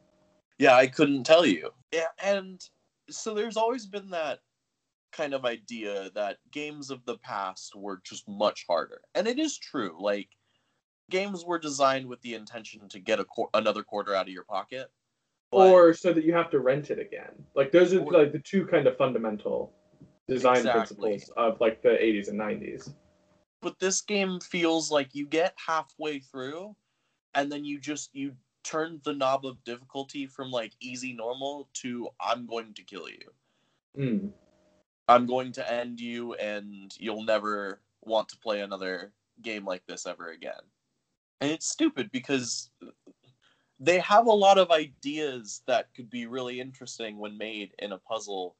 Yeah, 0.59 0.75
I 0.77 0.87
couldn't 0.87 1.25
tell 1.25 1.45
you. 1.45 1.71
Yeah, 1.93 2.07
and 2.23 2.61
so 3.09 3.35
there's 3.35 3.57
always 3.57 3.87
been 3.87 4.11
that 4.11 4.41
kind 5.13 5.35
of 5.35 5.45
idea 5.45 6.11
that 6.15 6.39
games 6.53 6.91
of 6.91 7.05
the 7.05 7.19
past 7.19 7.75
were 7.75 8.01
just 8.05 8.29
much 8.29 8.65
harder. 8.69 9.01
And 9.15 9.27
it 9.27 9.39
is 9.39 9.59
true. 9.59 9.97
Like 9.99 10.29
games 11.11 11.45
were 11.45 11.59
designed 11.59 12.07
with 12.07 12.21
the 12.23 12.35
intention 12.35 12.89
to 12.89 13.01
get 13.01 13.21
a 13.21 13.25
qu- 13.25 13.51
another 13.53 13.83
quarter 13.83 14.15
out 14.15 14.29
of 14.29 14.33
your 14.33 14.45
pocket. 14.45 14.91
But, 15.51 15.71
or 15.73 15.93
so 15.95 16.13
that 16.13 16.25
you 16.25 16.33
have 16.35 16.51
to 16.51 16.61
rent 16.61 16.91
it 16.91 16.99
again. 16.99 17.33
Like 17.55 17.73
those 17.73 17.93
are 17.93 18.01
Or- 18.01 18.13
like 18.13 18.33
the 18.33 18.39
two 18.39 18.67
kind 18.67 18.87
of 18.87 18.97
fundamental 18.97 19.73
design 20.29 20.59
Exactly. 20.59 20.97
principles 21.11 21.31
of 21.37 21.61
like 21.61 21.83
the 21.83 21.89
80s 21.91 22.29
and 22.29 22.39
90s. 22.39 22.95
but 23.61 23.79
this 23.79 24.01
game 24.01 24.39
feels 24.41 24.91
like 24.91 25.15
you 25.15 25.27
get 25.27 25.55
halfway 25.59 26.21
through 26.21 26.75
and 27.35 27.51
then 27.53 27.65
you 27.65 27.79
just 27.81 28.15
you 28.15 28.35
turn 28.63 29.01
the 29.05 29.13
knob 29.13 29.45
of 29.45 29.63
difficulty 29.65 30.27
from 30.27 30.51
like 30.51 30.73
easy 30.81 31.13
normal 31.13 31.69
to 31.75 32.09
I'm 32.21 32.47
going 32.47 32.73
to 32.75 32.83
kill 32.85 33.09
you. 33.09 33.31
Mm. 33.99 34.31
I'm 35.09 35.27
going 35.27 35.51
to 35.53 35.73
end 35.73 35.99
you 36.01 36.35
and 36.35 36.95
you'll 36.99 37.25
never 37.25 37.81
want 38.03 38.29
to 38.29 38.39
play 38.39 38.61
another 38.61 39.13
game 39.43 39.65
like 39.65 39.85
this 39.87 40.07
ever 40.07 40.29
again. 40.31 40.63
And 41.41 41.51
it's 41.51 41.67
stupid 41.69 42.11
because 42.13 42.71
they 43.81 43.99
have 43.99 44.26
a 44.26 44.33
lot 44.33 44.59
of 44.59 44.70
ideas 44.70 45.62
that 45.66 45.93
could 45.95 46.11
be 46.11 46.26
really 46.26 46.61
interesting 46.61 47.18
when 47.18 47.39
made 47.39 47.72
in 47.78 47.93
a 47.93 47.99
puzzle 47.99 48.55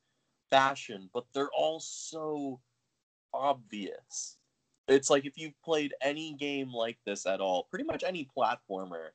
fashion, 0.49 1.11
but 1.13 1.27
they're 1.35 1.51
all 1.57 1.79
so 1.79 2.59
obvious. 3.35 4.39
It's 4.89 5.11
like 5.11 5.27
if 5.27 5.37
you've 5.37 5.61
played 5.63 5.95
any 6.01 6.33
game 6.33 6.73
like 6.73 6.99
this 7.05 7.27
at 7.27 7.41
all, 7.41 7.65
pretty 7.71 7.85
much 7.85 8.03
any 8.03 8.29
platformer, 8.37 9.11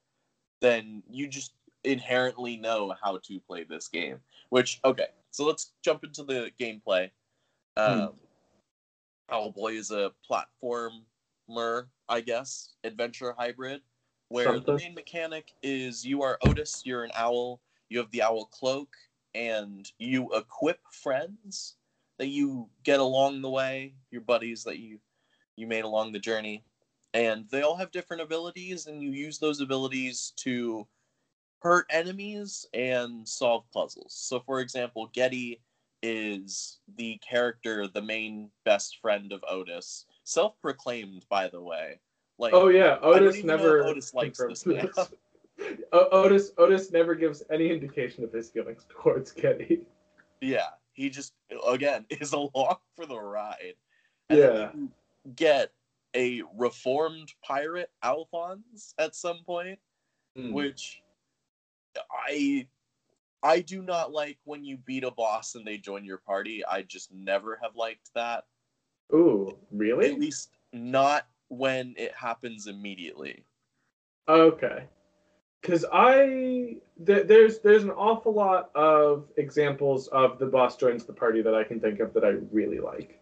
then 0.61 1.03
you 1.09 1.27
just 1.27 1.53
inherently 1.83 2.55
know 2.55 2.93
how 3.03 3.17
to 3.17 3.39
play 3.41 3.63
this 3.63 3.87
game. 3.87 4.19
Which, 4.49 4.79
okay, 4.85 5.07
so 5.31 5.43
let's 5.45 5.71
jump 5.83 6.03
into 6.03 6.23
the 6.23 6.51
gameplay. 6.59 7.09
Um, 7.77 8.13
Owlboy 9.31 9.77
is 9.77 9.91
a 9.91 10.11
platformer, 10.29 11.87
I 12.07 12.21
guess, 12.21 12.73
adventure 12.83 13.35
hybrid, 13.37 13.81
where 14.29 14.59
the 14.59 14.73
main 14.73 14.93
mechanic 14.95 15.53
is 15.61 16.05
you 16.05 16.21
are 16.21 16.37
Otis, 16.41 16.83
you're 16.85 17.03
an 17.03 17.11
owl, 17.15 17.61
you 17.89 17.99
have 17.99 18.11
the 18.11 18.21
owl 18.21 18.45
cloak, 18.45 18.95
and 19.33 19.91
you 19.99 20.33
equip 20.33 20.79
friends 20.91 21.75
that 22.17 22.27
you 22.27 22.69
get 22.83 22.99
along 22.99 23.41
the 23.41 23.49
way, 23.49 23.95
your 24.11 24.21
buddies 24.21 24.63
that 24.63 24.79
you 24.79 24.99
you 25.57 25.67
made 25.67 25.85
along 25.85 26.11
the 26.11 26.19
journey, 26.19 26.63
and 27.13 27.49
they 27.49 27.61
all 27.61 27.77
have 27.77 27.91
different 27.91 28.21
abilities, 28.21 28.87
and 28.87 29.01
you 29.01 29.11
use 29.11 29.39
those 29.39 29.61
abilities 29.61 30.33
to 30.37 30.87
hurt 31.59 31.85
enemies 31.89 32.65
and 32.73 33.27
solve 33.27 33.63
puzzles. 33.71 34.13
So, 34.13 34.39
for 34.39 34.59
example, 34.59 35.07
Geddy 35.13 35.61
is 36.03 36.79
the 36.97 37.17
character, 37.27 37.87
the 37.87 38.01
main 38.01 38.51
best 38.65 38.99
friend 39.01 39.31
of 39.31 39.43
Otis, 39.49 40.05
self-proclaimed, 40.23 41.25
by 41.29 41.47
the 41.47 41.61
way. 41.61 42.01
Like, 42.37 42.53
Oh 42.53 42.67
yeah, 42.67 42.97
Otis 43.01 43.37
even 43.37 43.47
know 43.47 43.53
if 43.55 43.59
never 43.61 43.83
Otis 43.85 44.13
likes 44.13 44.39
this 44.47 44.65
man. 44.65 44.89
Otis 45.93 46.51
Otis 46.57 46.91
never 46.91 47.15
gives 47.15 47.43
any 47.49 47.69
indication 47.69 48.23
of 48.23 48.33
his 48.33 48.49
feelings 48.49 48.85
towards 48.89 49.31
Geddy. 49.31 49.85
yeah, 50.41 50.67
he 50.93 51.09
just 51.09 51.33
again 51.67 52.05
is 52.09 52.33
along 52.33 52.77
for 52.95 53.05
the 53.05 53.17
ride. 53.17 53.75
And 54.29 54.39
Yeah. 54.39 54.71
get 55.35 55.71
a 56.15 56.41
reformed 56.57 57.33
pirate, 57.43 57.91
Alphonse, 58.03 58.93
at 58.97 59.15
some 59.15 59.39
point. 59.45 59.79
Mm. 60.37 60.51
which 60.51 61.01
I 62.11 62.67
I 63.41 63.61
do 63.61 63.81
not 63.81 64.11
like 64.11 64.37
when 64.43 64.65
you 64.65 64.75
beat 64.75 65.05
a 65.05 65.11
boss 65.11 65.55
and 65.55 65.65
they 65.65 65.77
join 65.77 66.03
your 66.03 66.17
party. 66.17 66.65
I 66.65 66.81
just 66.81 67.13
never 67.13 67.57
have 67.63 67.77
liked 67.77 68.09
that. 68.15 68.43
Ooh, 69.13 69.57
really? 69.71 70.11
At 70.11 70.19
least 70.19 70.49
not 70.73 71.25
when 71.49 71.95
it 71.97 72.13
happens 72.13 72.67
immediately. 72.67 73.45
Okay. 74.27 74.85
Because 75.61 75.85
I 75.91 76.77
th- 77.05 77.27
there's 77.27 77.59
there's 77.59 77.83
an 77.83 77.91
awful 77.91 78.33
lot 78.33 78.69
of 78.75 79.25
examples 79.37 80.07
of 80.09 80.37
the 80.37 80.45
boss 80.45 80.77
joins 80.77 81.05
the 81.05 81.13
party 81.13 81.41
that 81.41 81.55
I 81.55 81.63
can 81.63 81.79
think 81.79 81.99
of 81.99 82.13
that 82.13 82.23
I 82.23 82.35
really 82.51 82.79
like. 82.79 83.19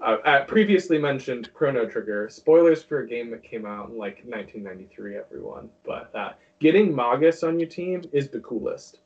Uh, 0.00 0.18
I 0.24 0.40
previously 0.40 0.98
mentioned 0.98 1.52
Chrono 1.54 1.86
Trigger. 1.86 2.28
Spoilers 2.28 2.82
for 2.82 3.00
a 3.00 3.08
game 3.08 3.30
that 3.30 3.42
came 3.42 3.64
out 3.64 3.88
in 3.88 3.98
like 3.98 4.22
1993, 4.24 5.16
everyone. 5.16 5.70
But 5.84 6.14
uh, 6.14 6.32
getting 6.60 6.94
Magus 6.94 7.42
on 7.42 7.58
your 7.58 7.68
team 7.68 8.02
is 8.12 8.28
the 8.28 8.40
coolest. 8.40 9.00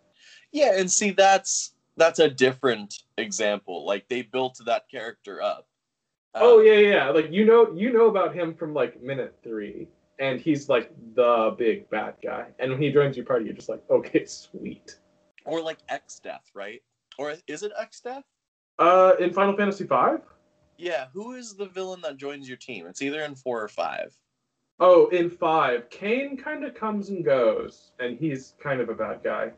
Yeah, 0.53 0.79
and 0.79 0.91
see 0.91 1.13
that's 1.13 1.75
that's 1.97 2.19
a 2.19 2.29
different 2.29 2.95
example. 3.19 3.87
Like 3.87 4.09
they 4.09 4.23
built 4.23 4.61
that 4.67 4.85
character 4.91 5.41
up. 5.41 5.67
Uh, 6.35 6.39
oh 6.43 6.61
yeah, 6.61 6.73
yeah. 6.75 6.89
yeah. 6.89 7.11
Like 7.11 7.31
you 7.31 7.45
know, 7.45 7.73
you 7.73 7.93
know 7.93 8.07
about 8.07 8.35
him 8.35 8.55
from 8.55 8.75
like 8.75 9.03
minute 9.03 9.37
three, 9.43 9.89
and 10.19 10.41
he's 10.41 10.69
like 10.69 10.93
the 11.15 11.55
big 11.59 11.89
bad 11.91 12.15
guy. 12.23 12.47
And 12.59 12.73
when 12.73 12.81
he 12.81 12.93
joins 12.93 13.17
your 13.17 13.27
party, 13.27 13.47
you're 13.47 13.55
just 13.55 13.69
like, 13.69 13.83
okay, 13.91 14.25
sweet. 14.27 14.99
Or 15.45 15.63
like 15.63 15.79
Exdeath, 15.89 16.55
right? 16.55 16.83
Or 17.19 17.35
is 17.47 17.63
it 17.63 17.73
Exdeath? 17.81 18.23
Uh, 18.79 19.13
in 19.19 19.33
Final 19.33 19.57
Fantasy 19.57 19.85
V. 19.85 19.97
Yeah, 20.79 21.07
who 21.13 21.33
is 21.33 21.55
the 21.55 21.67
villain 21.67 22.01
that 22.03 22.17
joins 22.17 22.49
your 22.49 22.57
team? 22.57 22.87
It's 22.87 23.03
either 23.03 23.21
in 23.23 23.35
four 23.35 23.63
or 23.63 23.69
five. 23.69 24.17
Oh, 24.79 25.09
in 25.09 25.29
five, 25.29 25.91
Kain 25.91 26.39
kind 26.39 26.65
of 26.65 26.75
comes 26.75 27.11
and 27.11 27.23
goes, 27.23 27.93
and 27.99 28.19
he's 28.19 28.55
kind 28.63 28.81
of 28.81 28.89
a 28.89 28.95
bad 28.95 29.21
guy. 29.23 29.53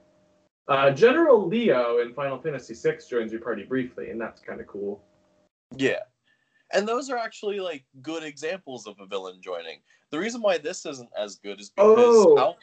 Uh, 0.66 0.90
General 0.90 1.46
Leo 1.46 1.98
in 1.98 2.12
Final 2.12 2.40
Fantasy 2.40 2.74
VI 2.74 2.98
joins 3.08 3.30
your 3.30 3.40
party 3.40 3.62
briefly, 3.62 4.10
and 4.10 4.20
that's 4.20 4.40
kind 4.40 4.60
of 4.60 4.66
cool. 4.66 5.00
Yeah. 5.76 6.00
And 6.72 6.88
those 6.88 7.10
are 7.10 7.18
actually 7.18 7.60
like 7.60 7.84
good 8.00 8.22
examples 8.24 8.86
of 8.86 8.98
a 9.00 9.06
villain 9.06 9.40
joining. 9.40 9.80
The 10.10 10.18
reason 10.18 10.40
why 10.40 10.58
this 10.58 10.84
isn't 10.86 11.10
as 11.18 11.36
good 11.36 11.60
is 11.60 11.70
because 11.70 11.96
Oh. 11.98 12.38
Al- 12.38 12.58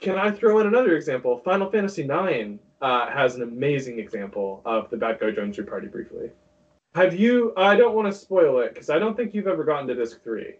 Can 0.00 0.16
I 0.18 0.30
throw 0.30 0.58
in 0.58 0.66
another 0.66 0.96
example? 0.96 1.38
Final 1.44 1.70
Fantasy 1.70 2.02
IX 2.02 2.58
uh, 2.80 3.08
has 3.10 3.36
an 3.36 3.42
amazing 3.42 3.98
example 4.00 4.60
of 4.64 4.90
the 4.90 4.96
bad 4.96 5.20
guy 5.20 5.30
joins 5.30 5.56
your 5.56 5.66
party 5.66 5.86
briefly. 5.86 6.30
Have 6.94 7.14
you? 7.14 7.52
I 7.56 7.76
don't 7.76 7.94
want 7.94 8.12
to 8.12 8.18
spoil 8.18 8.58
it 8.60 8.74
because 8.74 8.90
I 8.90 8.98
don't 8.98 9.16
think 9.16 9.32
you've 9.32 9.46
ever 9.46 9.64
gotten 9.64 9.86
to 9.88 9.94
disc 9.94 10.22
three. 10.22 10.56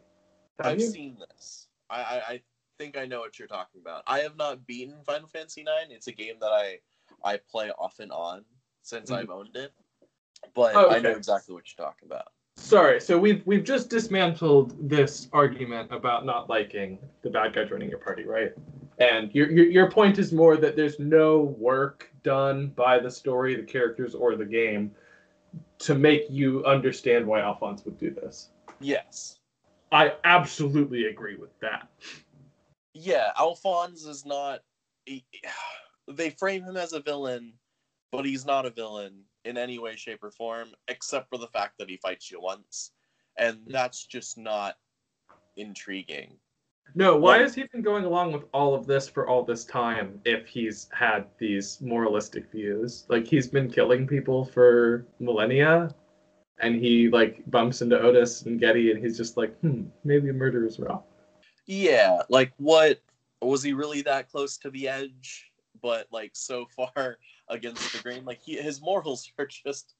Have 0.58 0.72
I've 0.72 0.80
you? 0.80 0.86
seen 0.86 1.18
this. 1.18 1.66
I, 1.90 1.96
I 2.00 2.22
I 2.34 2.42
think 2.78 2.96
I 2.96 3.04
know 3.04 3.20
what 3.20 3.38
you're 3.38 3.48
talking 3.48 3.80
about. 3.80 4.02
I 4.06 4.20
have 4.20 4.36
not 4.36 4.64
beaten 4.66 5.02
Final 5.04 5.28
Fantasy 5.28 5.62
IX. 5.62 5.90
It's 5.90 6.06
a 6.06 6.12
game 6.12 6.36
that 6.40 6.52
I 6.52 6.78
I 7.24 7.38
play 7.50 7.70
off 7.72 7.98
and 7.98 8.12
on 8.12 8.44
since 8.82 9.10
Mhm. 9.10 9.16
I've 9.16 9.30
owned 9.30 9.56
it. 9.56 9.72
But 10.54 10.74
Oh, 10.74 10.88
I 10.88 11.00
know 11.00 11.10
exactly 11.10 11.54
what 11.54 11.64
you're 11.66 11.84
talking 11.86 12.06
about. 12.06 12.28
Sorry, 12.72 13.00
so 13.00 13.18
we've 13.18 13.42
we've 13.46 13.64
just 13.64 13.90
dismantled 13.90 14.88
this 14.88 15.28
argument 15.32 15.92
about 15.92 16.24
not 16.24 16.48
liking 16.48 16.98
the 17.22 17.30
bad 17.30 17.54
guy 17.54 17.64
joining 17.64 17.88
your 17.88 17.98
party, 17.98 18.24
right? 18.24 18.52
And 18.98 19.34
your 19.34 19.50
your, 19.50 19.66
your 19.66 19.90
point 19.90 20.18
is 20.18 20.32
more 20.32 20.56
that 20.56 20.76
there's 20.76 20.98
no 20.98 21.40
work 21.58 22.10
done 22.22 22.68
by 22.68 22.98
the 22.98 23.10
story, 23.10 23.56
the 23.56 23.62
characters, 23.62 24.14
or 24.14 24.36
the 24.36 24.44
game 24.44 24.90
to 25.80 25.94
make 25.94 26.24
you 26.30 26.64
understand 26.64 27.26
why 27.26 27.40
Alphonse 27.40 27.84
would 27.84 27.98
do 27.98 28.10
this. 28.10 28.50
Yes. 28.80 29.38
I 29.90 30.14
absolutely 30.24 31.06
agree 31.06 31.36
with 31.36 31.58
that. 31.60 31.88
Yeah, 32.94 33.32
Alphonse 33.38 34.04
is 34.04 34.24
not. 34.24 34.60
he- 35.04 35.26
they 36.08 36.30
frame 36.30 36.64
him 36.64 36.76
as 36.76 36.92
a 36.92 37.00
villain, 37.00 37.52
but 38.10 38.24
he's 38.24 38.46
not 38.46 38.66
a 38.66 38.70
villain 38.70 39.24
in 39.44 39.56
any 39.58 39.78
way, 39.78 39.96
shape, 39.96 40.22
or 40.22 40.30
form, 40.30 40.68
except 40.88 41.28
for 41.28 41.38
the 41.38 41.48
fact 41.48 41.78
that 41.78 41.88
he 41.88 41.96
fights 41.96 42.30
you 42.30 42.40
once, 42.40 42.92
and 43.36 43.58
that's 43.66 44.06
just 44.06 44.38
not 44.38 44.76
intriguing. 45.56 46.38
No, 46.94 47.16
why 47.16 47.36
Well- 47.36 47.40
has 47.40 47.54
he 47.54 47.64
been 47.64 47.82
going 47.82 48.04
along 48.04 48.32
with 48.32 48.44
all 48.52 48.74
of 48.74 48.86
this 48.86 49.08
for 49.08 49.26
all 49.26 49.44
this 49.44 49.64
time 49.64 50.20
if 50.24 50.46
he's 50.46 50.88
had 50.92 51.26
these 51.38 51.80
moralistic 51.80 52.50
views? 52.50 53.06
Like 53.08 53.26
he's 53.26 53.46
been 53.46 53.70
killing 53.70 54.06
people 54.06 54.44
for 54.44 55.06
millennia 55.18 55.94
and 56.58 56.76
he 56.76 57.08
like 57.08 57.42
bumps 57.50 57.82
into 57.82 58.00
Otis 58.00 58.42
and 58.42 58.60
Geddy, 58.60 58.90
and 58.90 59.02
he's 59.02 59.16
just 59.16 59.36
like, 59.36 59.58
hmm, 59.60 59.84
maybe 60.04 60.28
a 60.28 60.64
is 60.64 60.78
wrong. 60.78 61.02
Yeah, 61.66 62.22
like 62.28 62.52
what 62.56 63.00
was 63.40 63.62
he 63.62 63.72
really 63.72 64.02
that 64.02 64.30
close 64.30 64.56
to 64.58 64.70
the 64.70 64.88
edge? 64.88 65.51
But 65.82 66.06
like 66.12 66.30
so 66.34 66.66
far 66.76 67.18
against 67.48 67.92
the 67.92 67.98
grain, 67.98 68.24
like 68.24 68.40
he, 68.40 68.56
his 68.56 68.80
morals 68.80 69.30
are 69.38 69.46
just 69.46 69.94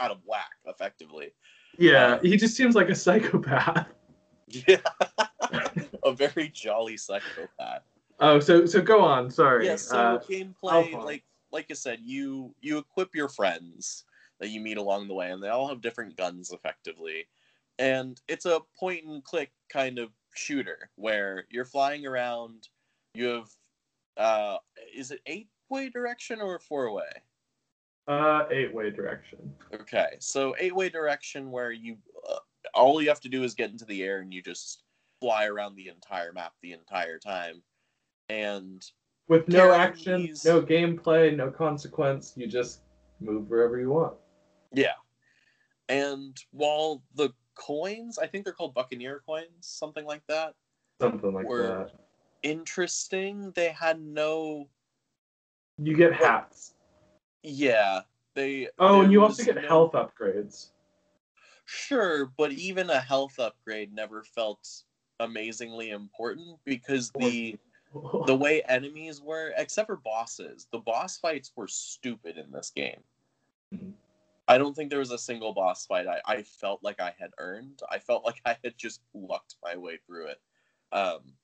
out 0.00 0.10
of 0.10 0.18
whack, 0.24 0.50
effectively. 0.66 1.32
Yeah, 1.78 2.18
he 2.22 2.36
just 2.36 2.56
seems 2.56 2.74
like 2.74 2.88
a 2.88 2.94
psychopath. 2.94 3.86
Yeah, 4.48 4.80
a 6.04 6.12
very 6.12 6.48
jolly 6.48 6.96
psychopath. 6.96 7.82
Oh, 8.20 8.40
so 8.40 8.66
so 8.66 8.80
go 8.80 9.00
on. 9.00 9.30
Sorry. 9.30 9.66
Yeah, 9.66 9.76
so 9.76 9.98
Uh, 9.98 10.18
gameplay, 10.20 10.92
like 11.04 11.24
like 11.52 11.66
I 11.70 11.74
said, 11.74 12.00
you 12.02 12.54
you 12.60 12.78
equip 12.78 13.14
your 13.14 13.28
friends 13.28 14.04
that 14.40 14.48
you 14.48 14.60
meet 14.60 14.78
along 14.78 15.08
the 15.08 15.14
way, 15.14 15.30
and 15.30 15.42
they 15.42 15.48
all 15.48 15.68
have 15.68 15.80
different 15.80 16.16
guns, 16.16 16.50
effectively. 16.52 17.26
And 17.78 18.20
it's 18.28 18.46
a 18.46 18.60
point 18.78 19.04
and 19.04 19.22
click 19.22 19.52
kind 19.68 19.98
of 19.98 20.10
shooter 20.34 20.90
where 20.96 21.44
you're 21.50 21.64
flying 21.64 22.06
around. 22.06 22.68
You 23.14 23.26
have, 23.28 23.50
uh, 24.18 24.58
is 24.94 25.10
it 25.10 25.20
eight 25.26 25.48
way 25.70 25.88
direction 25.88 26.40
or 26.40 26.58
four 26.58 26.92
way? 26.92 27.10
uh, 28.08 28.44
eight 28.50 28.72
way 28.74 28.90
direction. 28.90 29.38
Okay, 29.74 30.16
so 30.18 30.54
eight 30.58 30.74
way 30.74 30.88
direction 30.88 31.50
where 31.50 31.70
you 31.72 31.96
uh, 32.28 32.36
all 32.74 33.00
you 33.02 33.08
have 33.08 33.20
to 33.20 33.28
do 33.28 33.42
is 33.44 33.54
get 33.54 33.70
into 33.70 33.84
the 33.84 34.02
air 34.02 34.20
and 34.20 34.32
you 34.32 34.42
just 34.42 34.82
fly 35.20 35.46
around 35.46 35.74
the 35.76 35.88
entire 35.88 36.32
map 36.32 36.52
the 36.62 36.72
entire 36.72 37.18
time. 37.18 37.62
And 38.30 38.84
With 39.28 39.48
no 39.48 39.72
action, 39.72 40.22
these- 40.22 40.44
no 40.44 40.62
gameplay, 40.62 41.34
no 41.36 41.50
consequence. 41.50 42.32
You 42.36 42.46
just 42.46 42.80
move 43.20 43.48
wherever 43.50 43.78
you 43.80 43.90
want. 43.90 44.14
Yeah. 44.72 44.94
And 45.88 46.36
while 46.50 47.02
the 47.14 47.30
coins, 47.54 48.18
I 48.18 48.26
think 48.26 48.44
they're 48.44 48.52
called 48.54 48.74
Buccanary 48.74 49.20
coins, 49.26 49.48
something 49.60 50.04
like 50.04 50.22
that, 50.28 50.54
Something 51.00 51.32
like 51.32 51.46
Word. 51.46 51.88
that. 51.88 51.92
Interesting, 52.42 53.52
they 53.54 53.68
had 53.68 54.00
no. 54.00 54.68
You 55.78 55.96
get 55.96 56.12
hats. 56.12 56.74
Yeah. 57.42 58.00
They. 58.34 58.68
Oh, 58.78 59.02
and 59.02 59.12
you 59.12 59.22
also 59.22 59.44
get 59.44 59.56
no- 59.56 59.68
health 59.68 59.92
upgrades. 59.92 60.70
Sure, 61.64 62.26
but 62.38 62.52
even 62.52 62.88
a 62.88 63.00
health 63.00 63.38
upgrade 63.38 63.92
never 63.92 64.24
felt 64.24 64.84
amazingly 65.20 65.90
important 65.90 66.58
because 66.64 67.10
the 67.18 67.58
the 68.26 68.34
way 68.34 68.62
enemies 68.62 69.20
were, 69.20 69.52
except 69.56 69.86
for 69.86 69.96
bosses, 69.96 70.66
the 70.72 70.78
boss 70.78 71.18
fights 71.18 71.52
were 71.56 71.68
stupid 71.68 72.38
in 72.38 72.50
this 72.50 72.70
game. 72.74 73.02
Mhm. 73.74 73.92
I 74.48 74.56
don't 74.56 74.74
think 74.74 74.88
there 74.88 74.98
was 74.98 75.10
a 75.10 75.18
single 75.18 75.52
boss 75.52 75.84
fight 75.84 76.06
I, 76.06 76.20
I 76.24 76.42
felt 76.42 76.82
like 76.82 77.00
I 77.00 77.12
had 77.18 77.32
earned. 77.38 77.82
I 77.90 77.98
felt 77.98 78.24
like 78.24 78.40
I 78.46 78.56
had 78.64 78.78
just 78.78 79.02
lucked 79.12 79.56
my 79.62 79.76
way 79.76 79.98
through 80.06 80.28
it. 80.28 80.40
Um, 80.90 81.34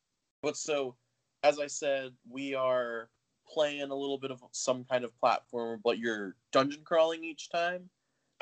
but 0.44 0.56
so, 0.56 0.94
as 1.42 1.58
I 1.58 1.66
said, 1.66 2.12
we 2.28 2.54
are 2.54 3.08
playing 3.48 3.90
a 3.90 3.94
little 3.94 4.18
bit 4.18 4.30
of 4.30 4.42
some 4.52 4.84
kind 4.84 5.04
of 5.04 5.18
platform, 5.18 5.80
but 5.82 5.98
you're 5.98 6.36
dungeon 6.52 6.82
crawling 6.84 7.24
each 7.24 7.50
time. 7.50 7.88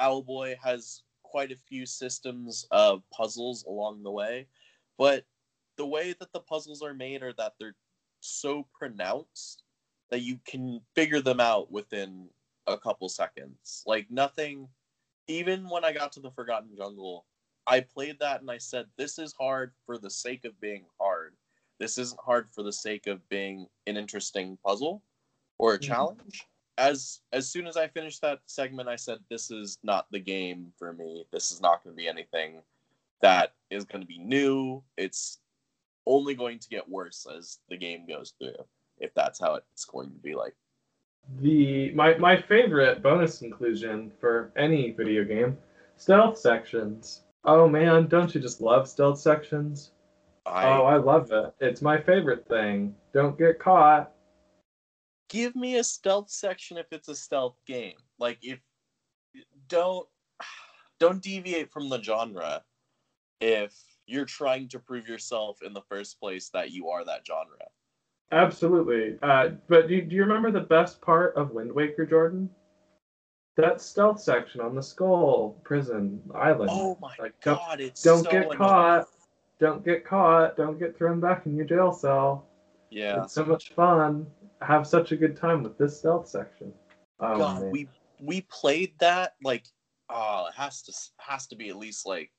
Owlboy 0.01 0.57
has 0.63 1.03
quite 1.23 1.53
a 1.53 1.57
few 1.57 1.87
systems 1.87 2.67
of 2.71 3.03
puzzles 3.11 3.65
along 3.65 4.03
the 4.03 4.11
way, 4.11 4.47
but 4.99 5.25
the 5.77 5.87
way 5.87 6.15
that 6.19 6.33
the 6.33 6.41
puzzles 6.41 6.83
are 6.83 6.95
made 6.95 7.23
are 7.23 7.33
that 7.35 7.55
they're 7.59 7.77
so 8.21 8.67
pronounced 8.79 9.63
that 10.11 10.21
you 10.21 10.39
can 10.47 10.81
figure 10.95 11.21
them 11.21 11.41
out 11.41 11.73
within 11.73 12.29
a 12.67 12.77
couple 12.77 13.09
seconds. 13.09 13.83
Like 13.87 14.11
nothing 14.11 14.69
even 15.29 15.69
when 15.69 15.85
I 15.85 15.93
got 15.93 16.13
to 16.13 16.21
the 16.21 16.31
Forgotten 16.33 16.71
Jungle, 16.77 17.27
I 17.67 17.81
played 17.81 18.19
that 18.21 18.41
and 18.41 18.51
I 18.51 18.59
said 18.59 18.87
this 18.97 19.19
is 19.19 19.33
hard 19.33 19.73
for 19.87 19.99
the 19.99 20.11
sake 20.11 20.45
of 20.45 20.61
being 20.61 20.85
hard. 21.01 21.22
This 21.83 21.99
isn't 21.99 22.21
hard 22.21 22.49
for 22.49 22.63
the 22.63 22.73
sake 22.73 23.09
of 23.09 23.29
being 23.29 23.67
an 23.89 23.97
interesting 23.97 24.57
puzzle 24.65 25.03
or 25.59 25.75
a 25.75 25.79
Mhm. 25.81 25.83
challenge. 25.83 26.49
As 26.79 27.23
as 27.33 27.51
soon 27.51 27.67
as 27.67 27.77
I 27.77 27.89
finished 27.89 28.21
that 28.21 28.41
segment, 28.47 28.89
I 28.89 28.95
said 28.95 29.19
this 29.29 29.51
is 29.51 29.81
not 29.83 30.09
the 30.13 30.21
game 30.21 30.73
for 30.79 30.93
me. 30.93 31.27
This 31.33 31.51
is 31.51 31.61
not 31.61 31.83
going 31.83 31.97
to 31.97 32.01
be 32.01 32.07
anything 32.07 32.63
that 33.19 33.57
is 33.69 33.85
going 33.85 34.01
to 34.01 34.07
be 34.07 34.19
new. 34.21 34.85
It's 34.97 35.41
only 36.07 36.37
going 36.37 36.61
to 36.61 36.69
get 36.69 36.89
worse 36.89 37.27
as 37.27 37.59
the 37.69 37.77
game 37.77 38.07
goes 38.07 38.33
through, 38.39 38.65
if 38.99 39.13
that's 39.15 39.41
how 39.41 39.57
it's 39.57 39.85
going 39.85 40.13
to 40.13 40.19
be 40.19 40.37
like. 40.37 40.55
The 41.41 41.91
my 41.95 42.17
my 42.17 42.41
favorite 42.41 43.03
bonus 43.03 43.43
inclusion 43.43 44.13
for 44.21 44.53
any 44.55 44.93
video 44.93 45.25
game, 45.25 45.59
stealth 45.97 46.39
sections. 46.39 47.25
Oh 47.43 47.69
man, 47.69 48.07
don't 48.07 48.33
you 48.33 48.41
just 48.41 48.61
love 48.61 48.89
stealth 48.89 49.19
sections? 49.19 49.91
I 50.47 50.65
oh, 50.69 50.83
I 50.85 50.97
love 50.97 51.31
it. 51.31 51.55
It's 51.61 51.83
my 51.83 52.01
favorite 52.01 52.47
thing. 52.49 52.95
Don't 53.15 53.39
get 53.39 53.59
caught. 53.59 54.11
give 55.29 55.55
me 55.57 55.77
a 55.77 55.85
stealth 55.85 56.31
section 56.31 56.77
if 56.77 56.87
it's 56.93 57.09
a 57.09 57.15
stealth 57.15 57.57
game. 57.67 57.95
Like 58.19 58.39
if 58.43 58.59
don't 59.69 60.07
don't 61.01 61.23
deviate 61.23 61.71
from 61.73 61.89
the 61.89 62.03
genre 62.03 62.63
if 63.41 63.73
you're 64.07 64.25
trying 64.25 64.69
to 64.69 64.79
prove 64.79 65.09
yourself 65.09 65.63
in 65.63 65.73
the 65.73 65.81
first 65.89 66.19
place 66.21 66.49
that 66.51 66.71
you 66.71 66.89
are 66.89 67.05
that 67.05 67.27
genre. 67.27 67.57
Absolutely. 68.33 69.19
Uh, 69.23 69.51
but 69.69 69.89
do, 69.89 70.01
do 70.03 70.15
you 70.17 70.23
remember 70.23 70.51
the 70.51 70.61
best 70.67 71.01
part 71.01 71.37
of 71.37 71.51
Wind 71.51 71.71
Waker, 71.73 72.07
Jordan? 72.07 72.49
That 73.57 73.81
stealth 73.81 74.21
section 74.21 74.61
on 74.63 74.75
the 74.75 74.83
skull 74.83 75.61
prison 75.65 76.21
island. 76.35 76.71
Oh 76.73 76.97
my 77.01 77.15
Like, 77.19 77.35
don't- 77.43 77.59
god, 77.59 77.81
it's 77.81 78.03
don't 78.03 78.25
so 78.25 78.31
get 78.31 78.43
annoying. 78.45 78.59
caught. 78.59 79.09
Don't 79.63 79.85
get 79.85 80.05
caught. 80.05 80.57
Don't 80.57 80.77
get 80.77 80.99
thrown 80.99 81.21
back 81.21 81.47
in 81.47 81.55
your 81.55 81.65
jail 81.65 81.93
cell. 81.93 82.49
Yeah. 82.91 83.23
It's 83.23 83.33
so 83.33 83.45
much 83.45 83.73
fun. 83.75 84.27
Have 84.61 84.89
such 84.89 85.13
a 85.13 85.17
good 85.17 85.37
time 85.37 85.63
with 85.63 85.79
this 85.79 85.97
stealth 85.97 86.27
section. 86.29 86.73
Oh, 87.21 87.39
God, 87.39 87.63
man. 87.63 87.71
we 87.71 87.89
we 88.21 88.41
played 88.41 88.93
that 88.99 89.35
like 89.45 89.65
oh, 90.11 90.47
it 90.49 90.55
has 90.61 90.83
to 90.83 90.93
has 91.19 91.47
to 91.47 91.55
be 91.55 91.69
at 91.69 91.77
least 91.77 92.05
like 92.05 92.33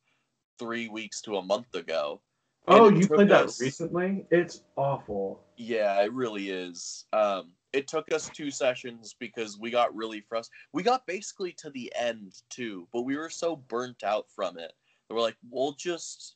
three 0.59 0.89
weeks 0.89 1.21
to 1.21 1.37
a 1.37 1.41
month 1.41 1.73
ago. 1.75 2.19
oh, 2.67 2.89
you 2.89 3.07
played 3.07 3.29
that 3.29 3.53
recently? 3.57 4.25
It's 4.29 4.63
awful. 4.75 5.45
Yeah, 5.55 6.03
it 6.03 6.11
really 6.11 6.49
is. 6.49 7.05
Um, 7.13 7.51
it 7.71 7.87
took 7.87 8.11
us 8.11 8.29
two 8.33 8.51
sessions 8.51 9.15
because 9.17 9.57
we 9.57 9.71
got 9.71 9.95
really 9.95 10.19
frustrated. 10.19 10.67
We 10.73 10.83
got 10.83 11.07
basically 11.07 11.53
to 11.59 11.69
the 11.69 11.89
end 11.97 12.33
too, 12.49 12.85
but 12.91 13.03
we 13.03 13.15
were 13.15 13.29
so 13.29 13.55
burnt 13.55 14.03
out 14.03 14.25
from 14.35 14.57
it 14.59 14.73
we're 15.13 15.21
like, 15.21 15.37
we'll 15.49 15.73
just 15.73 16.35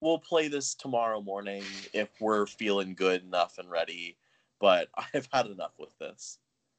we'll 0.00 0.18
play 0.18 0.48
this 0.48 0.74
tomorrow 0.74 1.20
morning 1.20 1.62
if 1.92 2.08
we're 2.20 2.46
feeling 2.46 2.94
good 2.94 3.22
enough 3.22 3.58
and 3.58 3.70
ready. 3.70 4.16
But 4.60 4.88
I've 5.14 5.28
had 5.32 5.46
enough 5.46 5.72
with 5.78 5.96
this. 5.98 6.38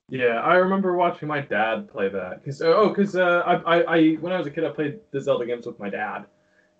Yeah, 0.09 0.41
I 0.41 0.55
remember 0.55 0.95
watching 0.95 1.28
my 1.28 1.41
dad 1.41 1.88
play 1.88 2.09
that. 2.09 2.43
Cause 2.43 2.61
oh, 2.61 2.89
cause 2.93 3.15
uh, 3.15 3.43
I, 3.45 3.55
I, 3.55 3.82
I 3.82 4.13
when 4.15 4.34
I 4.34 4.39
was 4.39 4.47
a 4.47 4.51
kid, 4.51 4.63
I 4.63 4.70
played 4.70 4.99
the 5.11 5.22
Zelda 5.22 5.45
games 5.45 5.67
with 5.67 5.80
my 5.80 5.89
dad, 5.89 6.26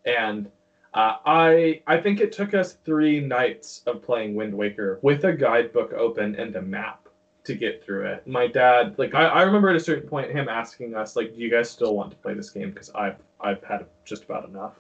and 0.04 0.48
uh, 0.96 1.18
I 1.26 1.84
I 1.86 2.02
think 2.02 2.22
it 2.22 2.32
took 2.32 2.56
us 2.56 2.78
three 2.84 3.20
nights 3.20 3.84
of 3.86 4.02
playing 4.02 4.34
Wind 4.34 4.56
Waker 4.56 5.00
with 5.04 5.26
a 5.26 5.34
guidebook 5.34 5.94
open 5.94 6.36
and 6.36 6.56
a 6.56 6.62
map 6.62 7.08
to 7.44 7.54
get 7.54 7.84
through 7.84 8.08
it. 8.08 8.26
My 8.28 8.48
dad, 8.48 8.96
like 8.98 9.14
I, 9.14 9.26
I 9.26 9.42
remember 9.44 9.70
at 9.70 9.76
a 9.76 9.80
certain 9.80 10.10
point 10.10 10.32
him 10.32 10.50
asking 10.50 10.96
us 10.96 11.16
like, 11.16 11.36
"Do 11.36 11.40
you 11.40 11.52
guys 11.52 11.70
still 11.70 11.96
want 11.96 12.10
to 12.10 12.18
play 12.18 12.34
this 12.34 12.50
game?" 12.50 12.72
Because 12.72 12.90
I've 12.96 13.18
I've 13.40 13.64
had 13.64 13.86
just 14.06 14.24
about 14.24 14.50
enough. 14.50 14.74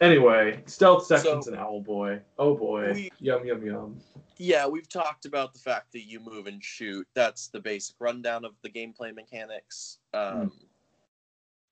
Anyway, 0.00 0.62
stealth 0.66 1.06
sections 1.06 1.46
So- 1.46 1.52
and 1.52 1.60
Owlboy. 1.60 2.22
Oh 2.38 2.56
boy, 2.56 2.92
We- 2.92 3.10
yum 3.18 3.46
yum 3.46 3.64
yum. 3.64 4.00
Yeah, 4.38 4.66
we've 4.66 4.88
talked 4.88 5.24
about 5.24 5.54
the 5.54 5.60
fact 5.60 5.92
that 5.92 6.02
you 6.02 6.20
move 6.20 6.46
and 6.46 6.62
shoot. 6.62 7.08
That's 7.14 7.48
the 7.48 7.60
basic 7.60 7.96
rundown 7.98 8.44
of 8.44 8.54
the 8.60 8.68
gameplay 8.68 9.14
mechanics. 9.14 9.98
Um, 10.12 10.52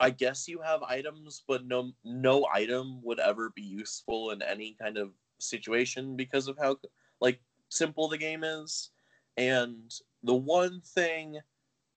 I 0.01 0.09
guess 0.11 0.49
you 0.49 0.61
have 0.61 0.83
items, 0.83 1.43
but 1.47 1.67
no 1.67 1.93
no 2.05 2.47
item 2.53 3.03
would 3.03 3.21
ever 3.21 3.51
be 3.51 3.63
useful 3.63 4.31
in 4.31 4.41
any 4.41 4.73
kind 4.75 4.97
of 4.97 5.13
situation 5.39 6.17
because 6.17 6.49
of 6.49 6.57
how 6.59 6.79
like 7.21 7.41
simple 7.69 8.09
the 8.09 8.19
game 8.19 8.45
is. 8.45 8.91
And 9.37 9.93
the 10.23 10.35
one 10.35 10.81
thing 10.81 11.41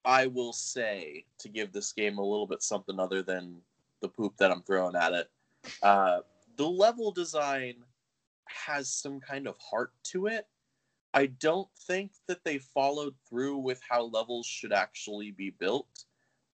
I 0.04 0.26
will 0.26 0.52
say 0.52 1.24
to 1.38 1.48
give 1.48 1.72
this 1.72 1.92
game 1.92 2.18
a 2.18 2.22
little 2.22 2.46
bit 2.46 2.62
something 2.62 2.98
other 3.00 3.22
than 3.22 3.62
the 4.00 4.08
poop 4.08 4.36
that 4.36 4.50
I'm 4.50 4.62
throwing 4.62 4.96
at 4.96 5.12
it, 5.12 5.30
uh, 5.82 6.20
the 6.56 6.68
level 6.68 7.12
design 7.12 7.74
has 8.46 8.90
some 8.90 9.20
kind 9.20 9.46
of 9.46 9.56
heart 9.58 9.92
to 10.04 10.26
it. 10.26 10.46
I 11.14 11.26
don't 11.26 11.68
think 11.86 12.12
that 12.26 12.44
they 12.44 12.58
followed 12.58 13.14
through 13.28 13.58
with 13.58 13.80
how 13.88 14.02
levels 14.04 14.46
should 14.46 14.72
actually 14.72 15.30
be 15.30 15.50
built, 15.50 16.04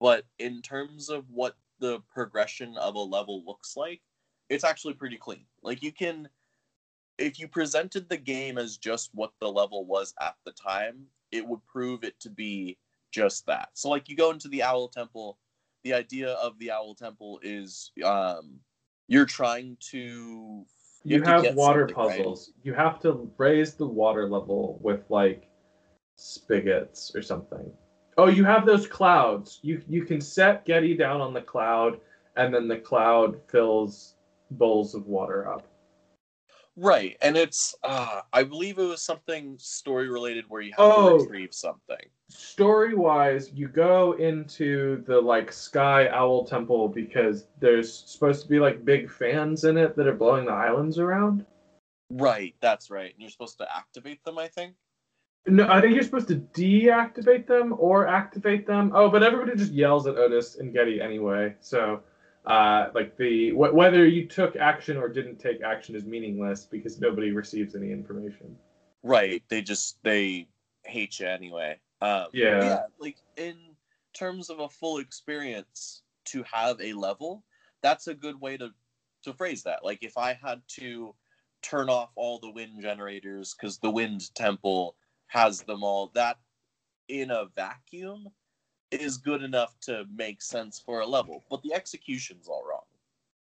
but 0.00 0.24
in 0.38 0.62
terms 0.62 1.08
of 1.08 1.24
what 1.30 1.56
the 1.78 2.00
progression 2.12 2.76
of 2.76 2.94
a 2.94 2.98
level 3.00 3.42
looks 3.46 3.76
like, 3.76 4.00
it's 4.48 4.64
actually 4.64 4.94
pretty 4.94 5.16
clean. 5.16 5.44
Like 5.62 5.82
you 5.82 5.92
can 5.92 6.28
if 7.18 7.38
you 7.38 7.46
presented 7.46 8.08
the 8.08 8.16
game 8.16 8.58
as 8.58 8.76
just 8.76 9.10
what 9.14 9.32
the 9.40 9.50
level 9.50 9.84
was 9.84 10.14
at 10.20 10.36
the 10.44 10.52
time, 10.52 11.06
it 11.30 11.46
would 11.46 11.64
prove 11.66 12.04
it 12.04 12.18
to 12.20 12.30
be 12.30 12.78
just 13.10 13.46
that. 13.46 13.70
So 13.74 13.88
like 13.88 14.08
you 14.08 14.16
go 14.16 14.30
into 14.30 14.48
the 14.48 14.62
Owl 14.62 14.88
Temple, 14.88 15.38
the 15.84 15.94
idea 15.94 16.30
of 16.32 16.58
the 16.58 16.70
Owl 16.70 16.94
Temple 16.94 17.40
is 17.42 17.92
um, 18.04 18.58
you're 19.08 19.26
trying 19.26 19.76
to. 19.90 20.64
You, 21.04 21.22
have 21.22 21.42
to 21.42 21.48
have 21.48 21.56
water 21.56 21.88
something, 21.88 22.04
right? 22.04 22.18
puzzles. 22.18 22.52
You 22.62 22.74
have 22.74 23.00
to 23.00 23.30
raise 23.36 23.74
the 23.74 23.86
water 23.86 24.28
level 24.28 24.78
with 24.82 25.00
like 25.08 25.48
spigots 26.16 27.12
or 27.14 27.22
something. 27.22 27.70
Oh, 28.18 28.28
you 28.28 28.44
have 28.44 28.66
those 28.66 28.86
clouds. 28.86 29.58
You 29.62 29.82
you 29.88 30.04
can 30.04 30.20
set 30.20 30.64
Geddy 30.64 30.96
down 30.96 31.20
on 31.20 31.32
the 31.32 31.40
cloud, 31.40 31.98
and 32.36 32.54
then 32.54 32.68
the 32.68 32.78
cloud 32.78 33.40
fills 33.48 34.14
bowls 34.52 34.94
of 34.94 35.06
water 35.06 35.52
up. 35.52 35.66
Right, 36.76 37.16
and 37.20 37.36
it's 37.36 37.74
uh, 37.82 38.22
I 38.32 38.44
believe 38.44 38.78
it 38.78 38.84
was 38.84 39.02
something 39.02 39.56
story 39.58 40.08
related 40.08 40.46
where 40.48 40.62
you 40.62 40.72
have 40.72 40.80
Oh. 40.80 41.18
to 41.18 41.24
retrieve 41.24 41.52
something. 41.52 41.98
story 42.30 42.94
wise, 42.94 43.52
you 43.52 43.68
go 43.68 44.12
into 44.12 45.02
the 45.06 45.20
like 45.20 45.52
Sky 45.52 46.08
Owl 46.08 46.46
Temple 46.46 46.88
because 46.88 47.46
there's 47.60 47.92
supposed 47.92 48.42
to 48.44 48.48
be 48.48 48.58
like 48.58 48.86
big 48.86 49.10
fans 49.10 49.64
in 49.64 49.76
it 49.76 49.94
that 49.96 50.06
are 50.06 50.14
blowing 50.14 50.46
the 50.46 50.52
islands 50.52 50.98
around. 50.98 51.44
Right, 52.10 52.54
that's 52.60 52.90
right. 52.90 53.12
And 53.12 53.20
you're 53.20 53.30
supposed 53.30 53.58
to 53.58 53.76
activate 53.76 54.24
them, 54.24 54.38
I 54.38 54.48
think. 54.48 54.74
No, 55.46 55.68
I 55.68 55.80
think 55.80 55.94
you're 55.94 56.04
supposed 56.04 56.28
to 56.28 56.36
deactivate 56.36 57.46
them 57.46 57.74
or 57.78 58.06
activate 58.06 58.66
them. 58.66 58.92
Oh, 58.94 59.10
but 59.10 59.22
everybody 59.22 59.56
just 59.58 59.72
yells 59.72 60.06
at 60.06 60.16
Otis 60.16 60.56
and 60.56 60.72
Geddy 60.72 61.00
anyway. 61.02 61.54
So, 61.60 62.00
uh, 62.46 62.88
like 62.94 63.16
the 63.16 63.50
wh- 63.50 63.74
whether 63.74 64.06
you 64.06 64.26
took 64.26 64.56
action 64.56 64.96
or 64.96 65.08
didn't 65.08 65.38
take 65.38 65.62
action 65.62 65.94
is 65.94 66.04
meaningless 66.04 66.64
because 66.64 67.00
nobody 67.00 67.30
receives 67.30 67.74
any 67.74 67.92
information. 67.92 68.56
Right, 69.02 69.42
they 69.48 69.62
just 69.62 69.98
they 70.02 70.48
hate 70.84 71.20
you 71.20 71.26
anyway. 71.26 71.80
Um, 72.00 72.26
Yeah. 72.32 72.64
yeah, 72.64 72.82
like 72.98 73.18
in 73.36 73.56
terms 74.12 74.50
of 74.50 74.60
a 74.60 74.68
full 74.68 74.98
experience 74.98 76.02
to 76.26 76.42
have 76.44 76.80
a 76.80 76.92
level, 76.92 77.44
that's 77.82 78.08
a 78.08 78.14
good 78.14 78.40
way 78.40 78.56
to 78.56 78.70
to 79.22 79.32
phrase 79.32 79.62
that. 79.62 79.84
Like 79.84 80.02
if 80.02 80.18
I 80.18 80.32
had 80.34 80.62
to 80.80 81.14
turn 81.62 81.88
off 81.88 82.10
all 82.16 82.40
the 82.40 82.50
wind 82.50 82.82
generators 82.82 83.54
because 83.54 83.78
the 83.78 83.90
wind 83.90 84.34
temple 84.34 84.96
has 85.28 85.62
them 85.62 85.84
all, 85.84 86.10
that 86.14 86.38
in 87.08 87.30
a 87.30 87.46
vacuum 87.54 88.26
is 89.00 89.16
good 89.16 89.42
enough 89.42 89.78
to 89.80 90.04
make 90.14 90.42
sense 90.42 90.80
for 90.84 91.00
a 91.00 91.06
level, 91.06 91.42
but 91.50 91.62
the 91.62 91.72
execution's 91.72 92.48
all 92.48 92.64
wrong. 92.68 92.82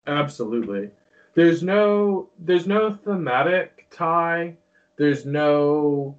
Absolutely. 0.06 0.90
There's 1.34 1.62
no 1.62 2.30
there's 2.38 2.66
no 2.66 2.92
thematic 2.92 3.86
tie. 3.90 4.56
There's 4.96 5.24
no 5.24 6.16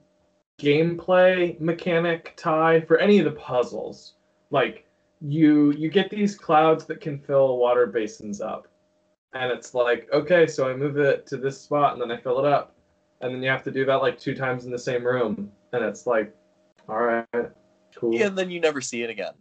gameplay 0.59 1.59
mechanic 1.59 2.33
tie 2.37 2.81
for 2.81 2.97
any 2.97 3.19
of 3.19 3.25
the 3.25 3.39
puzzles. 3.39 4.13
Like 4.49 4.85
you 5.21 5.71
you 5.73 5.89
get 5.89 6.09
these 6.09 6.37
clouds 6.37 6.85
that 6.85 7.01
can 7.01 7.19
fill 7.19 7.57
water 7.57 7.85
basins 7.87 8.41
up. 8.41 8.67
And 9.33 9.51
it's 9.51 9.73
like, 9.73 10.07
okay, 10.13 10.45
so 10.45 10.69
I 10.69 10.75
move 10.75 10.97
it 10.97 11.25
to 11.27 11.37
this 11.37 11.59
spot 11.59 11.93
and 11.93 12.01
then 12.01 12.11
I 12.11 12.21
fill 12.21 12.39
it 12.39 12.45
up. 12.45 12.75
And 13.21 13.33
then 13.33 13.41
you 13.41 13.49
have 13.49 13.63
to 13.63 13.71
do 13.71 13.85
that 13.85 13.95
like 13.95 14.19
two 14.19 14.35
times 14.35 14.65
in 14.65 14.71
the 14.71 14.77
same 14.77 15.03
room. 15.03 15.51
And 15.71 15.83
it's 15.83 16.05
like, 16.05 16.35
all 16.87 17.01
right, 17.01 17.25
cool. 17.95 18.13
Yeah, 18.13 18.27
and 18.27 18.37
then 18.37 18.51
you 18.51 18.59
never 18.59 18.81
see 18.81 19.03
it 19.03 19.09
again. 19.09 19.33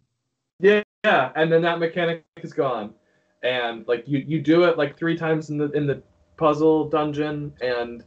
Yeah, 0.60 0.82
yeah, 1.04 1.32
and 1.34 1.50
then 1.52 1.62
that 1.62 1.78
mechanic 1.78 2.24
is 2.42 2.52
gone, 2.52 2.94
and 3.42 3.86
like 3.88 4.04
you 4.06 4.18
you 4.26 4.40
do 4.40 4.64
it 4.64 4.78
like 4.78 4.96
three 4.96 5.16
times 5.16 5.50
in 5.50 5.58
the 5.58 5.70
in 5.72 5.86
the 5.86 6.02
puzzle 6.36 6.88
dungeon, 6.88 7.52
and 7.60 8.04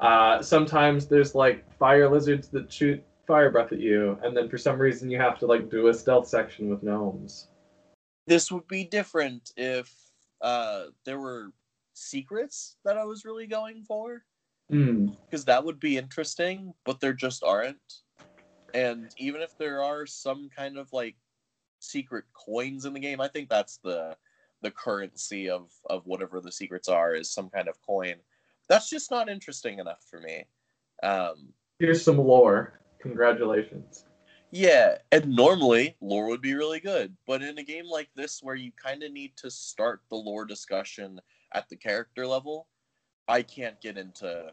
uh, 0.00 0.42
sometimes 0.42 1.06
there's 1.06 1.34
like 1.34 1.64
fire 1.78 2.08
lizards 2.08 2.48
that 2.48 2.72
shoot 2.72 3.02
fire 3.26 3.50
breath 3.50 3.72
at 3.72 3.80
you, 3.80 4.18
and 4.22 4.36
then 4.36 4.48
for 4.48 4.58
some 4.58 4.78
reason 4.78 5.10
you 5.10 5.18
have 5.18 5.38
to 5.40 5.46
like 5.46 5.68
do 5.70 5.88
a 5.88 5.94
stealth 5.94 6.28
section 6.28 6.68
with 6.68 6.82
gnomes. 6.82 7.48
this 8.26 8.50
would 8.52 8.66
be 8.68 8.84
different 8.84 9.52
if 9.56 9.92
uh, 10.42 10.84
there 11.04 11.18
were 11.18 11.50
secrets 11.94 12.76
that 12.84 12.96
I 12.96 13.04
was 13.04 13.24
really 13.24 13.46
going 13.46 13.82
for, 13.82 14.22
Hmm. 14.70 15.08
because 15.24 15.44
that 15.46 15.64
would 15.64 15.80
be 15.80 15.96
interesting, 15.96 16.74
but 16.84 17.00
there 17.00 17.12
just 17.12 17.42
aren't. 17.42 18.02
And 18.74 19.08
even 19.18 19.40
if 19.40 19.56
there 19.58 19.82
are 19.82 20.06
some 20.06 20.48
kind 20.54 20.78
of 20.78 20.92
like 20.92 21.16
secret 21.80 22.24
coins 22.32 22.84
in 22.84 22.92
the 22.92 23.00
game, 23.00 23.20
I 23.20 23.28
think 23.28 23.48
that's 23.48 23.78
the 23.78 24.16
the 24.62 24.70
currency 24.70 25.48
of 25.50 25.70
of 25.90 26.06
whatever 26.06 26.40
the 26.40 26.52
secrets 26.52 26.88
are 26.88 27.14
is 27.14 27.30
some 27.30 27.50
kind 27.50 27.68
of 27.68 27.80
coin. 27.86 28.16
That's 28.68 28.90
just 28.90 29.10
not 29.10 29.28
interesting 29.28 29.78
enough 29.78 30.04
for 30.10 30.20
me. 30.20 30.44
Um, 31.02 31.52
Here's 31.78 32.02
some 32.02 32.18
lore. 32.18 32.80
Congratulations. 33.00 34.04
Yeah, 34.50 34.98
and 35.12 35.34
normally 35.34 35.96
lore 36.00 36.28
would 36.28 36.40
be 36.40 36.54
really 36.54 36.80
good, 36.80 37.16
but 37.26 37.42
in 37.42 37.58
a 37.58 37.62
game 37.62 37.86
like 37.86 38.08
this 38.14 38.40
where 38.42 38.54
you 38.54 38.72
kind 38.72 39.02
of 39.02 39.12
need 39.12 39.36
to 39.38 39.50
start 39.50 40.00
the 40.08 40.16
lore 40.16 40.44
discussion 40.44 41.20
at 41.52 41.68
the 41.68 41.76
character 41.76 42.26
level, 42.26 42.68
I 43.28 43.42
can't 43.42 43.80
get 43.80 43.98
into 43.98 44.52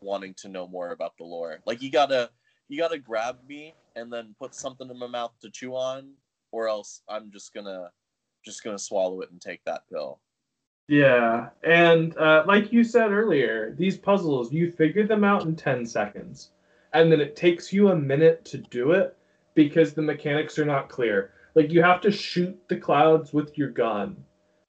wanting 0.00 0.34
to 0.34 0.48
know 0.48 0.68
more 0.68 0.92
about 0.92 1.16
the 1.16 1.24
lore. 1.24 1.58
Like 1.66 1.82
you 1.82 1.90
gotta 1.90 2.30
you 2.70 2.78
gotta 2.78 2.98
grab 2.98 3.38
me 3.48 3.74
and 3.96 4.12
then 4.12 4.34
put 4.38 4.54
something 4.54 4.88
in 4.88 4.98
my 4.98 5.08
mouth 5.08 5.32
to 5.40 5.50
chew 5.50 5.74
on, 5.74 6.12
or 6.52 6.68
else 6.68 7.02
I'm 7.08 7.30
just 7.30 7.52
gonna 7.52 7.90
just 8.44 8.62
gonna 8.62 8.78
swallow 8.78 9.20
it 9.20 9.30
and 9.30 9.40
take 9.40 9.62
that 9.64 9.88
pill. 9.90 10.20
Yeah, 10.88 11.50
and 11.62 12.16
uh, 12.16 12.44
like 12.46 12.72
you 12.72 12.84
said 12.84 13.10
earlier, 13.10 13.74
these 13.76 13.98
puzzles 13.98 14.52
you 14.52 14.70
figure 14.70 15.06
them 15.06 15.24
out 15.24 15.44
in 15.44 15.56
ten 15.56 15.84
seconds, 15.84 16.50
and 16.92 17.10
then 17.10 17.20
it 17.20 17.36
takes 17.36 17.72
you 17.72 17.88
a 17.88 17.96
minute 17.96 18.44
to 18.46 18.58
do 18.58 18.92
it 18.92 19.16
because 19.54 19.92
the 19.92 20.02
mechanics 20.02 20.58
are 20.58 20.64
not 20.64 20.88
clear. 20.88 21.32
Like 21.54 21.72
you 21.72 21.82
have 21.82 22.00
to 22.02 22.12
shoot 22.12 22.56
the 22.68 22.76
clouds 22.76 23.32
with 23.32 23.58
your 23.58 23.70
gun, 23.70 24.16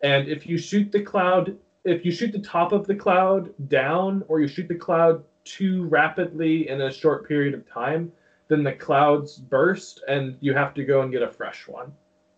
and 0.01 0.27
if 0.27 0.47
you 0.47 0.57
shoot 0.57 0.91
the 0.91 1.03
cloud, 1.03 1.55
if 1.85 2.03
you 2.03 2.11
shoot 2.11 2.31
the 2.31 2.39
top 2.39 2.71
of 2.71 2.87
the 2.87 2.95
cloud 2.95 3.53
down, 3.67 4.23
or 4.27 4.41
you 4.41 4.47
shoot 4.47 4.67
the 4.67 4.75
cloud 4.75 5.23
too 5.43 5.85
rapidly 5.85 6.69
in 6.69 6.81
a 6.81 6.91
short 6.91 7.27
period 7.27 7.53
of 7.53 7.69
time, 7.69 8.11
then 8.47 8.63
the 8.63 8.73
clouds 8.73 9.37
burst, 9.37 10.03
and 10.07 10.37
you 10.41 10.53
have 10.53 10.73
to 10.73 10.83
go 10.83 11.01
and 11.01 11.11
get 11.11 11.21
a 11.21 11.29
fresh 11.29 11.67
one. 11.67 11.91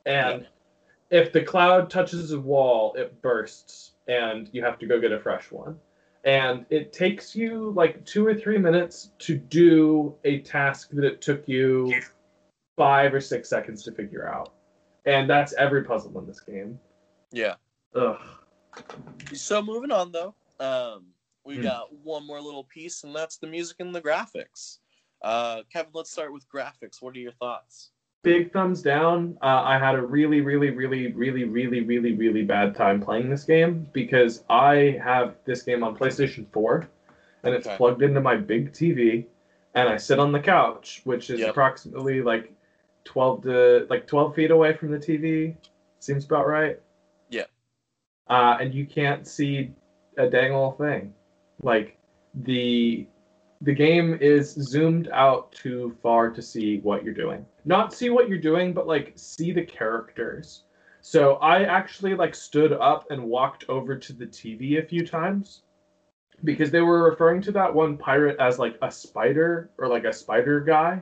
And 0.06 0.48
if 1.10 1.32
the 1.32 1.42
cloud 1.42 1.90
touches 1.90 2.32
a 2.32 2.40
wall, 2.40 2.94
it 2.96 3.22
bursts, 3.22 3.92
and 4.08 4.50
you 4.52 4.64
have 4.64 4.80
to 4.80 4.86
go 4.86 5.00
get 5.00 5.12
a 5.12 5.20
fresh 5.20 5.52
one. 5.52 5.80
And 6.24 6.66
it 6.70 6.94
takes 6.94 7.36
you 7.36 7.74
like 7.76 8.06
two 8.06 8.26
or 8.26 8.34
three 8.34 8.58
minutes 8.58 9.12
to 9.20 9.36
do 9.36 10.16
a 10.24 10.40
task 10.40 10.90
that 10.92 11.04
it 11.04 11.22
took 11.22 11.48
you 11.48 11.94
five 12.78 13.14
or 13.14 13.20
six 13.20 13.50
seconds 13.50 13.84
to 13.84 13.92
figure 13.92 14.28
out. 14.28 14.54
And 15.06 15.30
that's 15.30 15.54
every 15.54 15.84
puzzle 15.84 16.18
in 16.20 16.26
this 16.26 16.40
game. 16.40 16.80
Yeah. 17.32 17.56
Ugh. 17.96 18.22
So 19.34 19.62
moving 19.62 19.92
on 19.92 20.12
though, 20.12 20.34
um, 20.60 21.08
we 21.46 21.58
Hmm. 21.58 21.64
got 21.64 21.94
one 21.94 22.26
more 22.26 22.42
little 22.42 22.64
piece, 22.64 23.04
and 23.04 23.16
that's 23.16 23.38
the 23.38 23.48
music 23.48 23.78
and 23.80 23.94
the 23.94 24.02
graphics. 24.02 24.80
Uh, 25.22 25.64
Kevin, 25.72 25.92
let's 25.94 26.12
start 26.12 26.34
with 26.34 26.48
graphics. 26.50 27.02
What 27.02 27.16
are 27.16 27.20
your 27.20 27.32
thoughts? 27.34 27.92
Big 28.24 28.54
thumbs 28.54 28.82
down. 28.82 29.38
Uh, 29.42 29.62
I 29.64 29.78
had 29.78 29.96
a 29.96 30.02
really, 30.02 30.40
really, 30.42 30.70
really, 30.70 31.12
really, 31.12 31.44
really, 31.44 31.82
really, 31.82 32.14
really 32.14 32.44
bad 32.44 32.74
time 32.74 33.02
playing 33.02 33.30
this 33.30 33.44
game 33.44 33.88
because 33.92 34.46
I 34.50 34.98
have 35.04 35.36
this 35.44 35.64
game 35.64 35.84
on 35.84 35.96
PlayStation 35.98 36.48
4 36.54 36.88
and 37.44 37.54
it's 37.54 37.68
Okay. 37.68 37.76
plugged 37.78 38.02
into 38.02 38.22
my 38.22 38.38
big 38.38 38.72
TV 38.72 39.28
and 39.76 39.90
I 39.90 39.98
sit 39.98 40.20
on 40.20 40.32
the 40.32 40.40
couch, 40.40 41.02
which 41.04 41.30
is 41.30 41.42
Yep. 41.42 41.50
approximately 41.52 42.22
like 42.22 42.54
12 43.04 43.44
to 43.44 43.88
like 43.90 44.08
12 44.08 44.36
feet 44.36 44.52
away 44.52 44.72
from 44.74 44.92
the 44.92 45.00
TV. 45.00 45.58
Seems 46.00 46.24
about 46.24 46.48
right. 46.48 46.80
Yeah. 47.30 47.46
Uh, 48.28 48.58
and 48.62 48.74
you 48.74 48.86
can't 48.86 49.28
see 49.28 49.74
a 50.18 50.30
dang 50.30 50.54
old 50.54 50.78
thing. 50.78 51.14
Like 51.62 51.98
the 52.34 53.08
the 53.62 53.74
game 53.74 54.18
is 54.20 54.52
zoomed 54.52 55.08
out 55.14 55.52
too 55.54 55.96
far 56.04 56.30
to 56.30 56.42
see 56.42 56.80
what 56.80 57.04
you're 57.04 57.14
doing. 57.14 57.46
Not 57.64 57.94
see 57.94 58.10
what 58.10 58.28
you're 58.28 58.38
doing, 58.38 58.74
but 58.74 58.88
like 58.88 59.14
see 59.16 59.54
the 59.54 59.64
characters. 59.64 60.64
So 61.02 61.36
I 61.36 61.64
actually 61.64 62.16
like 62.16 62.36
stood 62.36 62.74
up 62.74 63.10
and 63.10 63.24
walked 63.24 63.66
over 63.70 63.96
to 63.98 64.14
the 64.14 64.26
TV 64.26 64.80
a 64.80 64.86
few 64.86 65.06
times 65.06 65.64
because 66.44 66.72
they 66.72 66.82
were 66.82 67.10
referring 67.10 67.42
to 67.44 67.52
that 67.54 67.74
one 67.74 67.98
pirate 67.98 68.38
as 68.40 68.60
like 68.60 68.78
a 68.82 68.92
spider 68.92 69.70
or 69.78 69.88
like 69.88 70.04
a 70.04 70.14
spider 70.14 70.60
guy. 70.60 71.02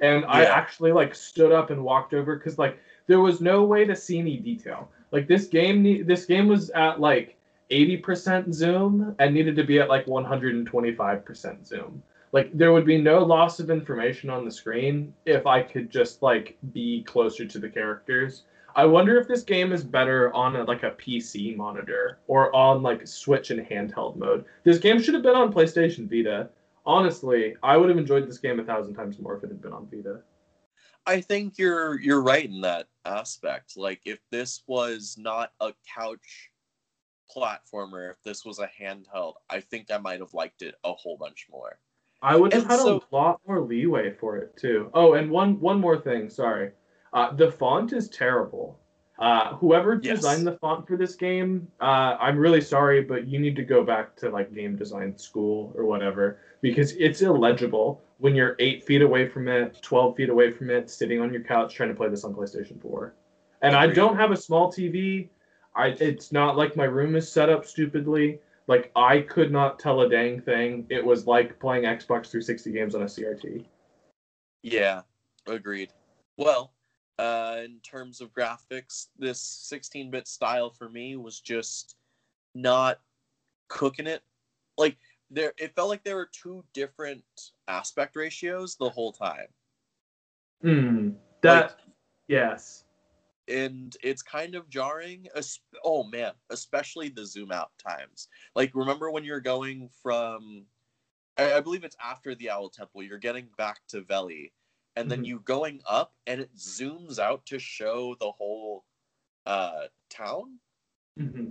And 0.00 0.24
I 0.26 0.44
actually 0.44 0.92
like 0.92 1.14
stood 1.14 1.52
up 1.52 1.70
and 1.70 1.82
walked 1.82 2.14
over 2.14 2.38
cuz 2.38 2.58
like 2.58 2.78
there 3.06 3.20
was 3.20 3.40
no 3.40 3.64
way 3.64 3.84
to 3.84 3.96
see 3.96 4.18
any 4.18 4.36
detail. 4.36 4.90
Like 5.10 5.26
this 5.26 5.46
game 5.46 6.06
this 6.06 6.26
game 6.26 6.46
was 6.46 6.70
at 6.70 7.00
like 7.00 7.35
80% 7.70 8.52
zoom 8.52 9.14
and 9.18 9.34
needed 9.34 9.56
to 9.56 9.64
be 9.64 9.80
at 9.80 9.88
like 9.88 10.06
125% 10.06 11.66
zoom. 11.66 12.02
Like 12.32 12.56
there 12.56 12.72
would 12.72 12.84
be 12.84 13.00
no 13.00 13.24
loss 13.24 13.60
of 13.60 13.70
information 13.70 14.30
on 14.30 14.44
the 14.44 14.50
screen 14.50 15.14
if 15.24 15.46
I 15.46 15.62
could 15.62 15.90
just 15.90 16.22
like 16.22 16.56
be 16.72 17.02
closer 17.04 17.46
to 17.46 17.58
the 17.58 17.68
characters. 17.68 18.44
I 18.74 18.84
wonder 18.84 19.18
if 19.18 19.26
this 19.26 19.42
game 19.42 19.72
is 19.72 19.82
better 19.82 20.34
on 20.34 20.54
a, 20.54 20.64
like 20.64 20.82
a 20.82 20.90
PC 20.90 21.56
monitor 21.56 22.18
or 22.26 22.54
on 22.54 22.82
like 22.82 23.06
Switch 23.06 23.50
and 23.50 23.66
handheld 23.66 24.16
mode. 24.16 24.44
This 24.64 24.78
game 24.78 25.00
should 25.00 25.14
have 25.14 25.22
been 25.22 25.34
on 25.34 25.52
PlayStation 25.52 26.10
Vita. 26.10 26.50
Honestly, 26.84 27.56
I 27.62 27.78
would 27.78 27.88
have 27.88 27.98
enjoyed 27.98 28.28
this 28.28 28.38
game 28.38 28.60
a 28.60 28.64
thousand 28.64 28.94
times 28.94 29.18
more 29.18 29.36
if 29.36 29.44
it 29.44 29.48
had 29.48 29.62
been 29.62 29.72
on 29.72 29.88
Vita. 29.90 30.20
I 31.06 31.20
think 31.20 31.56
you're 31.56 31.98
you're 32.00 32.20
right 32.20 32.44
in 32.44 32.60
that 32.62 32.86
aspect. 33.04 33.76
Like 33.76 34.02
if 34.04 34.18
this 34.30 34.62
was 34.66 35.16
not 35.18 35.52
a 35.60 35.72
couch 35.94 36.50
platformer, 37.34 38.10
if 38.10 38.22
this 38.22 38.44
was 38.44 38.58
a 38.58 38.68
handheld, 38.80 39.34
I 39.50 39.60
think 39.60 39.90
I 39.90 39.98
might 39.98 40.20
have 40.20 40.34
liked 40.34 40.62
it 40.62 40.74
a 40.84 40.92
whole 40.92 41.16
bunch 41.16 41.46
more. 41.50 41.78
I 42.22 42.36
would 42.36 42.52
have 42.52 42.62
And 42.62 42.70
had 42.72 42.80
so- 42.80 43.02
a 43.10 43.14
lot 43.14 43.40
more 43.46 43.60
leeway 43.60 44.10
for 44.12 44.36
it 44.36 44.56
too. 44.56 44.90
Oh, 44.94 45.14
and 45.14 45.30
one 45.30 45.60
one 45.60 45.80
more 45.80 45.98
thing. 45.98 46.30
Sorry, 46.30 46.72
uh, 47.12 47.32
the 47.34 47.50
font 47.52 47.92
is 47.92 48.08
terrible. 48.08 48.78
Uh, 49.18 49.54
whoever 49.56 49.98
Yes. 50.02 50.16
designed 50.18 50.46
the 50.46 50.58
font 50.58 50.86
for 50.86 50.96
this 50.98 51.14
game, 51.14 51.66
uh, 51.80 52.16
I'm 52.20 52.36
really 52.38 52.60
sorry, 52.60 53.02
but 53.02 53.26
you 53.26 53.38
need 53.38 53.56
to 53.56 53.64
go 53.64 53.82
back 53.82 54.14
to 54.16 54.28
like 54.30 54.52
game 54.54 54.76
design 54.76 55.16
school 55.16 55.72
or 55.74 55.84
whatever 55.86 56.38
because 56.60 56.92
it's 56.96 57.22
illegible 57.22 58.02
when 58.18 58.34
you're 58.34 58.56
eight 58.58 58.82
feet 58.84 59.00
away 59.02 59.26
from 59.28 59.48
it, 59.48 59.80
twelve 59.82 60.16
feet 60.16 60.28
away 60.28 60.50
from 60.52 60.68
it, 60.70 60.90
sitting 60.90 61.20
on 61.20 61.32
your 61.32 61.42
couch 61.42 61.74
trying 61.74 61.88
to 61.90 61.94
play 61.94 62.08
this 62.08 62.24
on 62.24 62.34
PlayStation 62.34 62.80
4. 62.80 63.14
And 63.62 63.74
I 63.74 63.86
don't 63.86 64.16
have 64.16 64.32
a 64.32 64.36
small 64.36 64.70
TV. 64.70 65.28
I 65.76 65.88
it's 65.88 66.32
not 66.32 66.56
like 66.56 66.76
my 66.76 66.84
room 66.84 67.16
is 67.16 67.30
set 67.30 67.50
up 67.50 67.64
stupidly. 67.64 68.40
Like 68.66 68.90
I 68.96 69.20
could 69.20 69.52
not 69.52 69.78
tell 69.78 70.00
a 70.00 70.08
dang 70.08 70.40
thing. 70.40 70.86
It 70.88 71.04
was 71.04 71.26
like 71.26 71.60
playing 71.60 71.84
Xbox 71.84 72.30
360 72.30 72.72
games 72.72 72.94
on 72.94 73.02
a 73.02 73.06
CRT. 73.06 73.64
Yeah, 74.62 75.02
agreed. 75.46 75.92
Well, 76.38 76.72
uh, 77.18 77.60
in 77.64 77.78
terms 77.80 78.20
of 78.20 78.32
graphics, 78.32 79.06
this 79.18 79.70
16-bit 79.72 80.26
style 80.26 80.70
for 80.70 80.88
me 80.88 81.16
was 81.16 81.40
just 81.40 81.96
not 82.54 83.00
cooking 83.68 84.06
it. 84.06 84.22
Like 84.76 84.96
there, 85.30 85.52
it 85.58 85.74
felt 85.74 85.88
like 85.88 86.02
there 86.02 86.16
were 86.16 86.28
two 86.32 86.64
different 86.72 87.22
aspect 87.68 88.16
ratios 88.16 88.76
the 88.76 88.90
whole 88.90 89.12
time, 89.12 89.46
Hmm. 90.62 91.10
That 91.42 91.62
Like- 91.62 91.76
yes. 92.28 92.84
And 93.48 93.96
it's 94.02 94.22
kind 94.22 94.54
of 94.54 94.68
jarring. 94.68 95.28
Oh 95.84 96.04
man, 96.04 96.32
especially 96.50 97.08
the 97.08 97.26
zoom 97.26 97.52
out 97.52 97.70
times. 97.78 98.28
Like 98.54 98.74
remember 98.74 99.10
when 99.10 99.24
you're 99.24 99.40
going 99.40 99.88
from, 100.02 100.66
I, 101.38 101.54
I 101.54 101.60
believe 101.60 101.84
it's 101.84 101.96
after 102.02 102.34
the 102.34 102.50
Owl 102.50 102.70
Temple. 102.70 103.02
You're 103.02 103.18
getting 103.18 103.48
back 103.56 103.80
to 103.88 104.02
Vellie, 104.02 104.52
and 104.96 105.10
then 105.10 105.22
Mhm. 105.22 105.26
you 105.26 105.40
going 105.40 105.80
up, 105.86 106.14
and 106.26 106.40
it 106.40 106.54
zooms 106.56 107.18
out 107.18 107.46
to 107.46 107.58
show 107.58 108.14
the 108.16 108.32
whole 108.32 108.84
uh, 109.46 109.88
town. 110.10 110.60
hmm 111.18 111.50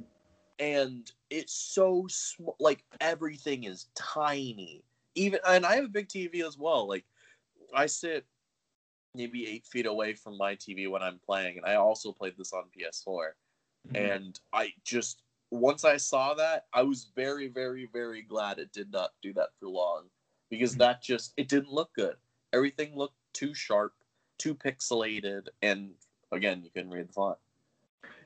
and 0.60 1.12
it's 1.30 1.54
so 1.54 2.06
small 2.10 2.56
like 2.60 2.84
everything 3.02 3.64
is 3.66 3.88
tiny 3.96 4.84
even 5.16 5.40
and 5.48 5.66
i 5.66 5.76
have 5.76 5.86
a 5.86 5.90
big 5.90 6.08
tv 6.08 6.46
as 6.46 6.58
well 6.58 6.88
like 6.88 7.06
i 7.74 7.86
sit 7.86 8.26
maybe 9.16 9.48
eight 9.48 9.66
feet 9.66 9.86
away 9.86 10.14
from 10.14 10.38
my 10.38 10.56
tv 10.56 10.90
when 10.90 11.02
i'm 11.02 11.20
playing 11.26 11.58
and 11.58 11.66
i 11.66 11.76
also 11.76 12.12
played 12.12 12.34
this 12.38 12.54
on 12.54 12.64
ps4 12.78 13.30
and 13.96 14.40
i 14.54 14.74
just 14.84 15.22
once 15.52 15.86
i 15.86 15.98
saw 15.98 16.34
that 16.34 16.66
i 16.74 16.82
was 16.82 17.12
very 17.16 17.48
very 17.48 17.88
very 17.94 18.22
glad 18.22 18.60
it 18.60 18.72
did 18.74 18.92
not 18.92 19.12
do 19.22 19.34
that 19.34 19.50
for 19.60 19.68
long 19.68 20.04
because 20.50 20.76
Mhm. 20.76 20.80
that 20.80 21.02
just 21.02 21.34
it 21.38 21.48
didn't 21.48 21.72
look 21.72 21.94
good 21.94 22.16
everything 22.54 22.96
looked 22.96 23.18
too 23.34 23.54
sharp 23.54 23.94
too 24.38 24.56
pixelated 24.56 25.48
and 25.62 25.94
again 26.32 26.64
you 26.64 26.70
couldn't 26.72 26.92
read 26.92 27.08
the 27.08 27.14
font 27.14 27.38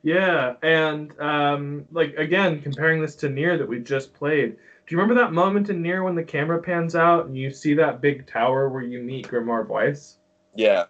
Yeah, 0.01 0.55
and 0.63 1.17
um, 1.19 1.85
like 1.91 2.15
again, 2.15 2.61
comparing 2.61 3.01
this 3.01 3.15
to 3.17 3.29
Nier 3.29 3.57
that 3.57 3.67
we 3.67 3.79
just 3.79 4.13
played. 4.13 4.51
Do 4.55 4.95
you 4.95 4.97
remember 4.97 5.21
that 5.21 5.33
moment 5.33 5.69
in 5.69 5.81
Nier 5.81 6.03
when 6.03 6.15
the 6.15 6.23
camera 6.23 6.61
pans 6.61 6.95
out 6.95 7.25
and 7.25 7.37
you 7.37 7.51
see 7.51 7.73
that 7.75 7.99
big 8.01 8.25
tower 8.25 8.69
where 8.69 8.81
you 8.81 9.03
meet 9.03 9.27
Grimoire 9.27 9.67
Weiss? 9.67 10.17
Yeah 10.59 10.85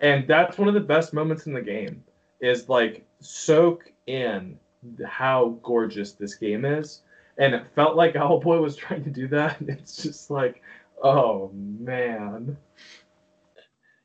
And 0.00 0.26
that's 0.26 0.58
one 0.58 0.66
of 0.66 0.74
the 0.74 0.80
best 0.80 1.12
moments 1.14 1.46
in 1.46 1.52
the 1.52 1.62
game. 1.62 2.02
Is 2.40 2.68
like 2.68 3.06
soak 3.20 3.92
in 4.06 4.58
how 5.06 5.58
gorgeous 5.62 6.12
this 6.12 6.34
game 6.34 6.64
is. 6.64 7.02
And 7.38 7.54
it 7.54 7.64
felt 7.74 7.96
like 7.96 8.14
Owlboy 8.14 8.60
was 8.60 8.76
trying 8.76 9.04
to 9.04 9.10
do 9.10 9.28
that. 9.28 9.56
It's 9.68 10.02
just 10.02 10.30
like, 10.30 10.62
oh 11.02 11.50
man. 11.54 12.56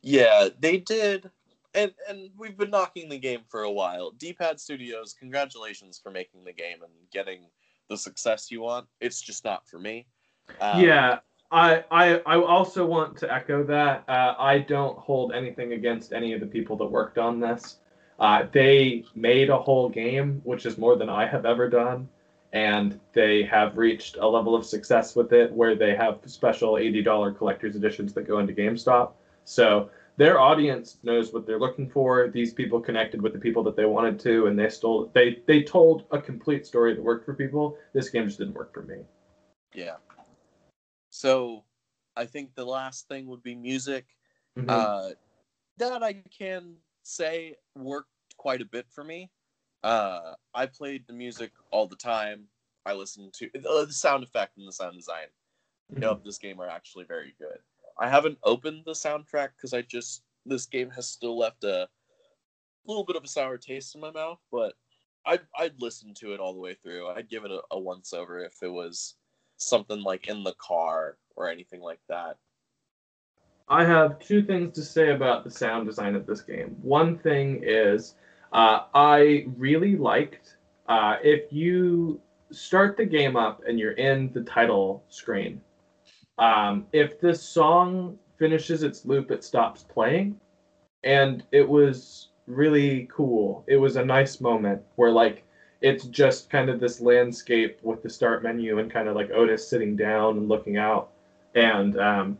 Yeah, 0.02 0.50
they 0.60 0.78
did, 0.78 1.32
and 1.74 1.94
and 2.10 2.30
we've 2.38 2.58
been 2.58 2.70
knocking 2.70 3.10
the 3.10 3.18
game 3.18 3.42
for 3.48 3.64
a 3.64 3.72
while. 3.72 4.12
D-Pad 4.12 4.60
Studios, 4.60 5.16
congratulations 5.18 5.98
for 5.98 6.12
making 6.12 6.44
the 6.44 6.54
game 6.54 6.84
and 6.84 6.92
getting 7.12 7.48
the 7.90 7.98
success 7.98 8.52
you 8.52 8.62
want. 8.62 8.86
It's 9.00 9.22
just 9.22 9.46
not 9.46 9.68
for 9.68 9.80
me. 9.80 10.06
Um, 10.60 10.82
yeah, 10.82 11.20
I, 11.92 12.22
I 12.26 12.36
also 12.42 12.86
want 12.86 13.18
to 13.18 13.32
echo 13.34 13.64
that. 13.66 14.04
Uh, 14.08 14.36
I 14.40 14.60
don't 14.60 14.98
hold 14.98 15.34
anything 15.34 15.74
against 15.74 16.14
any 16.14 16.34
of 16.34 16.40
the 16.40 16.48
people 16.48 16.76
that 16.78 16.86
worked 16.86 17.18
on 17.18 17.40
this. 17.40 17.78
Uh, 18.20 18.48
they 18.52 19.06
made 19.16 19.50
a 19.50 19.58
whole 19.58 19.90
game, 19.90 20.42
which 20.44 20.66
is 20.66 20.78
more 20.78 20.96
than 20.96 21.10
I 21.10 21.26
have 21.28 21.46
ever 21.46 21.70
done, 21.70 22.10
and 22.54 23.00
they 23.14 23.44
have 23.44 23.78
reached 23.78 24.18
a 24.18 24.28
level 24.28 24.56
of 24.56 24.66
success 24.66 25.16
with 25.16 25.34
it 25.34 25.52
where 25.52 25.76
they 25.76 25.96
have 25.96 26.20
special 26.26 26.78
eighty 26.78 27.02
dollar 27.04 27.32
collector's 27.32 27.76
editions 27.76 28.14
that 28.14 28.28
go 28.28 28.40
into 28.40 28.54
GameStop. 28.54 29.14
So 29.46 29.90
their 30.18 30.40
audience 30.40 30.98
knows 31.04 31.34
what 31.34 31.46
they're 31.46 31.60
looking 31.60 31.90
for. 31.90 32.30
These 32.30 32.54
people 32.54 32.80
connected 32.80 33.22
with 33.22 33.34
the 33.34 33.40
people 33.40 33.64
that 33.64 33.76
they 33.76 33.86
wanted 33.86 34.20
to, 34.22 34.48
and 34.48 34.58
they 34.58 34.70
stole. 34.70 35.12
They 35.14 35.42
they 35.48 35.64
told 35.64 36.06
a 36.12 36.22
complete 36.22 36.66
story 36.66 36.94
that 36.96 37.04
worked 37.04 37.26
for 37.26 37.34
people. 37.34 37.78
This 37.94 38.10
game 38.10 38.26
just 38.28 38.40
didn't 38.40 38.56
work 38.56 38.74
for 38.74 38.84
me. 38.84 38.98
yeah. 39.74 39.96
So, 41.24 41.64
I 42.18 42.26
think 42.26 42.54
the 42.54 42.66
last 42.66 43.08
thing 43.08 43.28
would 43.28 43.42
be 43.42 43.56
music. 43.56 44.18
Mhm. 44.58 44.68
Uh, 44.68 45.12
that 45.78 46.04
I 46.04 46.16
can 46.16 46.84
say 47.04 47.56
worked 47.76 48.12
quite 48.36 48.62
a 48.62 48.66
bit 48.66 48.92
for 48.92 49.06
me. 49.06 49.32
Uh, 49.84 50.36
I 50.54 50.66
played 50.66 51.08
the 51.08 51.14
music 51.14 51.54
all 51.72 51.88
the 51.88 51.96
time. 51.96 52.50
I 52.86 52.92
listened 52.94 53.34
to 53.36 53.46
uh, 53.66 53.86
the 53.86 53.94
sound 53.94 54.26
effect 54.26 54.58
and 54.58 54.68
the 54.68 54.74
sound 54.74 54.98
design. 54.98 55.28
Mhm. 55.94 56.04
of 56.04 56.24
this 56.26 56.40
game 56.40 56.60
are 56.60 56.68
actually 56.68 57.06
very 57.06 57.32
good. 57.40 57.64
I 57.98 58.10
haven't 58.10 58.40
opened 58.44 58.84
the 58.84 58.92
soundtrack 58.92 59.52
because 59.56 59.74
I 59.74 59.82
just 59.82 60.26
this 60.46 60.66
game 60.66 60.90
has 60.92 61.08
still 61.08 61.38
left 61.38 61.64
a 61.64 61.90
little 62.86 63.06
bit 63.06 63.16
of 63.16 63.24
a 63.24 63.28
sour 63.28 63.58
taste 63.58 63.96
in 63.96 64.02
my 64.02 64.12
mouth, 64.12 64.42
but 64.52 64.76
I'd 65.26 65.48
I'd 65.58 65.82
listen 65.82 66.14
to 66.16 66.34
it 66.34 66.42
all 66.42 66.54
the 66.54 66.60
way 66.60 66.74
through. 66.74 67.08
I'd 67.08 67.30
give 67.30 67.46
it 67.46 67.52
a, 67.52 67.62
a 67.72 67.80
once 67.80 68.14
over 68.14 68.44
if 68.44 68.62
it 68.62 68.70
was 68.70 69.16
something 69.64 70.02
like 70.04 70.28
in 70.28 70.44
the 70.44 70.54
car 70.54 71.18
or 71.36 71.50
anything 71.50 71.82
like 71.82 72.00
that. 72.10 72.38
I 73.70 73.86
have 73.86 74.20
two 74.20 74.44
things 74.44 74.76
to 74.76 74.84
say 74.84 75.12
about 75.12 75.44
the 75.44 75.52
sound 75.52 75.88
design 75.88 76.16
of 76.16 76.26
this 76.26 76.42
game. 76.42 76.76
One 76.82 77.18
thing 77.18 77.62
is, 77.64 78.16
uh, 78.52 78.82
I 78.94 79.46
really 79.58 79.96
liked 79.96 80.58
uh, 80.88 81.16
if 81.24 81.52
you 81.52 82.20
start 82.52 82.98
the 82.98 83.06
game 83.06 83.36
up 83.36 83.64
and 83.68 83.80
you're 83.80 83.94
in 83.94 84.32
the 84.34 84.42
title 84.44 85.04
screen. 85.10 85.62
Um, 86.38 86.86
if 86.94 87.20
this 87.20 87.42
song 87.42 88.18
finishes 88.38 88.84
its 88.84 89.06
loop, 89.06 89.32
it 89.32 89.44
stops 89.44 89.84
playing, 89.84 90.40
and 91.04 91.44
it 91.52 91.68
was 91.68 92.30
really 92.48 93.08
cool. 93.12 93.64
It 93.68 93.78
was 93.78 93.96
a 93.96 94.06
nice 94.06 94.42
moment 94.42 94.82
where 94.96 95.12
like 95.12 95.46
it's 95.84 96.06
just 96.06 96.50
kind 96.50 96.70
of 96.72 96.80
this 96.80 97.00
landscape 97.00 97.78
with 97.84 98.02
the 98.02 98.10
start 98.10 98.42
menu 98.42 98.80
and 98.80 98.92
kind 98.92 99.08
of 99.08 99.16
like 99.16 99.30
Otis 99.30 99.68
sitting 99.68 99.96
down 99.96 100.38
and 100.38 100.50
looking 100.50 100.78
out, 100.78 101.12
and 101.54 102.00
um, 102.00 102.38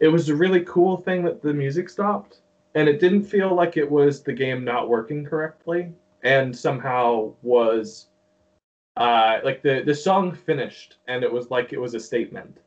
it 0.00 0.08
was 0.08 0.28
a 0.28 0.34
really 0.34 0.60
cool 0.64 0.96
thing 0.96 1.22
that 1.24 1.40
the 1.40 1.54
music 1.54 1.88
stopped 1.88 2.40
and 2.74 2.88
it 2.88 3.00
didn't 3.00 3.24
feel 3.24 3.54
like 3.54 3.76
it 3.76 3.88
was 3.88 4.22
the 4.22 4.32
game 4.32 4.64
not 4.64 4.88
working 4.88 5.24
correctly 5.24 5.92
and 6.22 6.56
somehow 6.56 7.32
was 7.42 8.08
uh 8.96 9.38
like 9.44 9.62
the 9.62 9.82
the 9.84 9.94
song 9.94 10.34
finished 10.34 10.96
and 11.06 11.22
it 11.22 11.32
was 11.32 11.50
like 11.50 11.72
it 11.72 11.80
was 11.80 11.94
a 11.94 12.00
statement. 12.00 12.58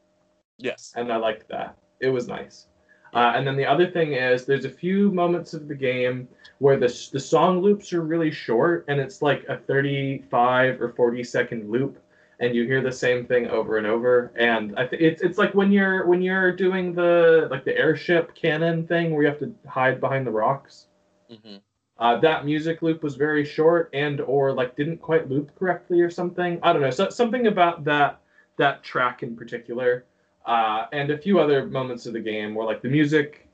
Yes. 0.59 0.93
and 0.95 1.11
i 1.11 1.17
liked 1.17 1.49
that. 1.49 1.77
It 1.99 2.09
was 2.09 2.27
nice 2.27 2.67
uh, 3.13 3.33
and 3.35 3.45
then 3.45 3.55
the 3.55 3.65
other 3.65 3.89
thing 3.89 4.13
is 4.13 4.45
there's 4.45 4.65
a 4.65 4.69
few 4.69 5.11
moments 5.11 5.53
of 5.53 5.67
the 5.67 5.75
game 5.75 6.27
where 6.59 6.77
the, 6.77 6.87
the 7.11 7.19
song 7.19 7.61
loops 7.61 7.93
are 7.93 8.01
really 8.01 8.31
short 8.31 8.85
and 8.87 8.99
it's 8.99 9.21
like 9.21 9.43
a 9.49 9.57
35 9.57 10.81
or 10.81 10.89
40 10.89 11.23
second 11.23 11.69
loop 11.69 11.99
and 12.39 12.55
you 12.55 12.65
hear 12.65 12.81
the 12.81 12.91
same 12.91 13.25
thing 13.25 13.47
over 13.47 13.77
and 13.77 13.87
over. 13.87 14.31
And 14.35 14.77
I 14.77 14.87
th- 14.87 15.01
it's 15.01 15.21
it's 15.21 15.37
like 15.37 15.53
when 15.53 15.71
you're 15.71 16.05
when 16.07 16.21
you're 16.21 16.51
doing 16.51 16.93
the 16.93 17.47
like 17.51 17.63
the 17.63 17.77
airship 17.77 18.33
cannon 18.35 18.87
thing 18.87 19.13
where 19.13 19.23
you 19.23 19.29
have 19.29 19.39
to 19.39 19.53
hide 19.67 19.99
behind 19.99 20.25
the 20.27 20.31
rocks. 20.31 20.87
Hmm 21.29 21.57
uh, 21.99 22.17
that 22.19 22.45
music 22.45 22.81
loop 22.81 23.03
was 23.03 23.15
very 23.15 23.45
short 23.45 23.89
and 23.93 24.19
or 24.21 24.51
like 24.51 24.75
didn't 24.75 24.97
quite 24.97 25.29
loop 25.29 25.57
correctly 25.57 26.01
or 26.01 26.09
something. 26.09 26.59
I 26.63 26.73
don't 26.73 26.81
know. 26.81 26.89
So, 26.89 27.09
something 27.09 27.47
about 27.47 27.83
that 27.85 28.19
that 28.57 28.83
track 28.83 29.23
in 29.23 29.35
particular 29.35 30.05
uh, 30.45 30.85
and 30.91 31.09
a 31.11 31.17
few 31.17 31.39
other 31.39 31.65
moments 31.67 32.05
of 32.05 32.13
the 32.13 32.19
game 32.19 32.53
where 32.55 32.65
like 32.65 32.81
the 32.81 32.89
music 32.89 33.47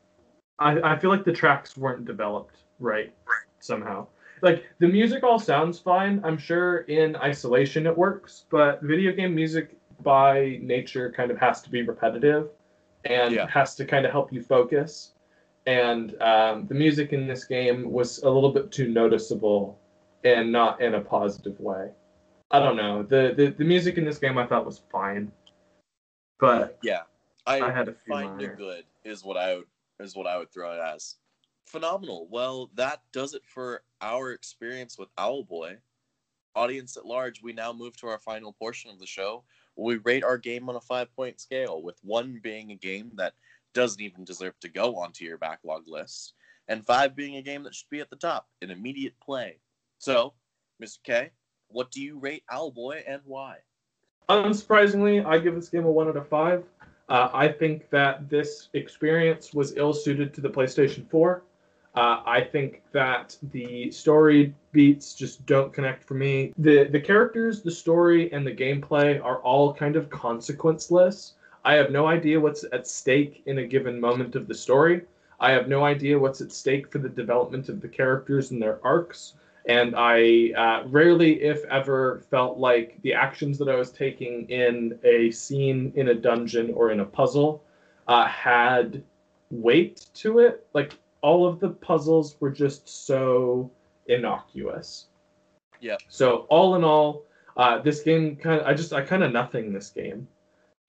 I, 0.60 0.94
I 0.94 1.00
feel 1.00 1.10
like 1.10 1.24
the 1.24 1.34
tracks 1.34 1.78
weren't 1.78 2.06
developed 2.06 2.58
right 2.80 3.14
somehow 3.60 4.08
like 4.42 4.64
the 4.80 4.88
music 4.88 5.24
all 5.24 5.40
sounds 5.40 5.80
fine 5.80 6.22
i'm 6.24 6.38
sure 6.38 6.80
in 6.82 7.16
isolation 7.18 7.86
it 7.86 7.98
works 7.98 8.46
but 8.50 8.82
video 8.82 9.12
game 9.12 9.36
music 9.36 9.76
by 10.02 10.58
nature 10.62 11.12
kind 11.12 11.30
of 11.30 11.38
has 11.38 11.62
to 11.62 11.70
be 11.70 11.82
repetitive 11.84 12.50
and 13.06 13.34
Yeah. 13.36 13.48
has 13.48 13.76
to 13.76 13.86
kind 13.86 14.06
of 14.06 14.12
help 14.12 14.32
you 14.34 14.42
focus 14.42 15.12
and 15.66 16.20
um, 16.22 16.66
the 16.68 16.74
music 16.74 17.14
in 17.14 17.28
this 17.28 17.44
game 17.44 17.92
was 17.92 18.24
a 18.24 18.30
little 18.30 18.52
bit 18.52 18.72
too 18.72 18.88
noticeable 18.88 19.78
and 20.24 20.52
not 20.52 20.82
in 20.82 20.96
a 20.96 21.02
positive 21.02 21.60
way. 21.60 21.92
I 22.52 22.60
don't 22.60 22.76
know. 22.76 23.04
The, 23.04 23.34
the 23.38 23.48
the 23.52 23.64
music 23.64 23.98
in 23.98 24.06
this 24.06 24.18
game 24.18 24.38
I 24.38 24.48
thought 24.48 24.66
was 24.66 24.82
fine, 24.92 25.32
but 26.40 26.80
Yeah, 26.82 27.02
I, 27.46 27.62
I 27.62 27.72
had 27.72 27.88
a 27.88 27.94
find 27.94 28.38
minor. 28.38 28.54
it 28.54 28.58
good 28.58 28.84
is 29.04 29.24
what 29.24 29.38
I 29.38 29.56
would 29.58 29.66
is 30.00 30.16
what 30.16 30.28
I 30.28 30.38
would 30.38 30.52
throw 30.52 30.72
it 30.74 30.80
as. 30.80 31.16
Phenomenal. 31.66 32.28
Well, 32.32 32.72
that 32.76 33.02
does 33.12 33.34
it 33.34 33.46
for 33.46 33.84
our 34.02 34.32
experience 34.32 34.98
with 34.98 35.14
Owlboy. 35.18 35.78
Audience 36.56 36.98
at 36.98 37.06
large, 37.06 37.44
we 37.44 37.54
now 37.54 37.72
move 37.72 37.96
to 37.98 38.08
our 38.08 38.18
final 38.18 38.54
portion 38.54 38.90
of 38.90 39.00
the 39.00 39.06
show. 39.06 39.44
Where 39.76 39.98
we 39.98 40.02
rate 40.04 40.24
our 40.24 40.38
game 40.38 40.68
on 40.68 40.76
a 40.76 40.82
five 40.82 41.14
point 41.16 41.40
scale, 41.40 41.82
with 41.84 42.00
one 42.04 42.40
being 42.42 42.72
a 42.72 42.76
game 42.76 43.12
that 43.16 43.34
doesn't 43.74 44.02
even 44.02 44.24
deserve 44.24 44.60
to 44.62 44.70
go 44.70 44.96
onto 44.96 45.24
your 45.26 45.38
backlog 45.38 45.88
list, 45.88 46.34
and 46.68 46.86
five 46.86 47.16
being 47.16 47.36
a 47.38 47.42
game 47.42 47.64
that 47.64 47.76
should 47.76 47.90
be 47.90 48.00
at 48.00 48.10
the 48.10 48.16
top 48.16 48.48
in 48.62 48.72
immediate 48.72 49.20
play. 49.20 49.60
So, 50.00 50.34
Mr. 50.82 50.98
K, 51.04 51.32
what 51.68 51.92
do 51.92 52.02
you 52.02 52.18
rate 52.18 52.44
Owlboy 52.52 53.04
and 53.08 53.22
why? 53.26 53.58
Unsurprisingly, 54.30 55.26
I 55.26 55.40
give 55.40 55.56
this 55.56 55.70
game 55.70 55.86
a 55.86 55.92
one 55.92 56.08
out 56.08 56.16
of 56.16 56.28
five. 56.28 56.64
Uh, 57.10 57.30
I 57.34 57.48
think 57.48 57.90
that 57.90 58.30
this 58.30 58.70
experience 58.74 59.54
was 59.54 59.76
ill 59.76 59.94
suited 59.94 60.36
to 60.36 60.42
the 60.42 60.50
PlayStation 60.50 61.10
4. 61.10 61.42
Uh, 61.96 62.22
I 62.24 62.42
think 62.42 62.84
that 62.92 63.36
the 63.52 63.90
story 63.90 64.54
beats 64.72 65.16
just 65.16 65.44
don't 65.48 65.74
connect 65.74 66.04
for 66.04 66.14
me. 66.14 66.54
The 66.60 66.84
the 66.84 67.00
characters, 67.00 67.64
the 67.64 67.72
story, 67.72 68.32
and 68.32 68.46
the 68.46 68.54
gameplay 68.54 69.24
are 69.24 69.40
all 69.40 69.74
kind 69.74 69.96
of 69.96 70.10
consequenceless. 70.10 71.34
I 71.66 71.74
have 71.74 71.90
no 71.90 72.06
idea 72.06 72.40
what's 72.40 72.64
at 72.72 72.88
stake 72.88 73.42
in 73.48 73.58
a 73.58 73.66
given 73.66 74.00
moment 74.00 74.36
of 74.36 74.48
the 74.48 74.54
story. 74.54 75.02
I 75.40 75.52
have 75.52 75.68
no 75.68 75.84
idea 75.84 76.20
what's 76.20 76.42
at 76.42 76.52
stake 76.52 76.92
for 76.92 77.00
the 77.00 77.10
development 77.10 77.68
of 77.70 77.82
the 77.82 77.88
characters 77.88 78.52
and 78.52 78.62
their 78.62 78.80
arcs 78.84 79.34
and 79.70 79.93
I 79.95 80.51
uh, 80.57 80.88
rarely, 80.88 81.43
if 81.43 81.63
ever, 81.65 82.24
felt 82.32 82.57
like 82.57 82.99
the 83.03 83.13
actions 83.13 83.59
that 83.59 83.70
I 83.70 83.76
was 83.76 83.91
taking 83.91 84.49
in 84.49 84.97
a 85.03 85.30
scene 85.30 85.93
in 85.95 86.09
a 86.09 86.15
dungeon 86.15 86.74
or 86.74 86.89
in 86.89 87.01
a 87.01 87.05
puzzle 87.05 87.63
uh, 88.07 88.26
had 88.26 89.03
weight 89.51 90.07
to 90.15 90.39
it. 90.39 90.65
Like 90.74 90.97
all 91.22 91.47
of 91.47 91.59
the 91.59 91.70
puzzles 91.70 92.36
were 92.39 92.49
just 92.49 93.05
so 93.05 93.70
innocuous. 94.07 95.05
Yeah. 95.82 95.97
So 96.07 96.47
all 96.49 96.76
in 96.76 96.84
all, 96.84 97.26
uh, 97.55 97.78
this 97.78 98.01
game 98.01 98.38
kind 98.38 98.61
of 98.61 98.65
I 98.65 98.74
just 98.74 98.91
I 98.91 99.01
kind 99.01 99.24
of 99.24 99.32
nothing 99.32 99.72
this 99.72 99.91
game, 99.91 100.28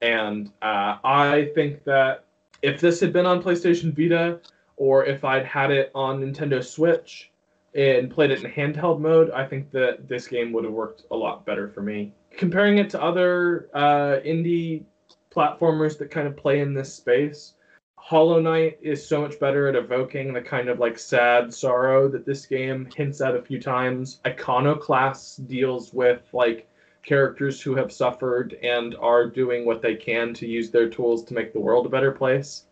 and 0.00 0.50
uh, 0.62 0.96
I 1.04 1.50
think 1.54 1.84
that 1.84 2.24
if 2.62 2.80
this 2.80 2.98
had 3.00 3.12
been 3.12 3.26
on 3.26 3.42
PlayStation 3.42 3.94
Vita 3.94 4.40
or 4.78 5.04
if 5.04 5.22
I'd 5.22 5.44
had 5.44 5.70
it 5.70 5.90
on 5.94 6.22
Nintendo 6.22 6.64
Switch 6.64 7.30
and 7.74 8.10
played 8.10 8.30
it 8.30 8.42
in 8.42 8.50
handheld 8.50 9.00
mode, 9.00 9.30
I 9.30 9.46
think 9.46 9.70
that 9.72 10.08
this 10.08 10.26
game 10.26 10.52
would 10.52 10.64
have 10.64 10.72
worked 10.72 11.04
a 11.10 11.16
lot 11.16 11.46
better 11.46 11.68
for 11.68 11.82
me. 11.82 12.12
Comparing 12.36 12.78
it 12.78 12.90
to 12.90 13.02
other 13.02 13.68
uh, 13.74 14.20
indie 14.24 14.84
platformers 15.30 15.96
that 15.98 16.10
kind 16.10 16.26
of 16.26 16.36
play 16.36 16.60
in 16.60 16.74
this 16.74 16.92
space, 16.92 17.54
Hollow 17.96 18.40
Knight 18.40 18.78
is 18.80 19.06
so 19.06 19.20
much 19.20 19.38
better 19.38 19.68
at 19.68 19.76
evoking 19.76 20.32
the 20.32 20.40
kind 20.40 20.68
of 20.68 20.78
like 20.78 20.98
sad 20.98 21.52
sorrow 21.52 22.08
that 22.08 22.26
this 22.26 22.46
game 22.46 22.88
hints 22.96 23.20
at 23.20 23.36
a 23.36 23.42
few 23.42 23.60
times. 23.60 24.20
Iconoclast 24.26 25.46
deals 25.46 25.92
with 25.92 26.22
like 26.32 26.66
characters 27.02 27.60
who 27.60 27.76
have 27.76 27.92
suffered 27.92 28.54
and 28.62 28.96
are 28.96 29.28
doing 29.28 29.64
what 29.64 29.82
they 29.82 29.94
can 29.94 30.34
to 30.34 30.46
use 30.46 30.70
their 30.70 30.88
tools 30.88 31.24
to 31.24 31.34
make 31.34 31.52
the 31.52 31.60
world 31.60 31.86
a 31.86 31.90
better 31.90 32.10
place. 32.10 32.64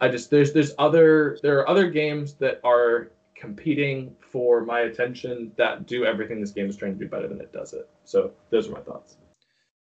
I 0.00 0.08
just 0.08 0.30
there's 0.30 0.52
there's 0.52 0.74
other 0.78 1.38
there 1.42 1.58
are 1.58 1.68
other 1.68 1.90
games 1.90 2.34
that 2.34 2.60
are 2.64 3.10
competing 3.38 4.14
for 4.20 4.64
my 4.64 4.80
attention 4.80 5.52
that 5.56 5.86
do 5.86 6.04
everything 6.04 6.40
this 6.40 6.50
game 6.50 6.68
is 6.68 6.76
trying 6.76 6.98
to 6.98 7.04
do 7.04 7.08
better 7.08 7.28
than 7.28 7.40
it 7.40 7.52
does 7.52 7.72
it. 7.72 7.88
So 8.04 8.32
those 8.50 8.68
are 8.68 8.72
my 8.72 8.80
thoughts. 8.80 9.16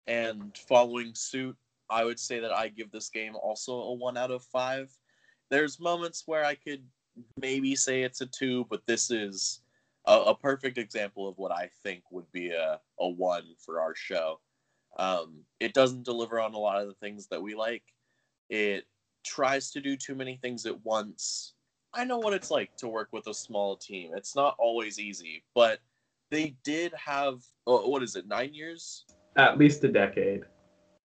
And 0.08 0.58
following 0.58 1.14
suit, 1.16 1.58
I 1.89 2.03
would 2.03 2.20
say 2.20 2.39
that 2.39 2.51
I 2.51 2.68
give 2.70 2.91
this 2.91 3.10
game 3.10 3.36
also 3.36 3.74
a 3.74 3.93
one 3.93 4.18
out 4.18 4.32
of 4.32 4.43
five. 4.43 4.91
There's 5.49 5.80
moments 5.80 6.24
where 6.26 6.45
I 6.45 6.55
could 6.55 6.84
maybe 7.39 7.76
say 7.76 8.03
it's 8.03 8.22
a 8.22 8.26
two, 8.26 8.66
but 8.70 8.86
this 8.86 9.10
is 9.10 9.62
a, 10.05 10.14
a 10.14 10.36
perfect 10.36 10.78
example 10.78 11.28
of 11.28 11.38
what 11.38 11.51
I 11.51 11.70
think 11.84 12.03
would 12.12 12.32
be 12.32 12.51
a, 12.51 12.80
a 12.99 13.08
one 13.08 13.43
for 13.66 13.82
our 13.82 13.95
show. 13.95 14.39
Um, 14.97 15.41
it 15.60 15.74
doesn't 15.74 16.05
deliver 16.05 16.39
on 16.39 16.53
a 16.53 16.60
lot 16.60 16.82
of 16.82 16.88
the 16.88 16.95
things 16.95 17.28
that 17.28 17.41
we 17.41 17.55
like. 17.55 17.84
It 18.49 18.86
tries 19.26 19.72
to 19.72 19.82
do 19.82 19.95
too 19.95 20.16
many 20.16 20.38
things 20.38 20.66
at 20.66 20.86
once. 20.86 21.53
I 21.98 22.04
know 22.04 22.20
what 22.20 22.34
it's 22.34 22.52
like 22.52 22.78
to 22.78 22.88
work 22.88 23.10
with 23.12 23.26
a 23.26 23.34
small 23.34 23.76
team. 23.76 24.12
It's 24.16 24.36
not 24.36 24.56
always 24.60 25.00
easy, 25.00 25.43
but 25.56 25.80
they 26.30 26.56
did 26.64 26.93
have 26.93 27.43
oh, 27.66 27.89
what 27.89 28.04
is 28.04 28.16
it, 28.16 28.28
nine 28.28 28.54
years? 28.54 29.06
At 29.36 29.58
least 29.58 29.84
a 29.84 29.88
decade. 29.88 30.43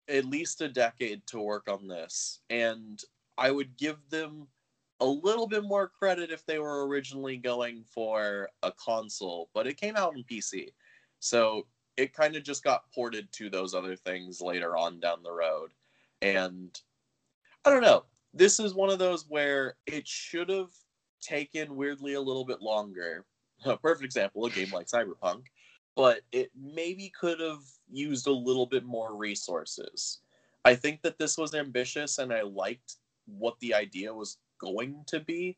at 0.08 0.24
least 0.24 0.60
a 0.60 0.68
decade 0.68 1.26
to 1.26 1.40
work 1.40 1.68
on 1.68 1.88
this. 1.88 2.40
And 2.50 3.02
i 3.38 3.50
would 3.50 3.76
give 3.76 3.98
them 4.08 4.46
a 5.00 5.06
little 5.06 5.46
bit 5.46 5.62
more 5.62 5.88
credit 5.88 6.30
if 6.30 6.46
they 6.46 6.58
were 6.58 6.86
originally 6.86 7.36
going 7.36 7.84
for 7.84 8.48
a 8.62 8.72
console 8.72 9.50
but 9.52 9.66
it 9.66 9.76
came 9.76 9.94
out 9.94 10.14
on 10.14 10.24
pc 10.30 10.68
so 11.20 11.66
it 11.98 12.14
kind 12.14 12.34
of 12.34 12.42
just 12.42 12.64
got 12.64 12.90
ported 12.94 13.30
to 13.32 13.50
those 13.50 13.74
other 13.74 13.94
things 13.94 14.40
later 14.40 14.74
on 14.74 14.98
down 15.00 15.22
the 15.22 15.32
road. 15.32 15.72
And 16.22 16.80
i 17.64 17.70
don't 17.70 17.82
know 17.82 18.04
this 18.36 18.60
is 18.60 18.74
one 18.74 18.90
of 18.90 18.98
those 18.98 19.24
where 19.28 19.76
it 19.86 20.06
should 20.06 20.48
have 20.48 20.70
taken 21.20 21.76
weirdly 21.76 22.14
a 22.14 22.20
little 22.20 22.44
bit 22.44 22.60
longer 22.60 23.24
a 23.64 23.76
perfect 23.76 24.04
example 24.04 24.44
a 24.44 24.50
game 24.50 24.70
like 24.70 24.86
cyberpunk 24.86 25.44
but 25.96 26.20
it 26.30 26.50
maybe 26.54 27.10
could 27.18 27.40
have 27.40 27.62
used 27.90 28.26
a 28.26 28.32
little 28.32 28.66
bit 28.66 28.84
more 28.84 29.16
resources. 29.16 30.20
I 30.64 30.74
think 30.74 31.00
that 31.02 31.18
this 31.18 31.38
was 31.38 31.54
ambitious 31.54 32.18
and 32.18 32.32
I 32.32 32.42
liked 32.42 32.96
what 33.24 33.58
the 33.60 33.74
idea 33.74 34.12
was 34.12 34.38
going 34.60 35.02
to 35.08 35.20
be, 35.20 35.56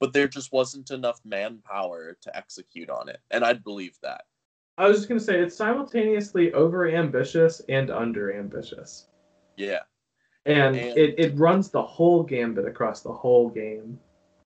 but 0.00 0.12
there 0.12 0.28
just 0.28 0.52
wasn't 0.52 0.90
enough 0.90 1.20
manpower 1.24 2.18
to 2.20 2.36
execute 2.36 2.90
on 2.90 3.08
it. 3.08 3.20
And 3.30 3.44
I'd 3.44 3.62
believe 3.62 3.96
that. 4.02 4.24
I 4.76 4.88
was 4.88 4.98
just 4.98 5.08
gonna 5.08 5.20
say 5.20 5.38
it's 5.40 5.56
simultaneously 5.56 6.52
over 6.52 6.88
ambitious 6.88 7.62
and 7.68 7.90
under 7.90 8.36
ambitious. 8.36 9.06
Yeah. 9.56 9.80
And, 10.46 10.76
And- 10.76 10.96
it, 10.96 11.14
it 11.18 11.36
runs 11.36 11.70
the 11.70 11.82
whole 11.82 12.22
gambit 12.22 12.66
across 12.66 13.02
the 13.02 13.12
whole 13.12 13.50
game. 13.50 13.98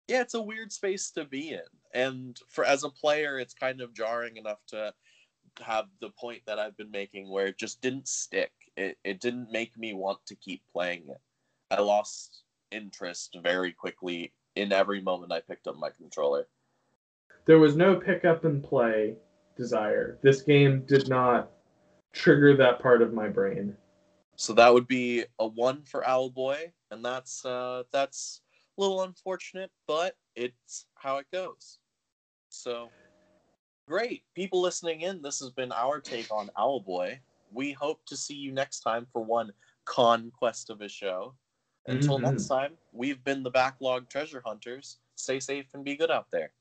Yeah, 0.08 0.22
it's 0.22 0.34
a 0.34 0.42
weird 0.42 0.72
space 0.72 1.10
to 1.12 1.24
be 1.24 1.50
in. 1.50 1.60
And 1.94 2.38
for 2.48 2.64
as 2.64 2.82
a 2.82 2.88
player, 2.88 3.38
it's 3.38 3.54
kind 3.54 3.80
of 3.80 3.94
jarring 3.94 4.36
enough 4.36 4.58
to 4.68 4.92
have 5.60 5.86
the 6.00 6.10
point 6.10 6.42
that 6.46 6.58
I've 6.58 6.76
been 6.76 6.90
making 6.90 7.30
where 7.30 7.46
it 7.46 7.58
just 7.58 7.80
didn't 7.80 8.08
stick. 8.08 8.52
It 8.76 8.98
it 9.04 9.20
didn't 9.20 9.52
make 9.52 9.76
me 9.76 9.92
want 9.92 10.18
to 10.26 10.34
keep 10.36 10.62
playing 10.72 11.04
it. 11.08 11.20
I 11.70 11.80
lost 11.80 12.42
interest 12.72 13.36
very 13.42 13.72
quickly 13.72 14.32
in 14.56 14.72
every 14.72 15.00
moment 15.00 15.32
I 15.32 15.40
picked 15.40 15.66
up 15.66 15.76
my 15.76 15.90
controller. 15.90 16.48
There 17.46 17.58
was 17.58 17.76
no 17.76 17.96
pick 17.96 18.24
up 18.24 18.44
and 18.44 18.62
play 18.62 19.16
desire. 19.56 20.18
This 20.22 20.42
game 20.42 20.84
did 20.86 21.08
not 21.08 21.50
trigger 22.12 22.56
that 22.56 22.80
part 22.80 23.02
of 23.02 23.12
my 23.12 23.28
brain. 23.28 23.76
So 24.40 24.54
that 24.54 24.72
would 24.72 24.88
be 24.88 25.26
a 25.38 25.46
one 25.46 25.84
for 25.84 26.02
Owlboy, 26.02 26.72
and 26.90 27.04
that's 27.04 27.44
uh, 27.44 27.84
that's 27.92 28.40
a 28.78 28.80
little 28.80 29.02
unfortunate, 29.02 29.70
but 29.86 30.16
it's 30.34 30.86
how 30.94 31.18
it 31.18 31.26
goes. 31.30 31.78
So 32.50 32.92
great, 33.86 34.24
people 34.34 34.60
listening 34.60 35.02
in. 35.02 35.22
This 35.22 35.40
has 35.40 35.50
been 35.50 35.72
our 35.72 36.00
take 36.00 36.30
on 36.32 36.50
Owlboy. 36.56 37.20
We 37.52 37.72
hope 37.72 38.06
to 38.06 38.16
see 38.16 38.34
you 38.34 38.52
next 38.52 38.80
time 38.80 39.06
for 39.12 39.22
one 39.24 39.52
conquest 39.84 40.70
of 40.70 40.80
a 40.80 40.88
show. 40.88 41.36
Until 41.86 42.18
Mhm. 42.18 42.22
next 42.22 42.46
time, 42.46 42.78
we've 42.92 43.24
been 43.24 43.42
the 43.44 43.50
Backlog 43.50 44.08
Treasure 44.08 44.42
Hunters. 44.46 44.98
Stay 45.16 45.40
safe 45.40 45.74
and 45.74 45.84
be 45.84 45.96
good 45.96 46.10
out 46.10 46.30
there. 46.32 46.52